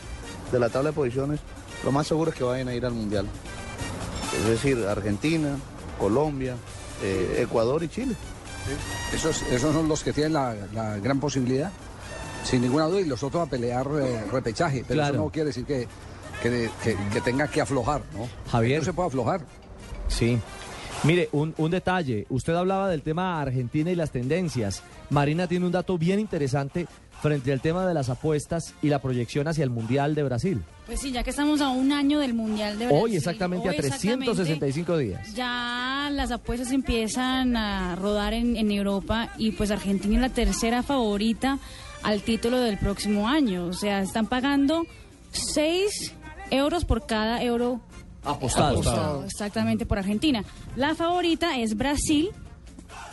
[0.50, 1.40] de la tabla de posiciones,
[1.84, 3.26] lo más seguro es que vayan a ir al Mundial.
[4.38, 5.56] Es decir, Argentina,
[5.98, 6.54] Colombia,
[7.02, 8.14] eh, Ecuador y Chile.
[9.14, 11.70] Esos, esos son los que tienen la, la gran posibilidad,
[12.44, 14.84] sin ninguna duda, y los otros a pelear eh, repechaje.
[14.86, 15.14] Pero Claro.
[15.14, 15.88] eso no quiere decir que,
[16.42, 18.28] que, que- que tenga que aflojar, ¿no?
[18.50, 18.78] Javier.
[18.80, 19.40] No se puede aflojar.
[20.08, 20.38] Sí.
[21.04, 22.26] Mire, un, un detalle.
[22.28, 24.82] Usted hablaba del tema Argentina y las tendencias.
[25.08, 26.86] Marina tiene un dato bien interesante
[27.22, 30.62] frente al tema de las apuestas y la proyección hacia el Mundial de Brasil.
[30.86, 33.02] Pues sí, ya que estamos a un año del Mundial de Brasil.
[33.04, 35.34] Hoy exactamente hoy a 365 días.
[35.34, 40.82] Ya las apuestas empiezan a rodar en, en Europa y pues Argentina es la tercera
[40.82, 41.58] favorita
[42.02, 43.66] al título del próximo año.
[43.66, 44.86] O sea, están pagando
[45.32, 46.14] 6
[46.50, 47.80] euros por cada euro
[48.24, 48.72] Apostado.
[48.80, 50.44] apostado, exactamente por Argentina.
[50.76, 52.30] La favorita es Brasil.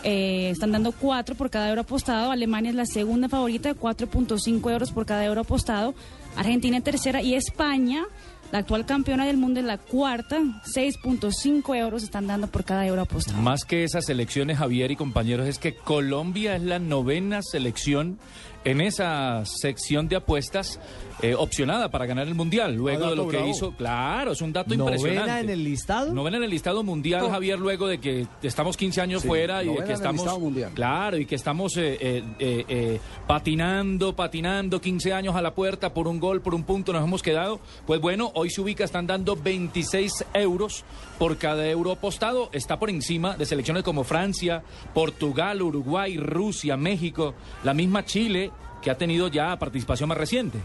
[0.04, 2.32] eh, están dando 4 por cada euro apostado.
[2.32, 5.94] Alemania es la segunda favorita de 4.5 euros por cada euro apostado.
[6.36, 8.06] Argentina en tercera y España,
[8.52, 10.40] la actual campeona del mundo, es la cuarta.
[10.76, 13.42] 6.5 euros están dando por cada euro apostado.
[13.42, 18.20] Más que esas selecciones, Javier y compañeros, es que Colombia es la novena selección
[18.66, 20.80] en esa sección de apuestas
[21.22, 22.76] eh, opcionada para ganar el mundial.
[22.76, 23.52] Luego Ah, de lo que bravo.
[23.52, 25.44] hizo, claro, es un dato ¿Novena impresionante.
[25.46, 26.14] en el listado?
[26.14, 27.30] Novena en el listado mundial.
[27.30, 30.40] Javier, luego de que estamos 15 años Sí, fuera y de novena que estamos.
[30.74, 35.94] Claro, y que estamos eh, eh, eh, eh, patinando, patinando, 15 años a la puerta
[35.94, 37.60] por un gol, por un punto nos hemos quedado.
[37.86, 40.84] Pues bueno, hoy se ubica, están dando 26 euros
[41.18, 42.50] por cada euro apostado.
[42.52, 44.64] Está por encima de selecciones como Francia,
[44.94, 48.52] Portugal, Uruguay, Rusia, México, la misma Chile,
[48.82, 50.60] que ha tenido ya participación más reciente.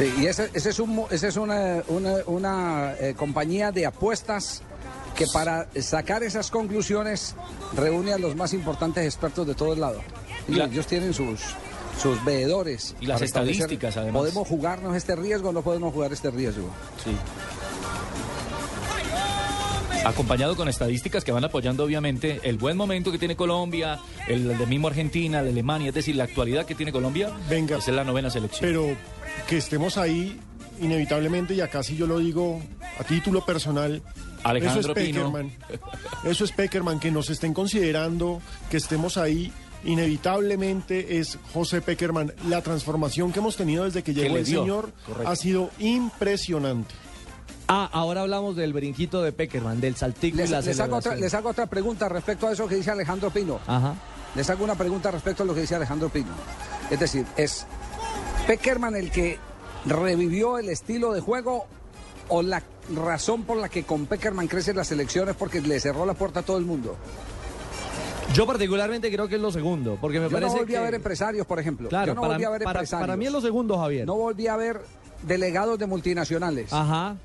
[0.00, 4.62] Sí, y ese, ese es, un, ese es una, una, una, eh, compañía de apuestas
[5.14, 7.34] que para sacar esas conclusiones
[7.76, 10.00] reúne a los más importantes expertos de todo el lado.
[10.48, 11.40] Y ellos tienen sus,
[12.00, 12.96] sus veedores.
[12.98, 14.22] Y las estadísticas, además.
[14.22, 16.70] ¿Podemos jugarnos este riesgo o no podemos jugar este riesgo?
[17.04, 17.14] Sí.
[20.04, 23.98] Acompañado con estadísticas que van apoyando obviamente el buen momento que tiene Colombia,
[24.28, 27.30] el de mismo Argentina, de Alemania, es decir, la actualidad que tiene Colombia.
[27.50, 27.76] Venga.
[27.76, 28.60] Es la novena selección.
[28.62, 28.96] Pero
[29.46, 30.40] que estemos ahí,
[30.80, 32.62] inevitablemente, y acá sí yo lo digo
[32.98, 34.02] a título personal.
[34.42, 35.30] Alejandro eso es Pino.
[35.30, 35.52] Peckerman.
[36.24, 38.40] Eso es Peckerman, que nos estén considerando,
[38.70, 39.52] que estemos ahí.
[39.84, 42.32] Inevitablemente es José Peckerman.
[42.48, 45.30] La transformación que hemos tenido desde que llegó le el señor Correcto.
[45.30, 46.94] ha sido impresionante.
[47.72, 51.14] Ah, ahora hablamos del brinquito de Peckerman, del saltico Les, y la les hago otra,
[51.14, 53.60] les hago otra pregunta respecto a eso que dice Alejandro Pino.
[53.66, 53.94] Ajá.
[54.34, 56.32] Les hago una pregunta respecto a lo que dice Alejandro Pino.
[56.90, 57.66] Es decir, ¿es
[58.48, 59.38] Peckerman el que
[59.86, 61.66] revivió el estilo de juego
[62.28, 62.60] o la
[62.94, 66.42] razón por la que con Peckerman crecen las elecciones porque le cerró la puerta a
[66.42, 66.96] todo el mundo?
[68.34, 70.78] Yo particularmente creo que es lo segundo, porque me Yo parece no volví que...
[70.78, 71.88] a ver empresarios, por ejemplo.
[71.88, 73.06] Claro, Yo no para, volví a ver para- empresarios.
[73.06, 74.06] para mí es lo segundo, Javier.
[74.06, 74.80] No volví a ver
[75.22, 76.72] delegados de multinacionales.
[76.72, 77.16] Ajá.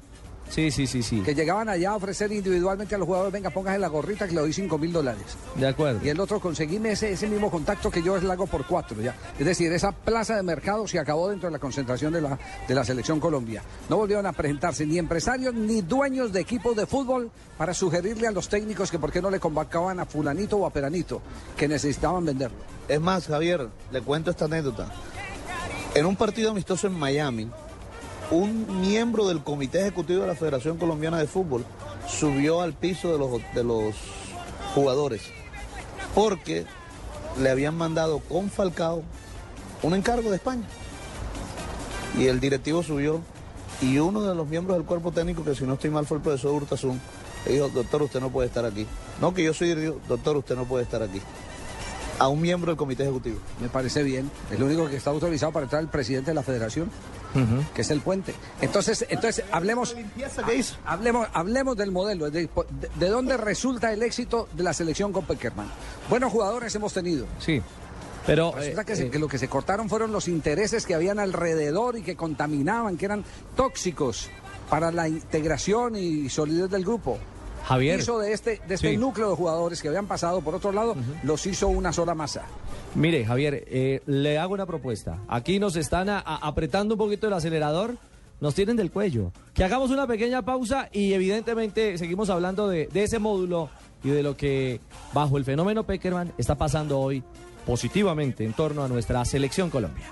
[0.49, 1.21] Sí, sí, sí, sí.
[1.21, 4.41] Que llegaban allá a ofrecer individualmente a los jugadores, venga, póngase la gorrita que le
[4.41, 5.37] doy 5 mil dólares.
[5.55, 5.99] De acuerdo.
[6.03, 9.01] Y el otro, conseguíme ese, ese mismo contacto que yo le hago por cuatro.
[9.01, 9.15] ¿ya?
[9.37, 12.37] Es decir, esa plaza de mercado se acabó dentro de la concentración de la,
[12.67, 13.63] de la selección Colombia.
[13.89, 18.31] No volvieron a presentarse ni empresarios ni dueños de equipos de fútbol para sugerirle a
[18.31, 21.21] los técnicos que por qué no le convocaban a fulanito o a peranito,
[21.57, 22.57] que necesitaban venderlo.
[22.87, 24.91] Es más, Javier, le cuento esta anécdota.
[25.95, 27.49] En un partido amistoso en Miami,
[28.32, 31.65] un miembro del comité ejecutivo de la Federación Colombiana de Fútbol
[32.07, 33.95] subió al piso de los, de los
[34.73, 35.21] jugadores
[36.13, 36.65] porque
[37.39, 39.03] le habían mandado con Falcao
[39.84, 40.65] un encargo de España.
[42.17, 43.21] Y el directivo subió
[43.82, 46.23] y uno de los miembros del cuerpo técnico, que si no estoy mal fue el
[46.23, 46.99] profesor Hurtasun,
[47.45, 48.88] le dijo, doctor, usted no puede estar aquí.
[49.19, 49.76] No, que yo soy
[50.07, 51.21] doctor, usted no puede estar aquí
[52.20, 53.38] a un miembro del comité ejecutivo.
[53.61, 54.30] Me parece bien.
[54.51, 56.89] Es lo único que está autorizado para entrar el presidente de la federación,
[57.74, 58.34] que es el puente.
[58.61, 59.95] Entonces, entonces hablemos,
[60.86, 62.49] ha- hablemos, hablemos del modelo, de, de-
[62.95, 65.68] de dónde resulta el éxito de la selección con Peckerman.
[66.09, 67.26] Buenos jugadores hemos tenido.
[67.39, 67.61] Sí.
[68.26, 70.95] Pero Resulta eh, que, se- eh, que lo que se cortaron fueron los intereses que
[70.95, 73.24] habían alrededor y que contaminaban, que eran
[73.55, 74.30] tóxicos
[74.70, 77.20] para la integración y solidez del grupo.
[77.68, 77.99] Javier.
[77.99, 78.97] Hizo de este, de este Sí.
[78.97, 82.43] núcleo de jugadores que habían pasado por otro lado, los hizo una sola masa.
[82.93, 85.20] Mire, Javier, eh, le hago una propuesta.
[85.28, 87.95] Aquí nos están a- a- apretando un poquito el acelerador,
[88.39, 89.32] nos tienen del cuello.
[89.53, 93.70] Que hagamos una pequeña pausa y evidentemente seguimos hablando de, de ese módulo
[94.03, 94.80] y de lo que
[95.13, 97.24] bajo el fenómeno Peckerman está pasando hoy
[97.66, 100.05] positivamente en torno a nuestra selección Colombia.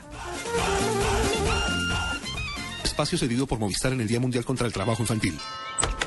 [2.84, 5.38] Espacio cedido por Movistar en el Día Mundial contra el Trabajo Infantil.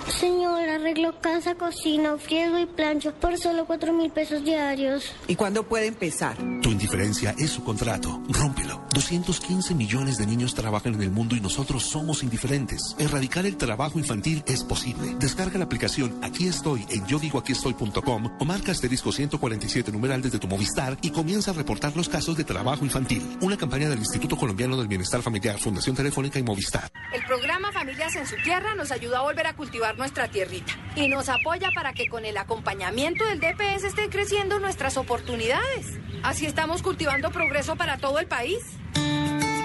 [0.08, 5.12] Señor, arreglo casa, cocina, friego y plancho por solo cuatro mil pesos diarios.
[5.26, 6.36] ¿Y cuándo puede empezar?
[6.62, 8.22] Tu indiferencia es su contrato.
[8.28, 8.82] Rómpelo.
[8.94, 12.94] 215 millones de niños trabajan en el mundo y nosotros somos indiferentes.
[12.98, 15.16] Erradicar el trabajo infantil es posible.
[15.18, 20.22] Descarga la aplicación Aquí estoy en yo digo aquí estoy.com o marca asterisco 147 numeral
[20.22, 23.22] desde tu Movistar y comienza a reportar los casos de trabajo infantil.
[23.40, 26.90] Una campaña del Instituto Colombiano del Bienestar Familiar, Fundación Telefónica y Movistar.
[27.12, 31.08] El programa Familias en su Tierra nos ayuda a volver a cultivar nuestra tierrita y
[31.08, 35.98] nos apoya para que con el acompañamiento del DPS estén creciendo nuestras oportunidades.
[36.22, 38.58] Así estamos cultivando progreso para todo el país.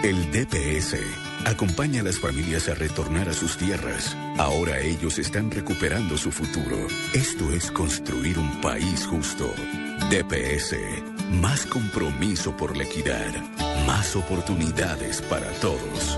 [0.04, 0.98] El DPS
[1.46, 4.18] acompaña a las familias a retornar a sus tierras.
[4.38, 6.88] Ahora ellos están recuperando su futuro.
[7.14, 9.54] Esto es construir un país justo.
[10.10, 10.76] DPS,
[11.40, 13.32] más compromiso por la equidad,
[13.86, 16.18] más oportunidades para todos.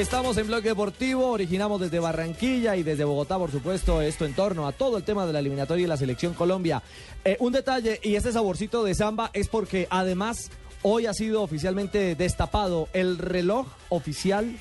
[0.00, 4.66] Estamos en Bloque Deportivo, originamos desde Barranquilla y desde Bogotá, por supuesto, esto en torno
[4.66, 6.82] a todo el tema de la eliminatoria y la selección Colombia.
[7.24, 10.50] Eh, un detalle, y ese saborcito de samba es porque además
[10.82, 14.56] hoy ha sido oficialmente destapado el reloj oficial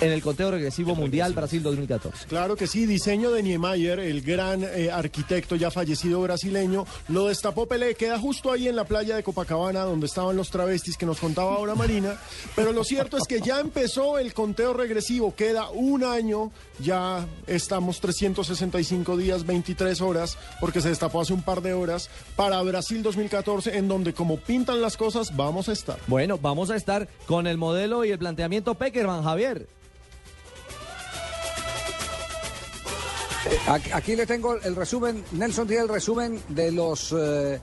[0.00, 2.26] en el conteo regresivo mundial Brasil 2014.
[2.26, 7.66] Claro que sí, diseño de Niemeyer, el gran eh, arquitecto ya fallecido brasileño, lo destapó
[7.66, 11.20] Pelé, queda justo ahí en la playa de Copacabana donde estaban los travestis que nos
[11.20, 12.18] contaba ahora Marina,
[12.56, 18.00] pero lo cierto es que ya empezó el conteo regresivo, queda un año, ya estamos
[18.00, 23.76] 365 días, 23 horas, porque se destapó hace un par de horas, para Brasil 2014,
[23.76, 25.98] en donde como pintan las cosas, vamos a estar.
[26.06, 29.66] Bueno, vamos a estar con el modelo y el planteamiento Peckerman, Javier.
[33.92, 37.60] Aquí, le tengo el resumen, Nelson tiene el resumen de los eh,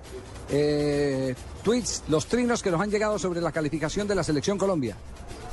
[0.49, 4.95] eh, tweets, los trinos que nos han llegado sobre la calificación de la selección Colombia.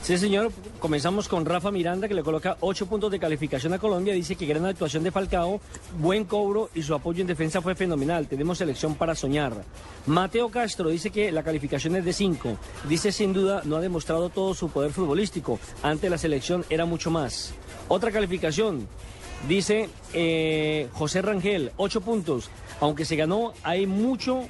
[0.05, 0.53] Sí, señor.
[0.80, 4.12] Comenzamos con Rafa Miranda, que le coloca ocho puntos de calificación a Colombia.
[4.12, 5.62] Dice que gran actuación de Falcao,
[5.99, 8.28] buen cobro y su apoyo en defensa fue fenomenal.
[8.28, 9.64] Tenemos selección para soñar.
[10.05, 12.59] Mateo Castro dice que la calificación es de cinco.
[12.87, 15.59] Dice, sin duda, no ha demostrado todo su poder futbolístico.
[15.82, 17.55] Ante la selección era mucho más.
[17.89, 18.87] Otra calificación.
[19.49, 22.51] Dice eh, José Rangel, ocho puntos.
[22.81, 24.45] Aunque se ganó, hay mucho,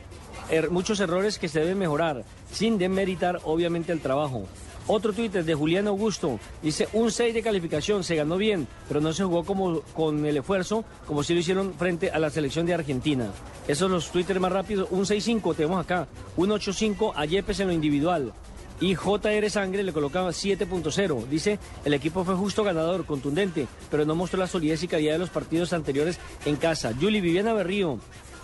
[0.50, 4.44] er- muchos errores que se deben mejorar, sin demeritar obviamente el trabajo.
[4.86, 9.12] Otro Twitter de Julián Augusto dice un 6 de calificación, se ganó bien, pero no
[9.14, 12.74] se jugó como con el esfuerzo como si lo hicieron frente a la selección de
[12.74, 13.30] Argentina.
[13.66, 14.88] Esos son los Twitter más rápidos.
[14.90, 18.32] Un 6-5 tenemos acá, un 8-5 a Yepes en lo individual.
[18.80, 21.26] Y JR Sangre le colocaba 7.0.
[21.26, 25.20] Dice, el equipo fue justo ganador, contundente, pero no mostró la solidez y calidad de
[25.20, 26.92] los partidos anteriores en casa.
[27.00, 27.98] Julie Viviana Berrío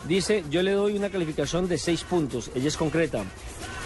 [0.06, 2.50] dice, yo le doy una calificación de 6 puntos.
[2.54, 3.24] Ella es concreta.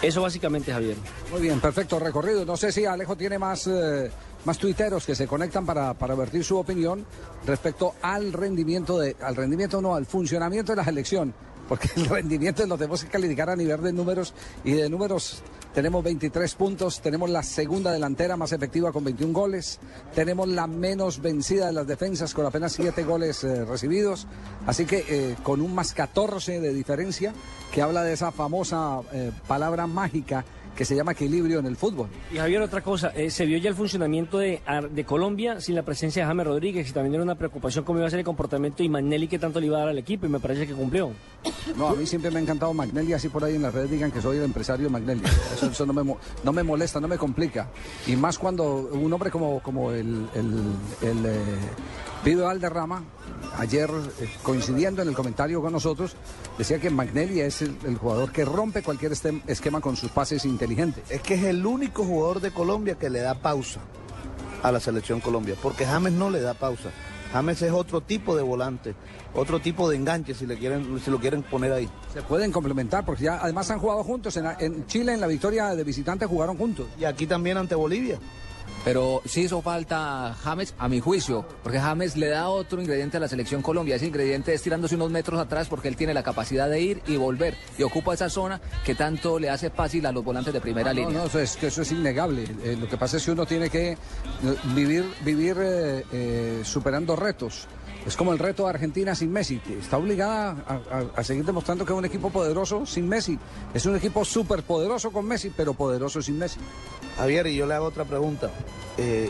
[0.01, 0.97] Eso básicamente, Javier.
[1.31, 2.45] Muy bien, perfecto recorrido.
[2.45, 4.11] No sé si Alejo tiene más, eh,
[4.45, 7.05] más tuiteros que se conectan para, para vertir su opinión
[7.45, 11.33] respecto al rendimiento de, al rendimiento no, al funcionamiento de la selección.
[11.67, 14.33] Porque el rendimiento lo tenemos que calificar a nivel de números
[14.63, 15.41] y de números
[15.75, 19.77] tenemos 23 puntos, tenemos la segunda delantera más efectiva con 21 goles,
[20.15, 24.25] tenemos la menos vencida de las defensas con apenas 7 goles eh, recibidos,
[24.65, 27.33] así que eh, con un más 14 de diferencia
[27.73, 30.45] que habla de esa famosa eh, palabra mágica
[30.75, 32.07] que se llama equilibrio en el fútbol.
[32.33, 34.61] Y Javier, otra cosa, eh, se vio ya el funcionamiento de,
[34.91, 38.07] de Colombia sin la presencia de James Rodríguez y también era una preocupación cómo iba
[38.07, 40.29] a ser el comportamiento de Magnelli que tanto le iba a dar al equipo y
[40.29, 41.11] me parece que cumplió.
[41.77, 44.11] No, a mí siempre me ha encantado Magnelli, así por ahí en las redes digan
[44.11, 45.21] que soy el empresario Magnelli.
[45.53, 47.69] Eso, eso no, me, mo- no me molesta, no me complica.
[48.07, 51.35] Y más cuando un hombre como, como el, el, el, eh,
[52.23, 53.03] Pido Alderrama,
[53.57, 53.89] ayer
[54.19, 56.15] eh, coincidiendo en el comentario con nosotros,
[56.57, 60.45] decía que Magnelli es el, el jugador que rompe cualquier este- esquema con sus pases
[60.45, 61.03] inteligentes.
[61.09, 63.79] Es que es el único jugador de Colombia que le da pausa
[64.63, 66.89] a la selección Colombia, porque James no le da pausa.
[67.33, 68.95] James es otro tipo de volante,
[69.33, 71.89] otro tipo de enganche si le quieren, si lo quieren poner ahí.
[72.13, 74.37] Se pueden complementar porque ya además han jugado juntos.
[74.37, 76.87] En, en Chile en la victoria de visitante jugaron juntos.
[76.97, 78.17] Y aquí también ante Bolivia.
[78.85, 83.19] Pero sí hizo falta James, a mi juicio, porque James le da otro ingrediente a
[83.19, 83.95] la selección Colombia.
[83.95, 87.17] Ese ingrediente es tirándose unos metros atrás porque él tiene la capacidad de ir y
[87.17, 90.93] volver y ocupa esa zona que tanto le hace fácil a los volantes de primera
[90.93, 91.17] No, línea.
[91.21, 92.43] no, eso es que eso es innegable.
[92.63, 93.97] Eh, lo que pasa es que uno tiene que eh,
[94.75, 97.67] vivir, vivir eh, eh, superando retos.
[98.05, 99.59] Es como el reto de Argentina sin Messi.
[99.79, 103.39] Está obligada a, a- a seguir demostrando que es un equipo poderoso sin Messi.
[103.73, 106.59] Es un equipo súper poderoso con Messi, pero poderoso sin Messi.
[107.17, 108.51] Javier, y yo le hago otra pregunta.
[108.97, 109.29] Eh,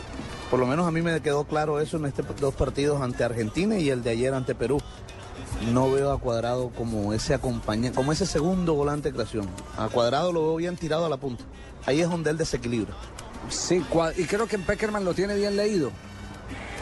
[0.50, 3.78] por lo menos a mí me quedó claro eso en estos dos partidos ante Argentina
[3.78, 4.78] y el de ayer ante Perú.
[5.72, 9.46] No veo a Cuadrado como ese acompaña, como ese segundo volante de creación.
[9.78, 11.44] A Cuadrado lo veo bien tirado a la punta.
[11.86, 12.94] Ahí es donde él desequilibra.
[13.48, 13.82] Sí,
[14.18, 15.90] y creo que Peckerman lo tiene bien leído.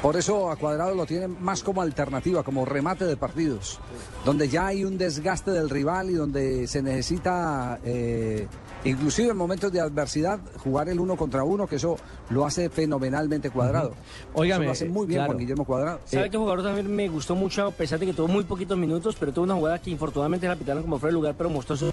[0.04, 3.80] Por eso a Cuadrado lo tienen más como alternativa, como remate de partidos,
[4.22, 8.46] donde ya hay un desgaste del rival y donde se necesita, eh,
[8.84, 11.96] inclusive en momentos de adversidad, jugar el uno contra uno, que eso
[12.28, 13.94] lo hace fenomenalmente Cuadrado.
[14.34, 15.32] Óigame, Eso lo hace muy bien claro.
[15.32, 16.00] Juan Guillermo Cuadrado.
[16.04, 19.16] ¿Sabe qué jugador también me gustó mucho, a pesar de que tuvo muy poquitos minutos,
[19.18, 21.90] pero tuvo una jugada que infortunadamente la pitaron como fuera de lugar, pero mostró su...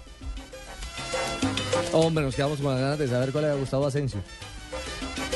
[1.94, 4.20] Hombre, nos quedamos con ganas de saber cuál le ha gustado a Asensio.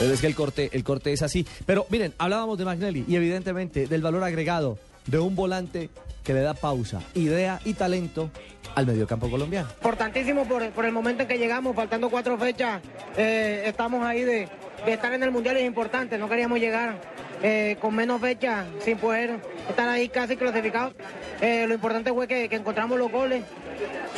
[0.01, 1.45] Es que el corte, el corte es así.
[1.65, 4.77] Pero miren, hablábamos de Magnelli y evidentemente del valor agregado
[5.07, 5.89] de un volante
[6.23, 8.29] que le da pausa, idea y talento
[8.75, 9.69] al mediocampo colombiano.
[9.75, 12.81] Importantísimo por, por el momento en que llegamos, faltando cuatro fechas,
[13.15, 14.49] eh, estamos ahí de,
[14.85, 16.99] de estar en el Mundial, es importante, no queríamos llegar
[17.43, 19.39] eh, con menos fechas sin poder
[19.69, 20.93] estar ahí casi clasificados.
[21.41, 23.43] Eh, lo importante fue que encontramos los goles,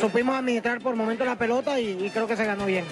[0.00, 2.84] supimos administrar por momentos la pelota y, y creo que se ganó bien.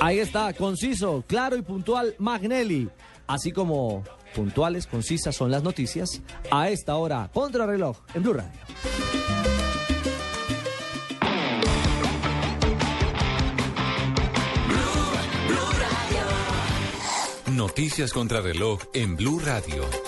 [0.00, 2.88] Ahí está, conciso, claro y puntual Magnelli.
[3.26, 4.04] Así como
[4.34, 7.30] puntuales, concisas son las noticias a esta hora.
[7.32, 8.52] Contra reloj en Blue Radio.
[17.52, 20.07] Noticias contra reloj en Blue Radio.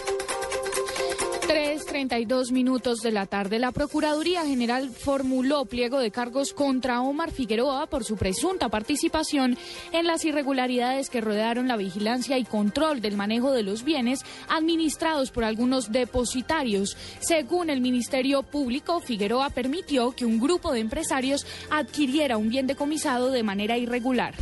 [2.09, 7.87] 3.32 minutos de la tarde, la Procuraduría General formuló pliego de cargos contra Omar Figueroa
[7.89, 9.59] por su presunta participación
[9.93, 15.31] en las irregularidades que rodearon la vigilancia y control del manejo de los bienes administrados
[15.31, 16.97] por algunos depositarios.
[17.21, 23.31] Según el Ministerio Público, Figueroa permitió que un grupo de empresarios adquiriera un bien decomisado
[23.31, 24.35] de manera irregular.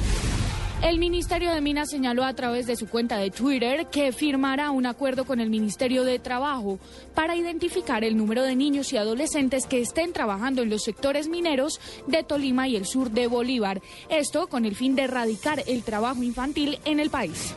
[0.83, 4.87] El Ministerio de Minas señaló a través de su cuenta de Twitter que firmará un
[4.87, 6.79] acuerdo con el Ministerio de Trabajo
[7.17, 11.81] para identificar el número de niños y adolescentes que estén trabajando en los sectores mineros
[12.07, 13.83] de Tolima y el sur de Bolívar.
[14.09, 17.55] Esto con el fin de erradicar el trabajo infantil en el país.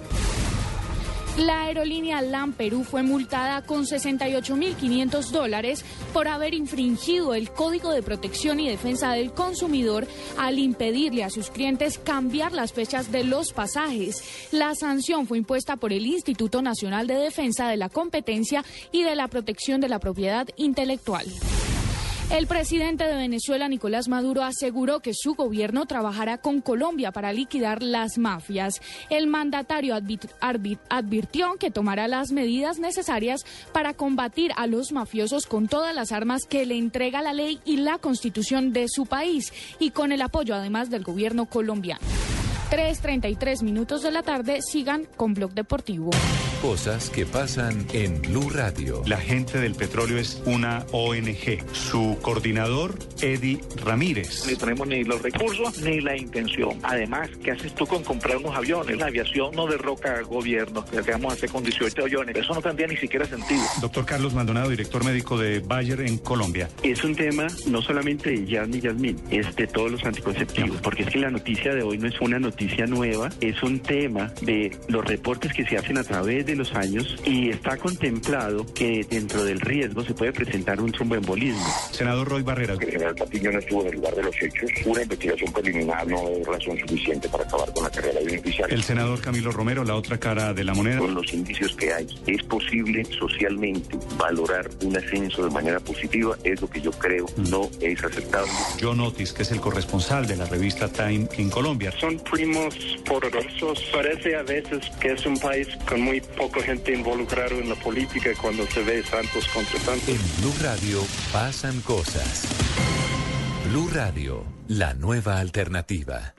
[1.37, 8.03] La aerolínea LAM Perú fue multada con 68.500 dólares por haber infringido el Código de
[8.03, 10.07] Protección y Defensa del Consumidor
[10.37, 14.23] al impedirle a sus clientes cambiar las fechas de los pasajes.
[14.51, 19.15] La sanción fue impuesta por el Instituto Nacional de Defensa de la Competencia y de
[19.15, 21.25] la Protección de la Propiedad Intelectual.
[22.31, 27.83] El presidente de Venezuela, Nicolás Maduro, aseguró que su gobierno trabajará con Colombia para liquidar
[27.83, 28.81] las mafias.
[29.09, 35.93] El mandatario advirtió que tomará las medidas necesarias para combatir a los mafiosos con todas
[35.93, 40.13] las armas que le entrega la ley y la constitución de su país y con
[40.13, 41.99] el apoyo además del gobierno colombiano.
[42.71, 46.09] 3.33 minutos de la tarde, sigan con Blog Deportivo.
[46.61, 49.01] Cosas que pasan en Blue Radio.
[49.05, 51.65] La gente del petróleo es una ONG.
[51.73, 54.45] Su coordinador, Eddie Ramírez.
[54.47, 56.79] Ni tenemos ni los recursos ni la intención.
[56.83, 58.97] Además, ¿qué haces tú con comprar unos aviones?
[58.97, 60.85] La aviación no derroca gobiernos.
[60.93, 62.37] Lo que vamos a hacer con 18 aviones.
[62.37, 63.63] Eso no tendría ni siquiera sentido.
[63.81, 66.69] Doctor Carlos Maldonado, director médico de Bayer en Colombia.
[66.83, 71.03] Es un tema no solamente de Jan y Yasmín, es de todos los anticonceptivos, porque
[71.03, 74.71] es que la noticia de hoy no es una noticia nueva, es un tema de
[74.87, 79.43] los reportes que se hacen a través de los años y está contemplado que dentro
[79.43, 81.65] del riesgo se puede presentar un tromboembolismo.
[81.91, 82.79] Senador Roy Barreras.
[82.79, 84.69] El general Patiño no estuvo en el lugar de los hechos.
[84.85, 88.71] Una investigación preliminar no es razón suficiente para acabar con la carrera de un oficial.
[88.71, 90.99] El senador Camilo Romero, la otra cara de la moneda.
[90.99, 96.61] Con los indicios que hay, es posible socialmente valorar un ascenso de manera positiva, es
[96.61, 98.51] lo que yo creo no es aceptable.
[98.81, 101.91] John Otis, que es el corresponsal de la revista Time en Colombia.
[101.99, 102.19] Son
[102.51, 102.75] primos
[103.05, 103.79] poderosos.
[103.93, 108.31] Parece a veces que es un país con muy poca gente involucrada en la política
[108.41, 110.09] cuando se ve santos contra santos.
[110.09, 110.99] En Blue Radio
[111.31, 112.45] pasan cosas.
[113.69, 116.33] Blue Radio, la nueva alternativa.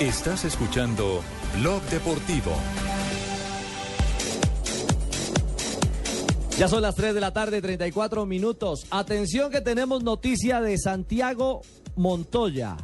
[0.00, 1.22] Estás escuchando
[1.58, 2.52] Blog Deportivo.
[6.58, 8.86] Ya son las 3 de la tarde, 34 minutos.
[8.90, 11.62] Atención que tenemos noticia de Santiago
[11.96, 12.76] Montoya.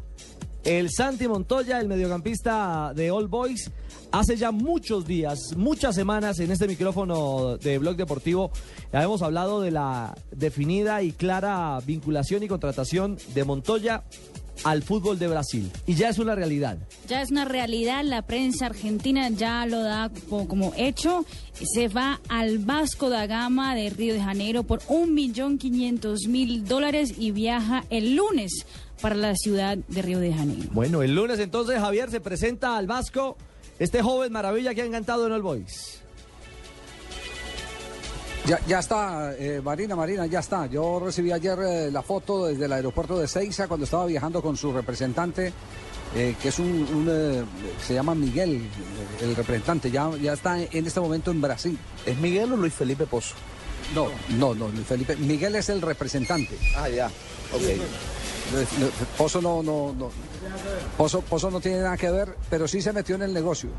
[0.69, 3.71] El Santi Montoya, el mediocampista de All Boys,
[4.13, 8.51] hace ya muchos días, muchas semanas en este micrófono de Blog Deportivo,
[8.93, 14.05] hemos hablado de la definida y clara vinculación y contratación de Montoya
[14.65, 15.71] al fútbol de Brasil.
[15.87, 16.77] Y ya es una realidad.
[17.07, 21.25] Ya es una realidad, la prensa argentina ya lo da como, como hecho.
[21.55, 26.67] Se va al Vasco da Gama de Río de Janeiro por un millón quinientos mil
[26.67, 28.67] dólares y viaja el lunes
[29.01, 30.69] para la ciudad de Río de Janeiro.
[30.73, 33.37] Bueno, el lunes entonces Javier se presenta al Vasco,
[33.79, 36.01] este joven maravilla que ha encantado en All Boys.
[38.47, 40.67] Ya, ya está, eh, Marina, Marina, ya está.
[40.67, 44.57] Yo recibí ayer eh, la foto desde el aeropuerto de Ceiza cuando estaba viajando con
[44.57, 45.53] su representante
[46.15, 47.45] eh, que es un, un, eh,
[47.87, 51.79] se llama Miguel, eh, el representante, ya, ya está en este momento en Brasil.
[52.07, 53.35] ¿Es Miguel o Luis Felipe Pozo?
[53.95, 55.17] No, no, no, Luis Felipe.
[55.17, 56.57] Miguel es el representante.
[56.77, 57.07] Ah, ya.
[57.53, 57.63] Ok.
[58.53, 60.11] Luis- Luis- Pozo no, no, no.
[61.51, 63.71] No tiene nada que ver, pero sí se metió en el negocio.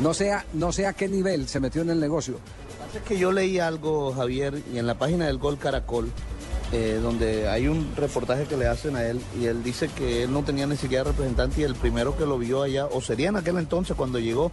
[0.00, 2.36] No sé, a- no a qué nivel se metió en el negocio.
[2.94, 6.10] Es que yo leí algo, Javier, y en la página del Gol Caracol,
[6.72, 10.32] eh, donde hay un reportaje que le hacen a él, y él dice que él
[10.32, 13.36] no tenía ni siquiera representante, y el primero que lo vio allá, o sería en
[13.36, 14.50] aquel entonces cuando llegó,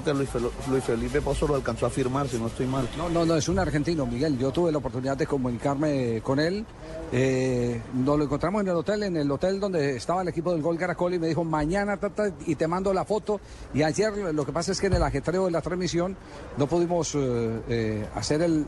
[0.00, 2.88] creo que Luis, Fel- Luis Felipe Pozo lo alcanzó a firmar, si no estoy mal.
[2.96, 4.38] No, no, no, es un argentino, Miguel.
[4.38, 6.64] Yo tuve la oportunidad de comunicarme con él.
[7.12, 10.62] Eh, nos lo encontramos en el hotel, en el hotel donde estaba el equipo del
[10.62, 11.98] Gol Caracol y me dijo, mañana
[12.46, 13.40] y te mando la foto.
[13.74, 16.16] Y ayer lo que pasa es que en el ajetreo de la transmisión
[16.56, 18.66] no pudimos eh, eh, hacer el,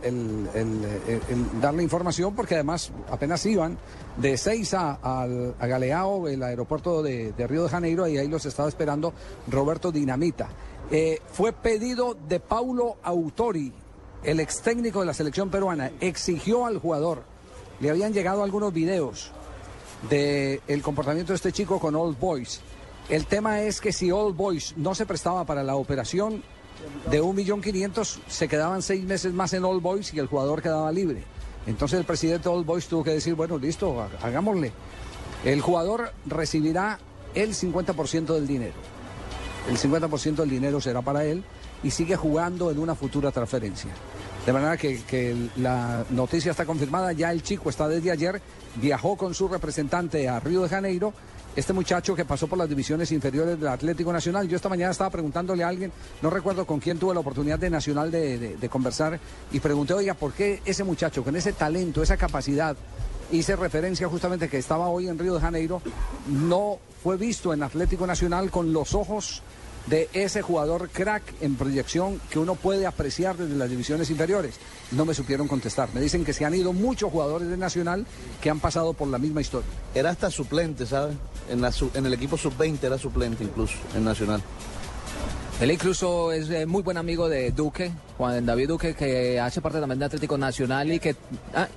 [1.60, 3.78] darle información porque además apenas iban
[4.16, 8.44] de Seiza al, a Galeao, el aeropuerto de, de Río de Janeiro, y ahí los
[8.46, 9.12] estaba esperando
[9.50, 10.48] Roberto Dinamita.
[10.91, 13.72] Eh, fue pedido de Paulo Autori,
[14.22, 17.22] el ex técnico de la selección peruana, exigió al jugador.
[17.80, 19.30] Le habían llegado algunos videos
[20.09, 22.61] del comportamiento de este chico con Old Boys.
[23.09, 26.43] El tema es que si Old Boys no se prestaba para la operación
[27.11, 31.24] de 1.500.000, se quedaban seis meses más en Old Boys y el jugador quedaba libre.
[31.66, 34.72] Entonces el presidente de Old Boys tuvo que decir, bueno, listo, ha- hagámosle.
[35.45, 36.99] El jugador recibirá
[37.35, 38.74] el 50% del dinero.
[39.68, 41.42] El 50% del dinero será para él
[41.82, 43.90] y sigue jugando en una futura transferencia.
[44.44, 48.42] De manera que, la noticia está confirmada, ya el chico está desde ayer,
[48.76, 51.14] viajó con su representante a Río de Janeiro,
[51.56, 54.46] este muchacho que pasó por las divisiones inferiores del Atlético Nacional.
[54.48, 57.70] Yo esta mañana estaba preguntándole a alguien, no recuerdo con quién tuve la oportunidad de
[57.70, 59.18] Nacional de- de conversar,
[59.52, 62.76] y pregunté, oiga, ¿por qué ese muchacho con ese talento, esa capacidad,
[63.32, 65.80] hice referencia justamente que estaba hoy en Río de Janeiro,
[66.28, 69.42] no fue visto en Atlético Nacional con los ojos
[69.86, 74.54] de ese jugador crack en proyección que uno puede apreciar desde las divisiones inferiores.
[74.92, 75.90] No me supieron contestar.
[75.94, 78.06] Me dicen que se han ido muchos jugadores de Nacional
[78.40, 79.68] que han pasado por la misma historia.
[79.94, 81.16] Era hasta suplente, ¿sabes?
[81.50, 84.42] En, en el equipo sub-20 era suplente incluso, en Nacional.
[85.61, 89.78] Él incluso es eh, muy buen amigo de Duque, Juan David Duque, que hace parte
[89.78, 91.14] también de Atlético Nacional y que...
[91.55, 91.68] ah,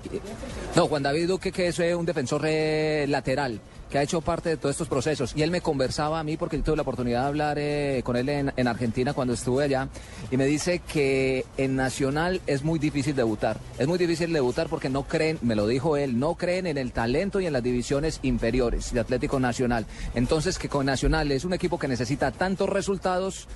[0.75, 4.49] no, Juan David Duque, que es eh, un defensor eh, lateral, que ha hecho parte
[4.49, 5.33] de todos estos procesos.
[5.35, 8.15] Y él me conversaba a mí, porque yo tuve la oportunidad de hablar eh, con
[8.15, 9.89] él en, en Argentina cuando estuve allá,
[10.31, 13.59] y me dice que en Nacional es muy difícil debutar.
[13.77, 16.91] Es muy difícil debutar porque no creen, me lo dijo él, no creen en el
[16.91, 19.85] talento y en las divisiones inferiores de Atlético Nacional.
[20.15, 23.47] Entonces que con Nacional es un equipo que necesita tantos resultados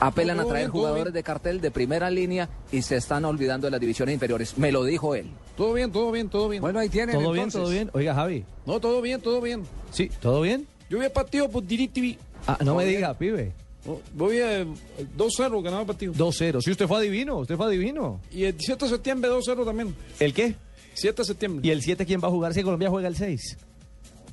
[0.00, 3.70] apelan a traer bien, jugadores de cartel de primera línea y se están olvidando de
[3.70, 4.56] las divisiones inferiores.
[4.58, 5.26] Me lo dijo él.
[5.56, 6.60] Todo bien, todo bien, todo bien.
[6.62, 7.16] Bueno, ahí tienen.
[7.18, 7.90] ¿Todo bien, todo bien?
[7.92, 8.44] Oiga, Javi.
[8.66, 9.62] No, todo bien, todo bien.
[9.92, 10.66] Sí, ¿todo bien?
[10.88, 12.16] Yo vi el partido por DirecTV.
[12.46, 13.32] Ah, no me Todo diga, bien.
[13.34, 13.52] pibe.
[13.86, 16.12] No, Voy a 2-0 ganaba el partido.
[16.14, 16.60] 2-0.
[16.62, 18.20] Sí, usted fue adivino, usted fue adivino.
[18.32, 19.94] Y el 7 de septiembre 2-0 también.
[20.18, 20.54] ¿El qué?
[20.94, 21.66] 7 de septiembre.
[21.66, 23.56] ¿Y el 7 quién va a jugar si Colombia juega el 6?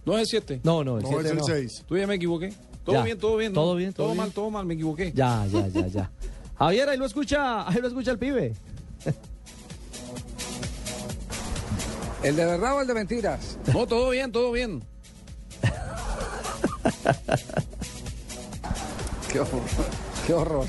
[0.05, 0.61] No es el 7.
[0.63, 1.43] No, no, el No, 7 es el no.
[1.43, 1.83] 6.
[1.87, 2.53] Tú ya me equivoqué.
[2.87, 3.03] Todo Ya.
[3.03, 3.51] bien, todo bien.
[3.53, 4.17] Todo bien, todo Todo bien.
[4.23, 5.11] mal, todo mal, me equivoqué.
[5.13, 6.09] Ya, ya, ya, ya.
[6.57, 8.53] Javier, ahí lo escucha, ahí lo escucha el pibe.
[12.23, 13.57] ¿El de verdad o el de mentiras?
[13.73, 14.81] No, todo bien, todo bien.
[19.31, 19.61] Qué horror.
[20.25, 20.65] Qué horror.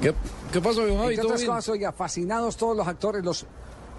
[0.00, 0.14] ¿Qué,
[0.52, 0.92] qué pasó, Javi?
[0.92, 1.50] Entre ¿Todo otras bien?
[1.52, 3.46] cosas, oiga, fascinados todos los actores, los,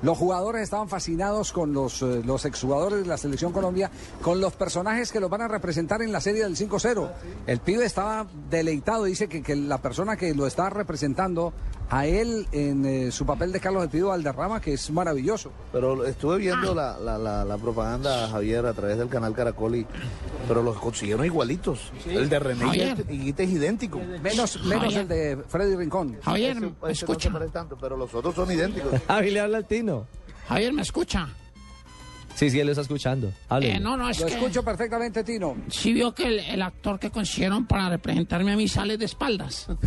[0.02, 3.92] los jugadores estaban fascinados con los, eh, los exjugadores de la Selección Colombia,
[4.22, 7.10] con los personajes que los van a representar en la serie del 5-0.
[7.48, 11.54] El pibe estaba deleitado, dice que, que la persona que lo está representando
[11.92, 15.52] a él en eh, su papel de Carlos El Pibe Valderrama, que es maravilloso.
[15.72, 19.88] Pero estuve viendo la, la, la, la propaganda, Javier, a través del canal Caracol, y,
[20.48, 21.92] pero los consiguieron igualitos.
[22.06, 23.06] El de René Javier.
[23.10, 24.00] Higuita es idéntico.
[24.22, 26.18] Menos, menos el de Freddy Rincón.
[26.52, 28.92] Ese- ese no se parece tanto, pero los otros son idénticos.
[29.08, 29.89] Javi le habla al Tino.
[30.48, 31.30] Javier, ¿me escucha?
[32.40, 33.34] Sí, sí, él lo está escuchando.
[33.60, 34.34] Eh, no, no, es Lo que...
[34.36, 35.58] escucho perfectamente, Tino.
[35.70, 39.68] Sí vio que el, el actor que consiguieron para representarme a mí sale de espaldas.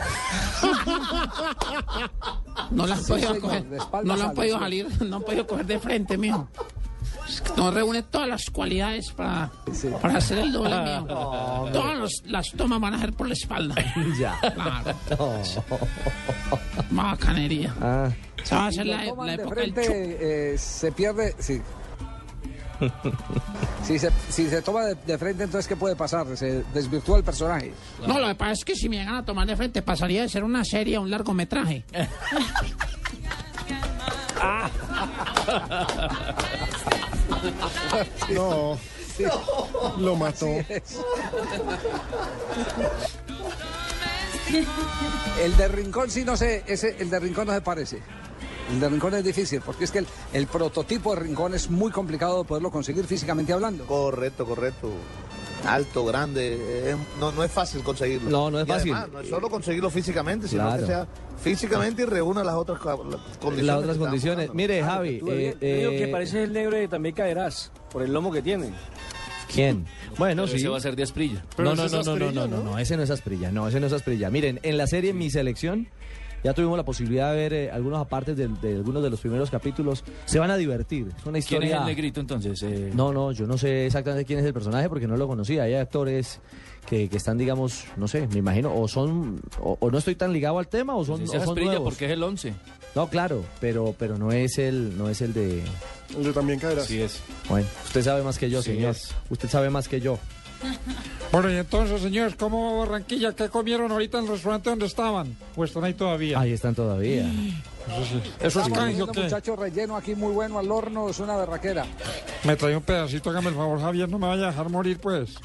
[2.71, 5.23] no la han Sí, podido señor, coger, de no la han podido salir, no han
[5.23, 6.47] podido coger de frente, mijo.
[7.29, 9.51] Es que No reúne todas las cualidades para,
[10.03, 11.07] para hacer el doble mío.
[11.73, 13.75] Todas los- las tomas van a ser por la espalda.
[14.19, 14.39] Ya.
[14.41, 15.41] Claro.
[16.91, 17.75] Más bacanería.
[17.81, 18.11] Ah.
[18.43, 19.09] Esa va a lo la, la de
[19.43, 19.95] época del frente, chup.
[19.95, 21.35] eh, se pierde.
[21.39, 21.63] Sí.
[23.85, 26.26] Si, se, si se toma de, de frente, entonces, ¿qué puede pasar?
[26.37, 27.72] Se desvirtúa el personaje.
[28.07, 30.28] No, lo que pasa es que si me llegan a tomar de frente, pasaría de
[30.28, 31.85] ser una serie a un largometraje.
[38.35, 38.78] No.
[39.99, 40.47] Lo mató.
[45.41, 48.03] El de Rincón sí no sé, ese, el de Rincón no se parece.
[48.71, 51.91] El de Rincón es difícil, porque es que el, el prototipo de Rincón es muy
[51.91, 53.85] complicado de poderlo conseguir físicamente hablando.
[53.87, 54.91] Correcto, correcto.
[55.67, 56.59] Alto, grande,
[56.91, 58.31] eh, no, no es fácil conseguirlo.
[58.31, 58.93] No, no es Y fácil.
[58.95, 60.81] además, no es solo conseguirlo físicamente, sino Claro.
[60.81, 61.07] que sea
[61.41, 63.65] físicamente y reúna las otras condiciones.
[63.65, 64.39] Las otras condiciones.
[64.49, 64.55] hablando.
[64.55, 65.19] Mire, Javi.
[65.21, 68.43] Tú, eh, digo que eh, parece el negro de también caerás, por el lomo que
[68.43, 68.71] tiene.
[69.53, 69.85] ¿Quién?
[70.19, 70.57] Bueno, Pero sí.
[70.57, 71.45] ese va a ser de Asprilla.
[71.59, 73.87] No, no, no, no, no, no, no, no, ese no es Asprilla, no, ese no
[73.87, 74.31] es Asprilla.
[74.31, 75.89] Miren, en la serie Mi Selección
[76.44, 79.51] ya tuvimos la posibilidad de ver eh, algunos apartes de, de algunos de los primeros
[79.51, 80.05] capítulos.
[80.24, 81.09] Se van a divertir.
[81.09, 81.74] Es una ¿Quién historia.
[81.77, 82.62] es el negrito entonces?
[82.62, 85.62] Eh, No, no, yo no sé exactamente quién es el personaje porque no lo conocía.
[85.64, 86.40] Hay actores
[86.89, 90.32] que, que están, digamos, no sé, me imagino, o son, o, o no estoy tan
[90.32, 91.85] ligado al tema, o son, Pues o son nuevos.
[91.85, 92.52] porque es el 11.
[92.94, 95.62] No, claro, pero, pero no es el, no es el de.
[96.16, 96.85] El de también caerás.
[96.86, 97.20] Sí es.
[97.48, 98.90] Bueno, usted sabe más que yo, Sí señor.
[98.90, 99.14] es.
[99.31, 100.19] Usted sabe más que yo.
[101.30, 103.34] Bueno, y entonces, señores, ¿cómo va Barranquilla?
[103.34, 105.36] ¿Qué comieron ahorita en el restaurante donde estaban?
[105.56, 106.39] ¿O están ahí todavía?
[106.39, 107.24] Ahí están todavía.
[107.24, 108.22] Eso, sí.
[108.40, 109.22] ¿Eso es canje o qué?
[109.22, 111.86] muchacho relleno aquí muy bueno al horno, es una berraquera.
[112.44, 115.36] Me trae un pedacito, hágame el favor, Javier, no me vaya a dejar morir, pues.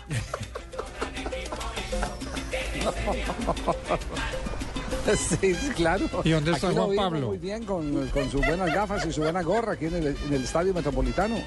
[5.15, 6.05] Sí, claro.
[6.23, 7.27] ¿Y dónde está Aquí Juan Pablo?
[7.27, 10.33] Muy bien, con, con sus buenas gafas y su buena gorra aquí en el, en
[10.33, 11.37] el Estadio Metropolitano.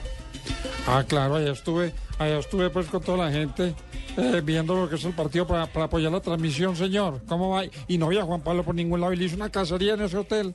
[0.86, 3.74] Ah, claro, allá estuve, allá estuve pues con toda la gente
[4.16, 7.20] eh, viendo lo que es el partido para, para apoyar la transmisión, señor.
[7.28, 7.62] ¿Cómo va?
[7.86, 10.16] Y no había Juan Pablo por ningún lado y le hizo una cacería en ese
[10.16, 10.54] hotel.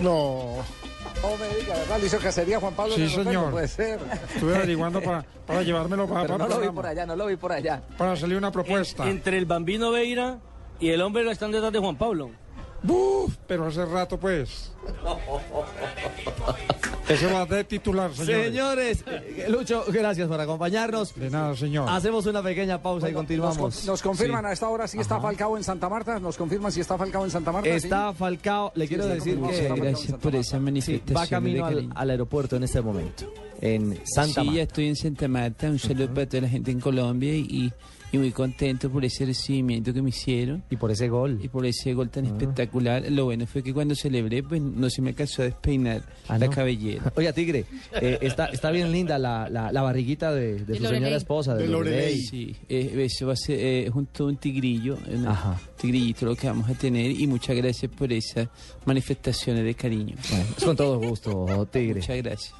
[0.00, 0.56] No.
[1.22, 2.00] No me diga, ¿verdad?
[2.00, 2.94] Le hizo cacería Juan Pablo.
[2.94, 3.44] Sí, en el hotel, señor.
[3.46, 4.00] No puede ser.
[4.34, 7.26] Estuve averiguando para, para llevármelo para, Pero para, no lo vi por allá, no lo
[7.26, 7.82] vi por allá.
[7.96, 9.08] para salir una propuesta.
[9.08, 10.38] Entre el bambino Veira
[10.80, 12.30] y el hombre están detrás de Juan Pablo.
[12.82, 13.36] ¡Buf!
[13.46, 14.72] Pero hace rato, pues.
[17.08, 18.46] Ese va de titular, señores.
[18.46, 21.14] Señores, eh, Lucho, gracias por acompañarnos.
[21.14, 21.88] De nada, señor.
[21.88, 23.58] Hacemos una pequeña pausa y Bueno, continuamos.
[23.58, 24.48] Nos, nos confirman Sí.
[24.48, 26.18] a esta hora si está Falcao en Santa Marta.
[26.18, 27.68] Nos confirman si está Falcao en Santa Marta.
[27.68, 31.16] Está Falcao, le Sí, quiero decir que Santa por esa manifestación.
[31.16, 34.52] va camino al, al aeropuerto en este momento, en Santa sí, Marta.
[34.56, 35.66] ya estoy en Santa Marta.
[35.68, 37.72] Un saludo para toda la gente en Colombia y,
[38.12, 40.62] y muy contento por ese recibimiento que me hicieron.
[40.70, 41.40] Y por ese gol.
[41.42, 43.10] Y por ese gol tan espectacular.
[43.10, 46.46] Lo bueno fue que cuando celebré, pues no se me alcanzó a despeinar Ah, la
[46.46, 46.52] ¿no?
[46.52, 47.10] cabellera.
[47.16, 47.64] Oiga, Tigre,
[48.00, 51.66] eh, está, está bien linda la, la, la barriguita de, de su señora esposa, de,
[51.66, 52.18] Lorelei.
[52.20, 55.58] Sí, eh, eso va a ser eh, junto a un tigrillo, un Ajá.
[55.80, 57.10] tigrillito lo que vamos a tener.
[57.10, 58.48] Y muchas gracias por esas
[58.84, 60.16] manifestaciones de cariño.
[60.30, 62.00] Bueno, es con todo gusto, Tigre.
[62.00, 62.54] Muchas gracias.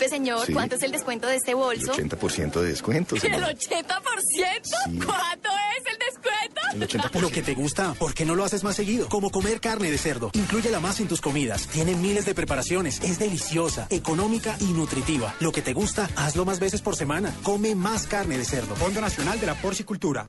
[0.00, 0.52] Disculpe, señor, Sí.
[0.54, 1.92] ¿cuánto es el descuento de este bolso?
[1.92, 3.42] 80% de descuento, ¿El señor.
[3.42, 5.04] 80%?
[5.04, 6.60] ¿Cuánto es el descuento?
[6.72, 7.20] El 80%.
[7.20, 9.08] Lo que te gusta, ¿por qué no lo haces más seguido?
[9.08, 10.30] Como comer carne de cerdo.
[10.32, 11.66] Inclúyela más en tus comidas.
[11.66, 13.00] Tiene miles de preparaciones.
[13.02, 15.34] Es deliciosa, económica y nutritiva.
[15.40, 17.34] Lo que te gusta, hazlo más veces por semana.
[17.42, 18.74] Come más carne de cerdo.
[18.76, 20.28] Fondo Nacional de la Porcicultura.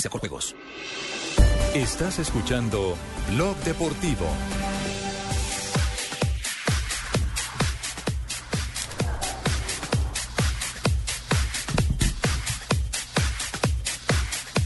[0.09, 0.55] con juegos.
[1.73, 2.95] Estás escuchando
[3.29, 4.25] Blog Deportivo.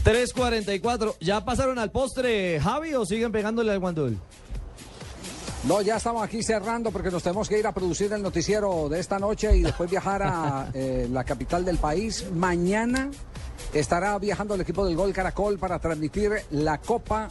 [0.04, 1.16] ¿3.44?
[1.20, 4.18] ¿Ya pasaron al postre, Javi, o siguen pegándole al guandul?
[5.64, 9.00] No, ya estamos aquí cerrando porque nos tenemos que ir a producir el noticiero de
[9.00, 12.24] esta noche y después viajar a eh, la capital del país.
[12.32, 13.10] Mañana
[13.78, 17.28] estará viajando el equipo del Gol Caracol para transmitir la Copa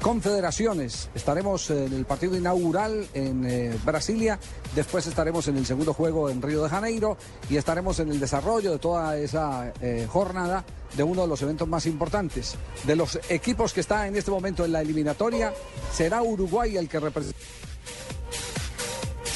[0.00, 1.10] Confederaciones.
[1.14, 4.38] Estaremos en el partido inaugural en eh, Brasilia,
[4.74, 7.16] después estaremos en el segundo juego en Río de Janeiro
[7.50, 10.64] y estaremos en el desarrollo de toda esa eh, jornada
[10.96, 12.54] de uno de los eventos más importantes.
[12.84, 15.52] De los equipos que está en este momento en la eliminatoria,
[15.92, 17.38] será Uruguay el que representa.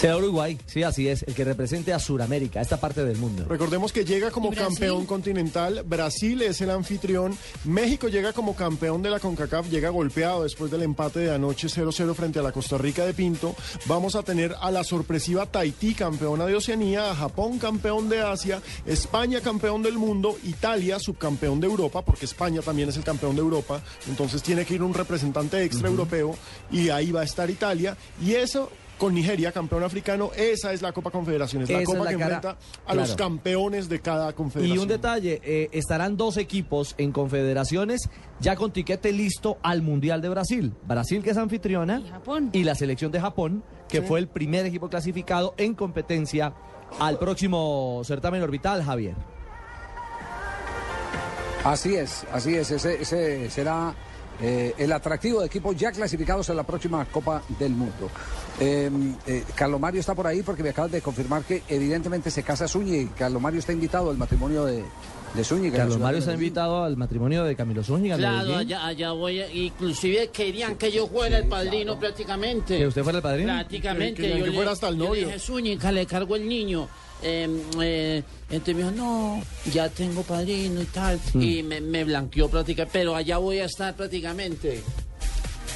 [0.03, 3.45] Será Uruguay, sí, así es, el que represente a Sudamérica, esta parte del mundo.
[3.49, 9.11] Recordemos que llega como campeón continental, Brasil es el anfitrión, México llega como campeón de
[9.11, 13.07] la CONCACAF, llega golpeado después del empate de anoche 0-0 frente a la Costa Rica
[13.07, 13.55] de Pinto.
[13.87, 18.61] Vamos a tener a la sorpresiva Tahití, campeona de Oceanía, a Japón, campeón de Asia,
[18.85, 23.43] España, campeón del mundo, Italia, subcampeón de Europa, porque España también es el campeón de
[23.43, 26.35] Europa, entonces tiene que ir un representante extra europeo
[26.73, 27.97] y ahí va a estar Italia.
[28.21, 28.69] Y eso
[29.03, 32.17] con Nigeria, campeón africano, esa es la Copa Confederaciones, la Esa es copa la que
[32.19, 34.79] cara- enfrenta a los campeones de cada Y confederación.
[34.79, 38.09] un detalle, eh, estarán dos equipos en confederaciones
[38.39, 40.73] ya con tiquete listo al Mundial de Brasil.
[40.87, 42.01] Brasil que es anfitriona
[42.53, 44.07] y, la selección de Japón, que Sí.
[44.07, 46.55] fue el primer equipo clasificado en competencia
[47.01, 49.17] al próximo certamen orbital, Javier.
[51.65, 52.71] Así es, así es.
[52.71, 53.95] Ese, ese será
[54.41, 58.11] eh, el atractivo de equipos ya clasificados en la próxima Copa del Mundo.
[58.61, 58.91] Eh,
[59.27, 62.69] eh, Carlos Mario está por ahí porque me acabas de confirmar que evidentemente se casa
[62.69, 63.11] Zúñiga.
[63.17, 64.85] Carlos Mario está invitado al matrimonio de,
[65.35, 65.67] de Zúñiga.
[65.69, 68.17] en la Carlos ciudad Mario de está invitado al matrimonio de Camilo Zúñiga.
[68.17, 72.79] Claro, allá, allá voy, a- inclusive querían que yo fuera el padrino prácticamente.
[72.79, 73.53] ¿Que usted fuera el padrino?
[73.53, 74.23] Prácticamente.
[74.23, 75.21] Que- que- yo que le- fuera hasta el yo novio.
[75.23, 76.89] Le dije, Zúñiga, le cargo el niño.
[77.25, 77.49] Eh,
[77.81, 79.41] eh, entonces me dijo, no,
[79.73, 81.19] ya tengo padrino y tal.
[81.35, 81.41] Mm.
[81.43, 84.83] Y me, me blanqueó prácticamente, pero allá voy a estar prácticamente.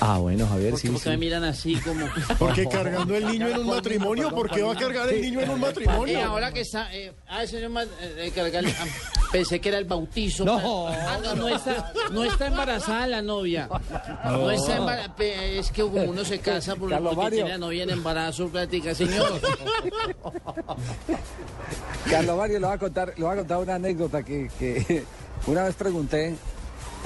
[0.00, 1.08] Ah, bueno, Javier, Porque, sí, porque sí.
[1.10, 2.06] me miran así como...
[2.38, 5.50] Porque cargando el niño en un matrimonio, ¿por qué va a cargar el niño en
[5.50, 6.22] un Eh, matrimonio?
[6.24, 6.94] ahora que está.
[6.94, 8.84] Eh, ah, señor, ma- eh, cargarle- ah,
[9.32, 10.44] pensé que era el bautizo.
[10.44, 10.88] No.
[10.88, 13.68] Ah, no, no está, no está embarazada la novia.
[14.24, 15.14] No, está embarazada.
[15.18, 18.94] Es que como uno se casa por, Carlos porque tiene la novia en embarazo, práctica,
[18.94, 19.40] señor.
[22.10, 25.04] Carlos Mario le va a contar, le va a contar una anécdota que, que
[25.46, 26.36] una vez pregunté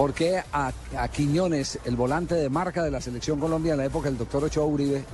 [0.00, 3.84] por qué a, a Quiñones, el volante de marca de la selección Colombia en la
[3.84, 5.04] época del doctor Ochoa Uribe,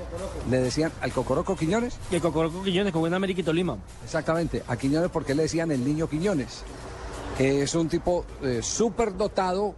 [0.48, 1.98] le decían al Cocoroco Quiñones.
[2.08, 3.76] Y el Cocoroco Quiñones con una América y Tolima.
[4.04, 6.62] Exactamente, a Quiñones porque le decían el niño Quiñones.
[7.36, 9.74] Eh, es un tipo eh, súper dotado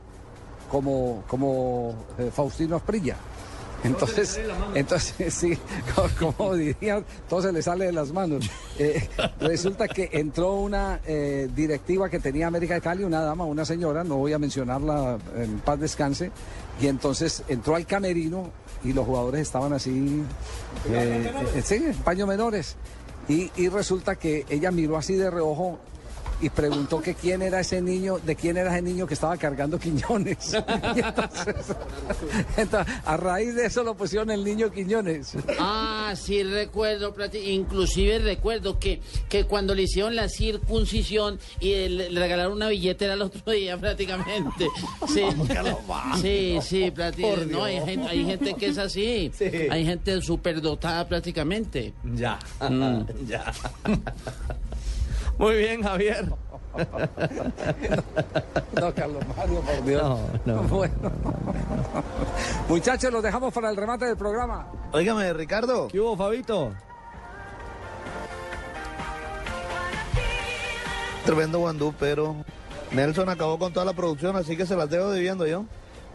[0.70, 3.16] como, como eh, Faustino Asprilla.
[3.84, 4.40] Entonces,
[4.74, 5.56] entonces sí,
[5.94, 8.48] como, como dirían, todo se le sale de las manos.
[8.78, 9.08] Eh,
[9.40, 14.04] resulta que entró una eh, directiva que tenía América de Cali, una dama, una señora,
[14.04, 16.30] no voy a mencionarla en paz descanse,
[16.80, 18.50] y entonces entró al camerino
[18.84, 20.22] y los jugadores estaban así,
[20.90, 22.76] eh, eh, sí, paños menores.
[23.28, 25.78] Y, y resulta que ella miró así de reojo
[26.40, 29.78] y preguntó que quién era ese niño, de quién era ese niño que estaba cargando
[29.78, 30.54] Quiñones.
[30.54, 31.76] Y entonces,
[32.56, 35.34] entonces, a raíz de eso lo pusieron el niño Quiñones.
[35.58, 42.20] Ah, sí recuerdo, inclusive recuerdo que, que cuando le hicieron la circuncisión y le, le
[42.20, 44.66] regalaron una billetera el otro día prácticamente.
[45.08, 45.22] Sí,
[46.20, 47.44] sí, sí, prácticamente.
[47.44, 47.84] Por No, hay Dios.
[47.86, 49.30] gente, hay gente que es así.
[49.36, 49.44] Sí.
[49.70, 51.92] Hay gente superdotada prácticamente.
[52.14, 53.02] Ya, Mm.
[53.28, 53.52] ya.
[55.38, 56.28] Muy bien, Javier.
[58.80, 60.02] No, Carlos Mario, por Dios.
[60.44, 60.62] No, no.
[60.68, 61.12] Bueno.
[62.68, 64.68] Muchachos, los dejamos para el remate del programa.
[64.92, 65.88] Óigame, Ricardo.
[65.88, 66.72] ¿Qué hubo, Fabito?
[71.24, 72.36] Tremendo guandú, pero
[72.92, 75.64] Nelson acabó con toda la producción, así que se las dejo debiendo yo.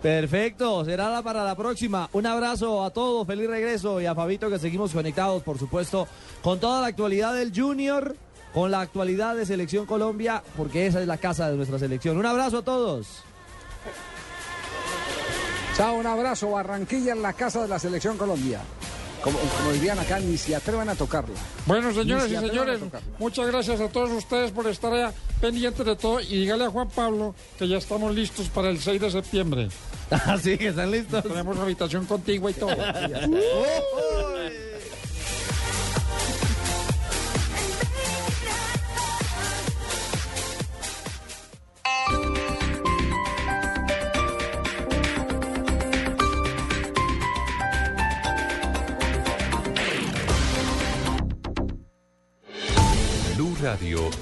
[0.01, 2.09] Perfecto, será la para la próxima.
[2.13, 6.07] Un abrazo a todos, feliz regreso y a Fabito que seguimos conectados, por supuesto,
[6.41, 8.15] con toda la actualidad del Junior,
[8.53, 12.17] con la actualidad de Selección Colombia, porque esa es la casa de nuestra selección.
[12.17, 13.23] Un abrazo a todos.
[15.75, 16.51] Chao, un abrazo.
[16.51, 18.61] Barranquilla en la casa de la Selección Colombia.
[19.23, 21.35] Como, como dirían acá, ni se atrevan a tocarla.
[21.65, 22.81] Bueno, señores Ni y señores,
[23.17, 26.89] muchas gracias a todos ustedes por estar allá pendientes de todo y dígale a Juan
[26.89, 29.69] Pablo que ya estamos listos para el 6 de septiembre.
[30.09, 31.23] Así que están listos.
[31.23, 32.75] Tenemos habitación contigua y todo.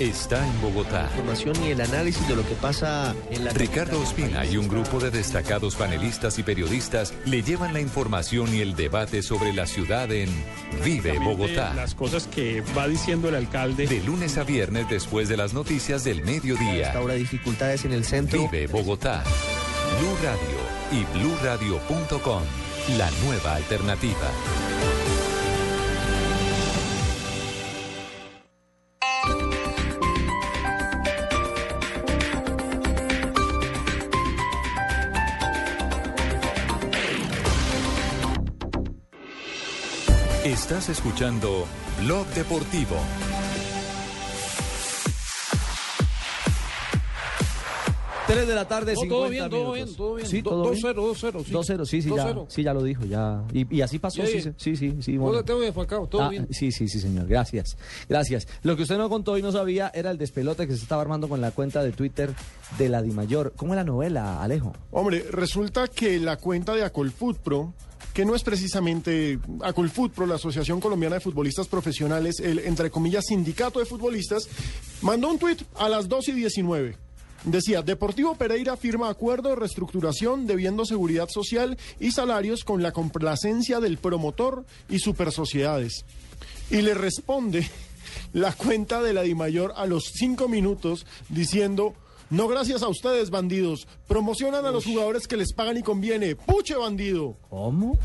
[0.09, 1.07] está en Bogotá.
[1.11, 4.99] información y el análisis de lo que pasa en la Ricardo Ospina y un grupo
[4.99, 10.11] de destacados panelistas y periodistas le llevan la información y el debate sobre la ciudad
[10.11, 10.29] en
[10.83, 11.73] Vive Bogotá.
[11.75, 13.87] Las cosas que va diciendo el alcalde.
[13.87, 16.91] De lunes a viernes después de las noticias del mediodía.
[16.93, 18.49] Habrá dificultades en el centro.
[18.49, 19.23] Vive Bogotá.
[19.99, 20.61] Blue Radio
[20.91, 22.43] y bluradio.com.
[22.97, 24.70] La nueva alternativa.
[40.71, 41.67] Estás escuchando
[41.99, 42.95] Blog Deportivo.
[48.25, 50.27] Tres de la tarde, No, 50 todo bien, todo bien, todo bien.
[50.29, 50.81] Sí, Do- todo bien.
[50.81, 51.51] 2-0, 2-0, sí.
[51.51, 52.45] 2-0, sí, sí, ya, 2-0.
[52.47, 53.43] sí, ya lo dijo, ya.
[53.51, 55.43] Y, y así pasó, sí, sí, sí, sí, bueno.
[55.43, 56.47] tengo de Falcao, todo Ah, bien.
[56.51, 57.27] Sí, sí, sí, señor.
[57.27, 57.75] Gracias.
[58.07, 58.47] Gracias.
[58.63, 61.27] Lo que usted no contó y no sabía era el despelote que se estaba armando
[61.27, 62.33] con la cuenta de Twitter
[62.77, 63.51] de la Dimayor.
[63.57, 64.71] ¿Cómo es la novela, Alejo?
[64.91, 67.73] Hombre, resulta que la cuenta de Acolfoot Pro,
[68.13, 73.25] que no es precisamente Acolfoot Pro, la Asociación Colombiana de Futbolistas Profesionales, el entre comillas
[73.27, 74.47] sindicato de futbolistas,
[75.01, 76.97] mandó un tuit a las 2 y 19.
[77.43, 83.79] Decía, Deportivo Pereira firma acuerdo de reestructuración debiendo seguridad social y salarios con la complacencia
[83.79, 86.05] del promotor y supersociedades.
[86.69, 87.67] Y le responde
[88.33, 91.95] la cuenta de la Dimayor a los cinco minutos diciendo,
[92.31, 96.75] no gracias a ustedes, bandidos, promocionan a los jugadores que les pagan y conviene, puche
[96.75, 97.35] bandido.
[97.49, 97.97] ¿Cómo?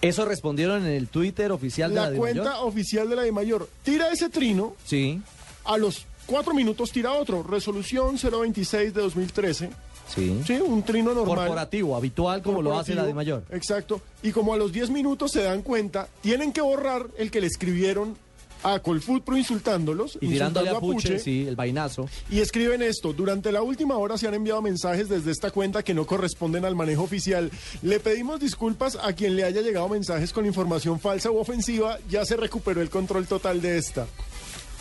[0.00, 2.34] Eso respondieron en el Twitter oficial de la, La Dimayor?
[2.44, 5.20] cuenta oficial de la Dimayor tira ese trino, Sí,
[5.64, 9.70] a los cuatro minutos tira otro, resolución 026 de 2013.
[10.08, 10.40] sí.
[10.44, 11.36] Sí, un trino normal.
[11.36, 13.06] Corporativo, habitual como lo hace la Corporativo,
[13.40, 13.56] Dimayor.
[13.56, 14.00] Exacto.
[14.24, 17.46] Y como a los 10 minutos se dan cuenta, tienen que borrar el que le
[17.46, 18.16] escribieron
[18.62, 20.18] a Colfoot Pro insultándolos.
[20.20, 22.08] Y tirándole a Puche, sí, el vainazo.
[22.30, 25.94] Y escriben esto, durante la última hora se han enviado mensajes desde esta cuenta que
[25.94, 27.50] no corresponden al manejo oficial.
[27.82, 32.24] Le pedimos disculpas a quien le haya llegado mensajes con información falsa u ofensiva, ya
[32.24, 34.06] se recuperó el control total de esta.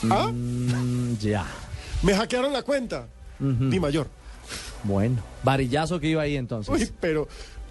[0.10, 0.32] ¿Ah?
[0.34, 1.46] Mm, ya.
[2.04, 3.08] Me hackearon la cuenta.
[3.40, 4.08] Di mayor.
[4.84, 6.74] Bueno, varillazo que iba ahí entonces.
[6.74, 7.28] Uy, pero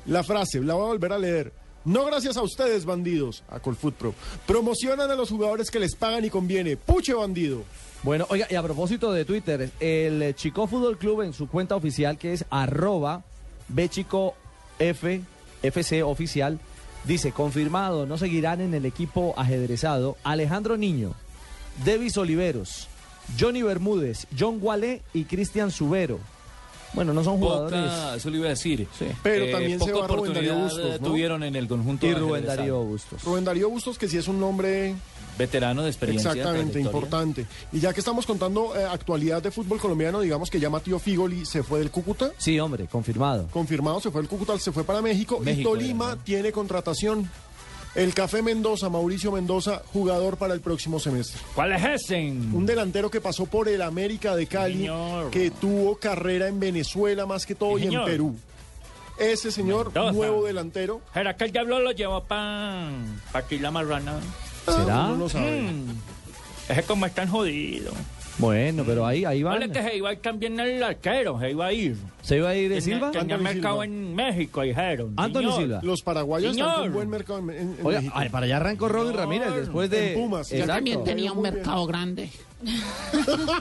[0.06, 1.52] la frase, la voy a volver a leer.
[1.84, 4.14] No gracias a ustedes, bandidos, a Colfoot Pro.
[4.46, 6.76] Promocionan a los jugadores que les pagan y conviene.
[6.76, 7.62] Puche bandido.
[8.02, 12.18] Bueno, oiga, y a propósito de Twitter, el Chico Fútbol Club en su cuenta oficial,
[12.18, 13.24] que es arroba
[14.78, 16.58] FC oficial,
[17.04, 21.14] dice, confirmado, no seguirán en el equipo ajedrezado Alejandro Niño,
[21.84, 22.88] Devis Oliveros,
[23.38, 26.20] Johnny Bermúdez, John Gualé y Cristian Subero.
[26.92, 27.80] Bueno, no son jugadores.
[27.80, 28.86] Poca, eso le iba a decir.
[29.22, 31.06] Pero Eh, también se va Rubén Darío Bustos, ¿no?
[31.08, 32.44] tuvieron en el conjunto Y Rubén.
[32.46, 33.22] Darío Bustos.
[33.22, 34.94] Rubén Darío Bustos, que sí es un nombre
[35.38, 36.32] Veterano de experiencia.
[36.32, 37.46] exactamente importante.
[37.72, 41.46] Y ya que estamos contando eh, actualidad de fútbol colombiano, digamos que ya Matío Figoli
[41.46, 42.32] se fue del Cúcuta.
[42.38, 43.46] Sí, hombre, confirmado.
[43.52, 45.40] Confirmado, se fue del Cúcuta, se fue para México.
[45.46, 47.30] y Tolima tiene contratación.
[47.94, 51.40] El Café Mendoza, Mauricio Mendoza, jugador para el próximo semestre.
[51.54, 52.16] ¿Cuál es ese?
[52.20, 55.30] Un delantero que pasó por el América de Cali, Señor.
[55.30, 58.04] que tuvo carrera en Venezuela más que todo y en.
[58.04, 58.36] Perú.
[59.18, 60.12] Ese señor, Mendoza.
[60.12, 61.00] nuevo delantero.
[61.12, 62.90] ¿Será que el diablo lo llevó para
[63.32, 64.20] pa aquí la marrana?
[64.64, 65.06] ¿Será?
[65.06, 65.60] uno no sabe.
[65.62, 65.98] Mm.
[66.68, 67.92] Ese como es tan jodido.
[68.40, 69.60] Bueno, pero ahí, ahí van.
[69.60, 71.96] Vale que se iba a ir también el arquero, se iba a ir.
[72.22, 73.10] ¿Se iba a ir de Silva?
[73.10, 73.84] Tenía Anthony mercado Silva.
[73.84, 75.14] en México, dijeron.
[75.16, 75.56] Anthony Señor.
[75.60, 75.80] Silva.
[75.82, 76.82] Los paraguayos están Señor.
[76.84, 78.14] con buen mercado en, en- en Oiga, México.
[78.18, 80.12] ay, para allá arrancó Robin Ramírez después de.
[80.14, 80.50] En Pumas.
[80.52, 80.74] Exacto.
[80.74, 81.54] también tenía un Muy bien.
[81.56, 82.30] mercado grande.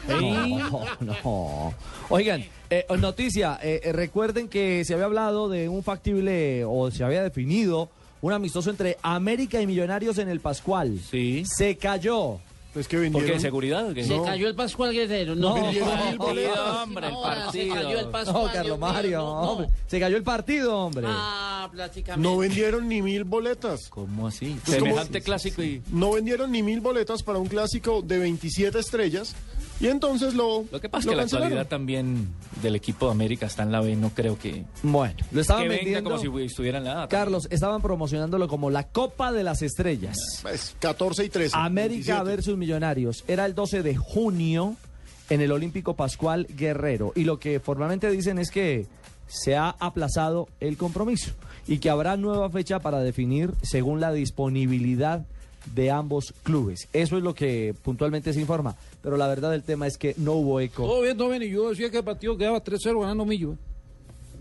[0.08, 1.74] No, no.
[2.10, 7.04] Oigan, eh, noticia, eh, eh, recuerden que se había hablado de un factible o se
[7.04, 7.90] había definido
[8.22, 11.00] un amistoso entre América y Millonarios en el Pascual.
[11.10, 11.44] Sí.
[11.46, 12.40] Se cayó.
[12.76, 13.32] Es que ¿Por vendieron.
[13.32, 13.40] qué?
[13.40, 14.04] ¿Seguridad o qué?
[14.04, 15.36] Se cayó el Pascual Guerrero.
[15.36, 15.56] No.
[15.56, 16.60] Vendieron boletas.
[16.84, 17.76] hombre, el No, partido.
[17.76, 18.46] Se cayó el Pascual.
[18.46, 19.52] No, Carlos Mario, no, no.
[19.52, 19.70] hombre.
[19.88, 21.06] Se cayó el partido, hombre.
[21.10, 22.30] Ah, prácticamente.
[22.30, 23.90] No vendieron ni mil boletas.
[23.90, 24.56] ¿Cómo así?
[24.64, 25.82] Pues como- Semejante clásico y...
[25.92, 29.36] No vendieron ni mil boletas para un clásico de 27 estrellas.
[29.80, 30.66] Y entonces lo.
[30.72, 32.28] Lo que pasa es que la actualidad también
[32.62, 34.66] del equipo de América está en la B, no creo que...
[34.84, 36.10] Bueno, lo estaban que venga vendiendo.
[36.10, 37.08] como si estuviera en la A.
[37.08, 40.18] Carlos, estaban promocionándolo como la Copa de las Estrellas.
[40.42, 41.56] Pues, 14 y 13.
[41.58, 42.24] América 27.
[42.24, 43.24] versus Millonarios.
[43.28, 44.76] Era el 12 de junio
[45.30, 47.14] en el Olímpico Pascual Guerrero.
[47.16, 48.88] Y lo que formalmente dicen es que
[49.28, 51.32] se ha aplazado el compromiso
[51.68, 55.26] y que habrá nueva fecha para definir según la disponibilidad
[55.74, 56.88] de ambos clubes.
[56.94, 58.76] Eso es lo que puntualmente se informa.
[59.02, 60.84] Pero la verdad del tema es que no hubo eco.
[60.84, 61.44] Todo bien, todo bien.
[61.44, 63.56] Y yo decía que el partido quedaba 3-0 ganando Millo.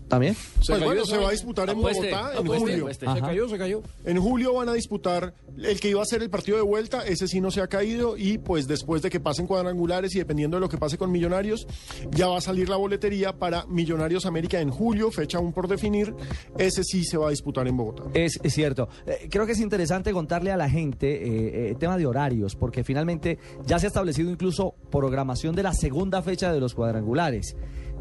[0.09, 0.35] ¿También?
[0.55, 2.77] Pues cayó bueno, se va a disputar en Apueste, Bogotá en julio.
[2.77, 3.05] apueste.
[3.05, 3.83] Se cayó, se cayó.
[4.05, 7.27] En julio van a disputar el que iba a ser el partido de vuelta, ese
[7.27, 10.61] sí no se ha caído y pues después de que pasen cuadrangulares y dependiendo de
[10.61, 11.67] lo que pase con Millonarios,
[12.11, 16.13] ya va a salir la boletería para Millonarios América en julio, fecha aún por definir,
[16.57, 18.03] ese sí se va a disputar en Bogotá.
[18.13, 18.89] Es, es cierto.
[19.05, 22.83] Eh, creo que es interesante contarle a la gente eh, eh, tema de horarios, porque
[22.83, 27.55] finalmente ya se ha establecido incluso programación de la segunda fecha de los cuadrangulares.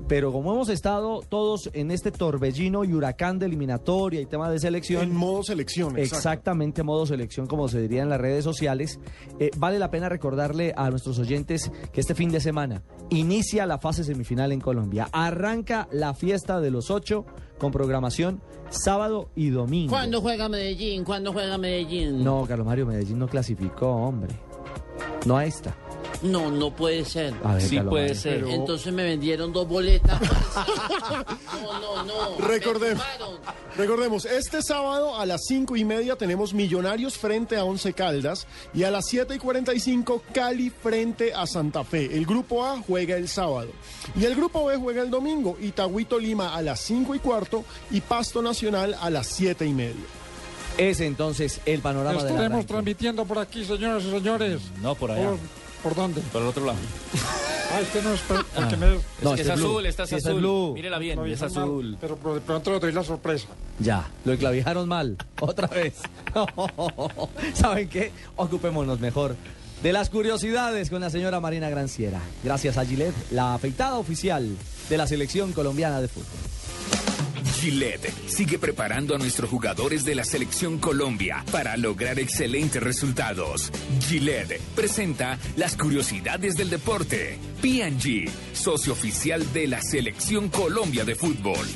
[0.09, 4.59] Pero como hemos estado todos en este torbellino y huracán de eliminatoria y tema de
[4.59, 5.03] selección.
[5.03, 6.17] En modo selección, exacto.
[6.17, 8.99] Exactamente, modo selección, como se diría en las redes sociales.
[9.39, 13.79] eh, vale la pena recordarle a nuestros oyentes que este fin de semana inicia la
[13.79, 15.09] fase semifinal en Colombia.
[15.13, 17.27] Arranca la fiesta de los ocho
[17.59, 18.41] con programación
[18.71, 19.91] sábado y domingo.
[19.91, 21.05] ¿Cuándo juega Medellín?
[21.05, 22.23] ¿Cuándo juega Medellín?
[22.23, 24.35] No, Carlos Mario Medellín no clasificó, hombre.
[25.25, 25.75] No a esta.
[26.23, 27.35] No, no puede ser.
[27.45, 28.45] A ver, Sí puede ser.
[28.49, 30.21] Entonces me vendieron dos boletas.
[31.63, 32.47] no, no, no.
[32.47, 33.05] Recordemos,
[33.77, 38.83] recordemos, este sábado a las 5 y media tenemos Millonarios frente a Once Caldas y
[38.83, 42.17] a las 7 y 45 Cali frente a Santa Fe.
[42.17, 43.71] El grupo A juega el sábado
[44.17, 45.57] y el grupo B juega el domingo.
[45.61, 50.18] Itagüito Lima a las 5 y cuarto y Pasto Nacional a las 7 y media.
[50.79, 54.61] Es entonces el panorama de la Estaremos transmitiendo por aquí, señoras y señores.
[54.81, 55.31] No, por allá.
[55.31, 55.39] ¿Por,
[55.83, 56.21] por dónde?
[56.33, 56.79] Por el otro lado.
[57.71, 58.21] Ah, este no es...
[58.31, 58.67] el Ah.
[58.69, 60.37] que me- Es No, que este es azul, esta es Sí, azul.
[60.37, 60.73] blue.
[60.73, 61.99] Mírela bien, es hizo mal, azul.
[62.01, 63.47] Pero de pronto le doy la sorpresa.
[63.79, 65.19] Ya, lo enclavijaron mal.
[65.41, 65.97] Otra vez.
[67.55, 68.11] ¿Saben qué?
[68.37, 69.37] Ocupémonos mejor
[69.83, 72.21] de las curiosidades con la señora Marina Granciera.
[72.43, 74.49] Gracias a Gillette, la afeitada oficial
[74.89, 76.27] de la selección colombiana de fútbol.
[77.61, 83.73] Gillette sigue preparando a nuestros jugadores de la selección Colombia para lograr excelentes resultados.
[84.01, 87.39] Gillette presenta las curiosidades del deporte.
[87.61, 91.67] P&G, socio oficial de la selección Colombia de fútbol.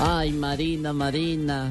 [0.00, 1.68] Ay, Marina, Marina.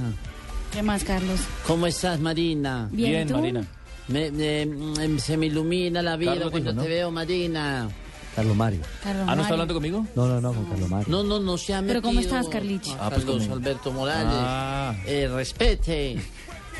[0.71, 1.39] ¿Qué más, Carlos?
[1.65, 2.87] ¿Cómo estás, Marina?
[2.91, 3.31] Bien, Bien.
[3.41, 3.65] Marina.
[4.07, 6.95] Me- me- mm, se me ilumina la vida Carlos cuando dijo, te ¿no?
[6.95, 7.89] veo, Marina.
[8.35, 8.81] Carlos Mario.
[9.03, 10.05] Carlos Ah, ¿no está hablando conmigo?
[10.15, 11.07] No, no, no, con Carlos Mario.
[11.09, 12.01] No, no, no se ha Pero metido.
[12.03, 12.91] ¿cómo estás, Carlichi?
[12.91, 13.53] a Ah, pues Carlos conmigo.
[13.55, 14.33] Alberto Morales.
[14.35, 14.95] Ah.
[15.05, 16.17] Eh, respete.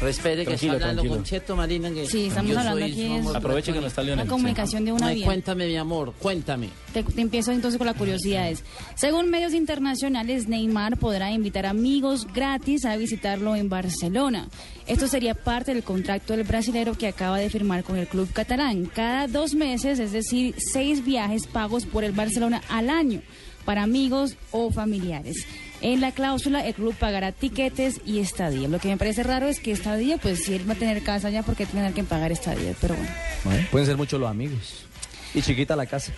[0.02, 1.16] Respete que está hablando tranquilo.
[1.16, 1.92] con Cheto, Marina.
[1.92, 4.24] Que Sí, estamos yo hablando soy aquí es- Aproveche que no está Lionel.
[4.24, 5.26] Una comunicación de una Ay, vía.
[5.26, 6.70] Cuéntame, mi amor, cuéntame.
[6.94, 8.64] Te, te empiezo entonces con las curiosidades.
[8.96, 14.48] Según medios internacionales, Neymar podrá invitar amigos gratis a visitarlo en Barcelona.
[14.88, 18.86] Esto sería parte del contrato del brasilero que acaba de firmar con el club catalán.
[18.86, 23.22] Cada dos meses, es decir, seis viajes pagos por el Barcelona al año
[23.66, 25.46] para amigos o familiares.
[25.82, 28.68] En la cláusula, el club pagará tiquetes y estadía.
[28.68, 31.30] Lo que me parece raro es que estadía, pues si él va a tener casa
[31.30, 32.74] allá, porque tiene que pagar estadía?
[32.82, 33.12] Pero bueno.
[33.46, 34.86] Bueno, pueden ser muchos los amigos.
[35.34, 36.12] Y chiquita la casa.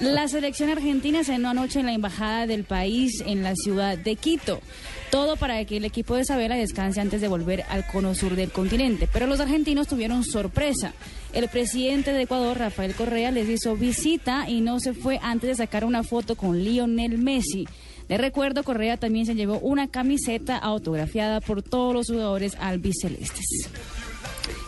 [0.00, 4.60] La selección argentina cenó anoche en la embajada del país en la ciudad de Quito.
[5.10, 8.50] Todo para que el equipo de Isabela descanse antes de volver al cono sur del
[8.50, 9.08] continente.
[9.12, 10.94] Pero los argentinos tuvieron sorpresa.
[11.32, 15.54] El presidente de Ecuador, Rafael Correa, les hizo visita y no se fue antes de
[15.56, 17.66] sacar una foto con Lionel Messi.
[18.12, 23.70] De recuerdo, Correa también se llevó una camiseta autografiada por todos los jugadores albicelestes.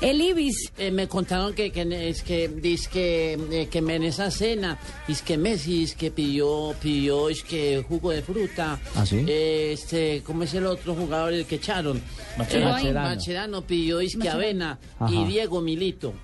[0.01, 0.73] El Ibis.
[0.79, 5.21] Eh, me contaron que, que es que dice que, eh, que en esa cena es
[5.21, 9.23] que Messi es que pidió pidió es que jugo de fruta ¿Ah, sí?
[9.29, 12.01] Eh, este cómo es el otro jugador el que echaron
[12.39, 12.79] Mascherano.
[12.89, 12.93] Eh.
[12.93, 15.15] Mascherano pidió es que avena Ajá.
[15.15, 16.15] y Diego Milito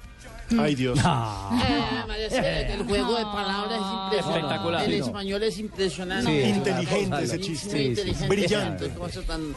[0.58, 0.98] Ay, Dios.
[0.98, 4.38] Eh, María Celeste, el juego de palabras es impresionante.
[4.38, 4.84] Espectacular.
[4.84, 5.06] El Sí, no.
[5.06, 6.30] español es impresionante.
[6.30, 7.82] Sí, es Inteligente ese Sí, chiste.
[7.84, 8.28] inteligente.
[8.28, 8.88] Brillante.
[9.26, 9.54] Tan-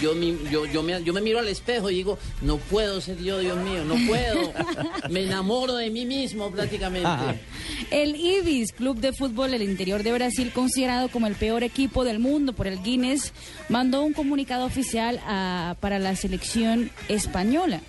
[0.00, 3.18] yo, mi- yo, yo, me, yo me miro al espejo y digo, no puedo ser
[3.22, 4.52] yo, Dios mío, no puedo.
[5.10, 7.08] me enamoro de mí mismo prácticamente.
[7.90, 12.18] El Ibis, club de fútbol del interior de Brasil, considerado como el peor equipo del
[12.18, 13.32] mundo por el Guinness,
[13.68, 17.80] mandó un comunicado oficial a- para la selección española.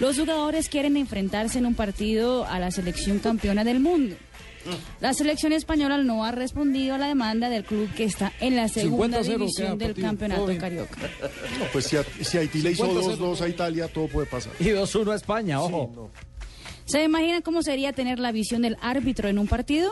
[0.00, 4.16] Los jugadores quieren enfrentarse en un partido a la selección campeona del mundo.
[5.00, 8.68] La selección española no ha respondido a la demanda del club que está en la
[8.68, 10.96] segunda 50-0 división del campeonato carioca.
[11.58, 13.18] No, pues si, a- si Haití le hizo 50-0.
[13.18, 14.52] 2-2 a Italia, todo puede pasar.
[14.58, 16.10] Y 2-1 a España, ojo.
[16.86, 19.90] ¿Se imagina cómo sería tener la visión del árbitro en un partido?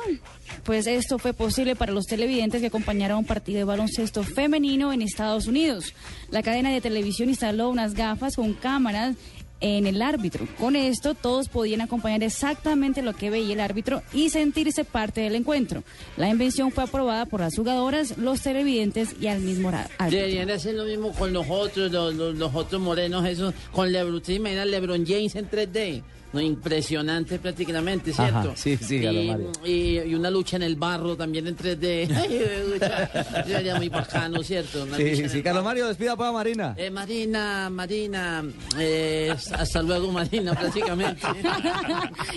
[0.65, 5.01] Pues esto fue posible para los televidentes que acompañaron un partido de baloncesto femenino en
[5.03, 5.95] Estados Unidos.
[6.31, 9.17] La cadena de televisión instaló unas gafas con cámaras
[9.63, 10.47] en el árbitro.
[10.59, 15.37] Con esto todos podían acompañar exactamente lo que veía el árbitro y sentirse parte del
[15.37, 15.83] encuentro.
[16.19, 20.11] La invención fue aprobada por las jugadoras, los televidentes y al mismo árbitro.
[20.11, 24.21] Deberían hacer lo mismo con los otros, los, los- los otros morenos, esos, con LeBron.
[24.21, 26.03] ¿Te imaginas LeBron James en 3D?
[26.33, 28.53] No, impresionante prácticamente, Ajá, ¿cierto?
[28.57, 29.53] sí, sí, y, Carlos Mario.
[29.65, 32.09] y, y una lucha en el barro también en 3D.
[32.17, 34.83] Ay, Sería muy bacano, ¿cierto?
[34.85, 36.75] Una Sí, sí, Carlos Mario, despida para Marina.
[36.77, 38.45] Eh, Marina, Marina,
[38.79, 41.21] eh, hasta luego Marina prácticamente.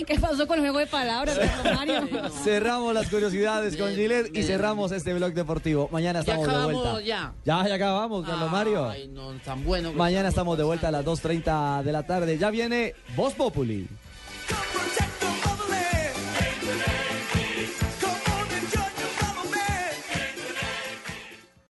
[0.06, 2.30] ¿Qué pasó con el juego de palabras, Carlos Mario?
[2.44, 5.88] Cerramos las curiosidades con Gillette y cerramos este blog deportivo.
[5.92, 7.00] Mañana Ya estamos de vuelta.
[7.02, 7.32] ya.
[7.44, 8.88] Ya, ya acabamos, Carlos Mario.
[8.88, 9.92] Ay, no, tan bueno.
[9.92, 12.38] Mañana estamos de vuelta a las 2.30 de la tarde.
[12.38, 13.85] Ya viene Voz Populi.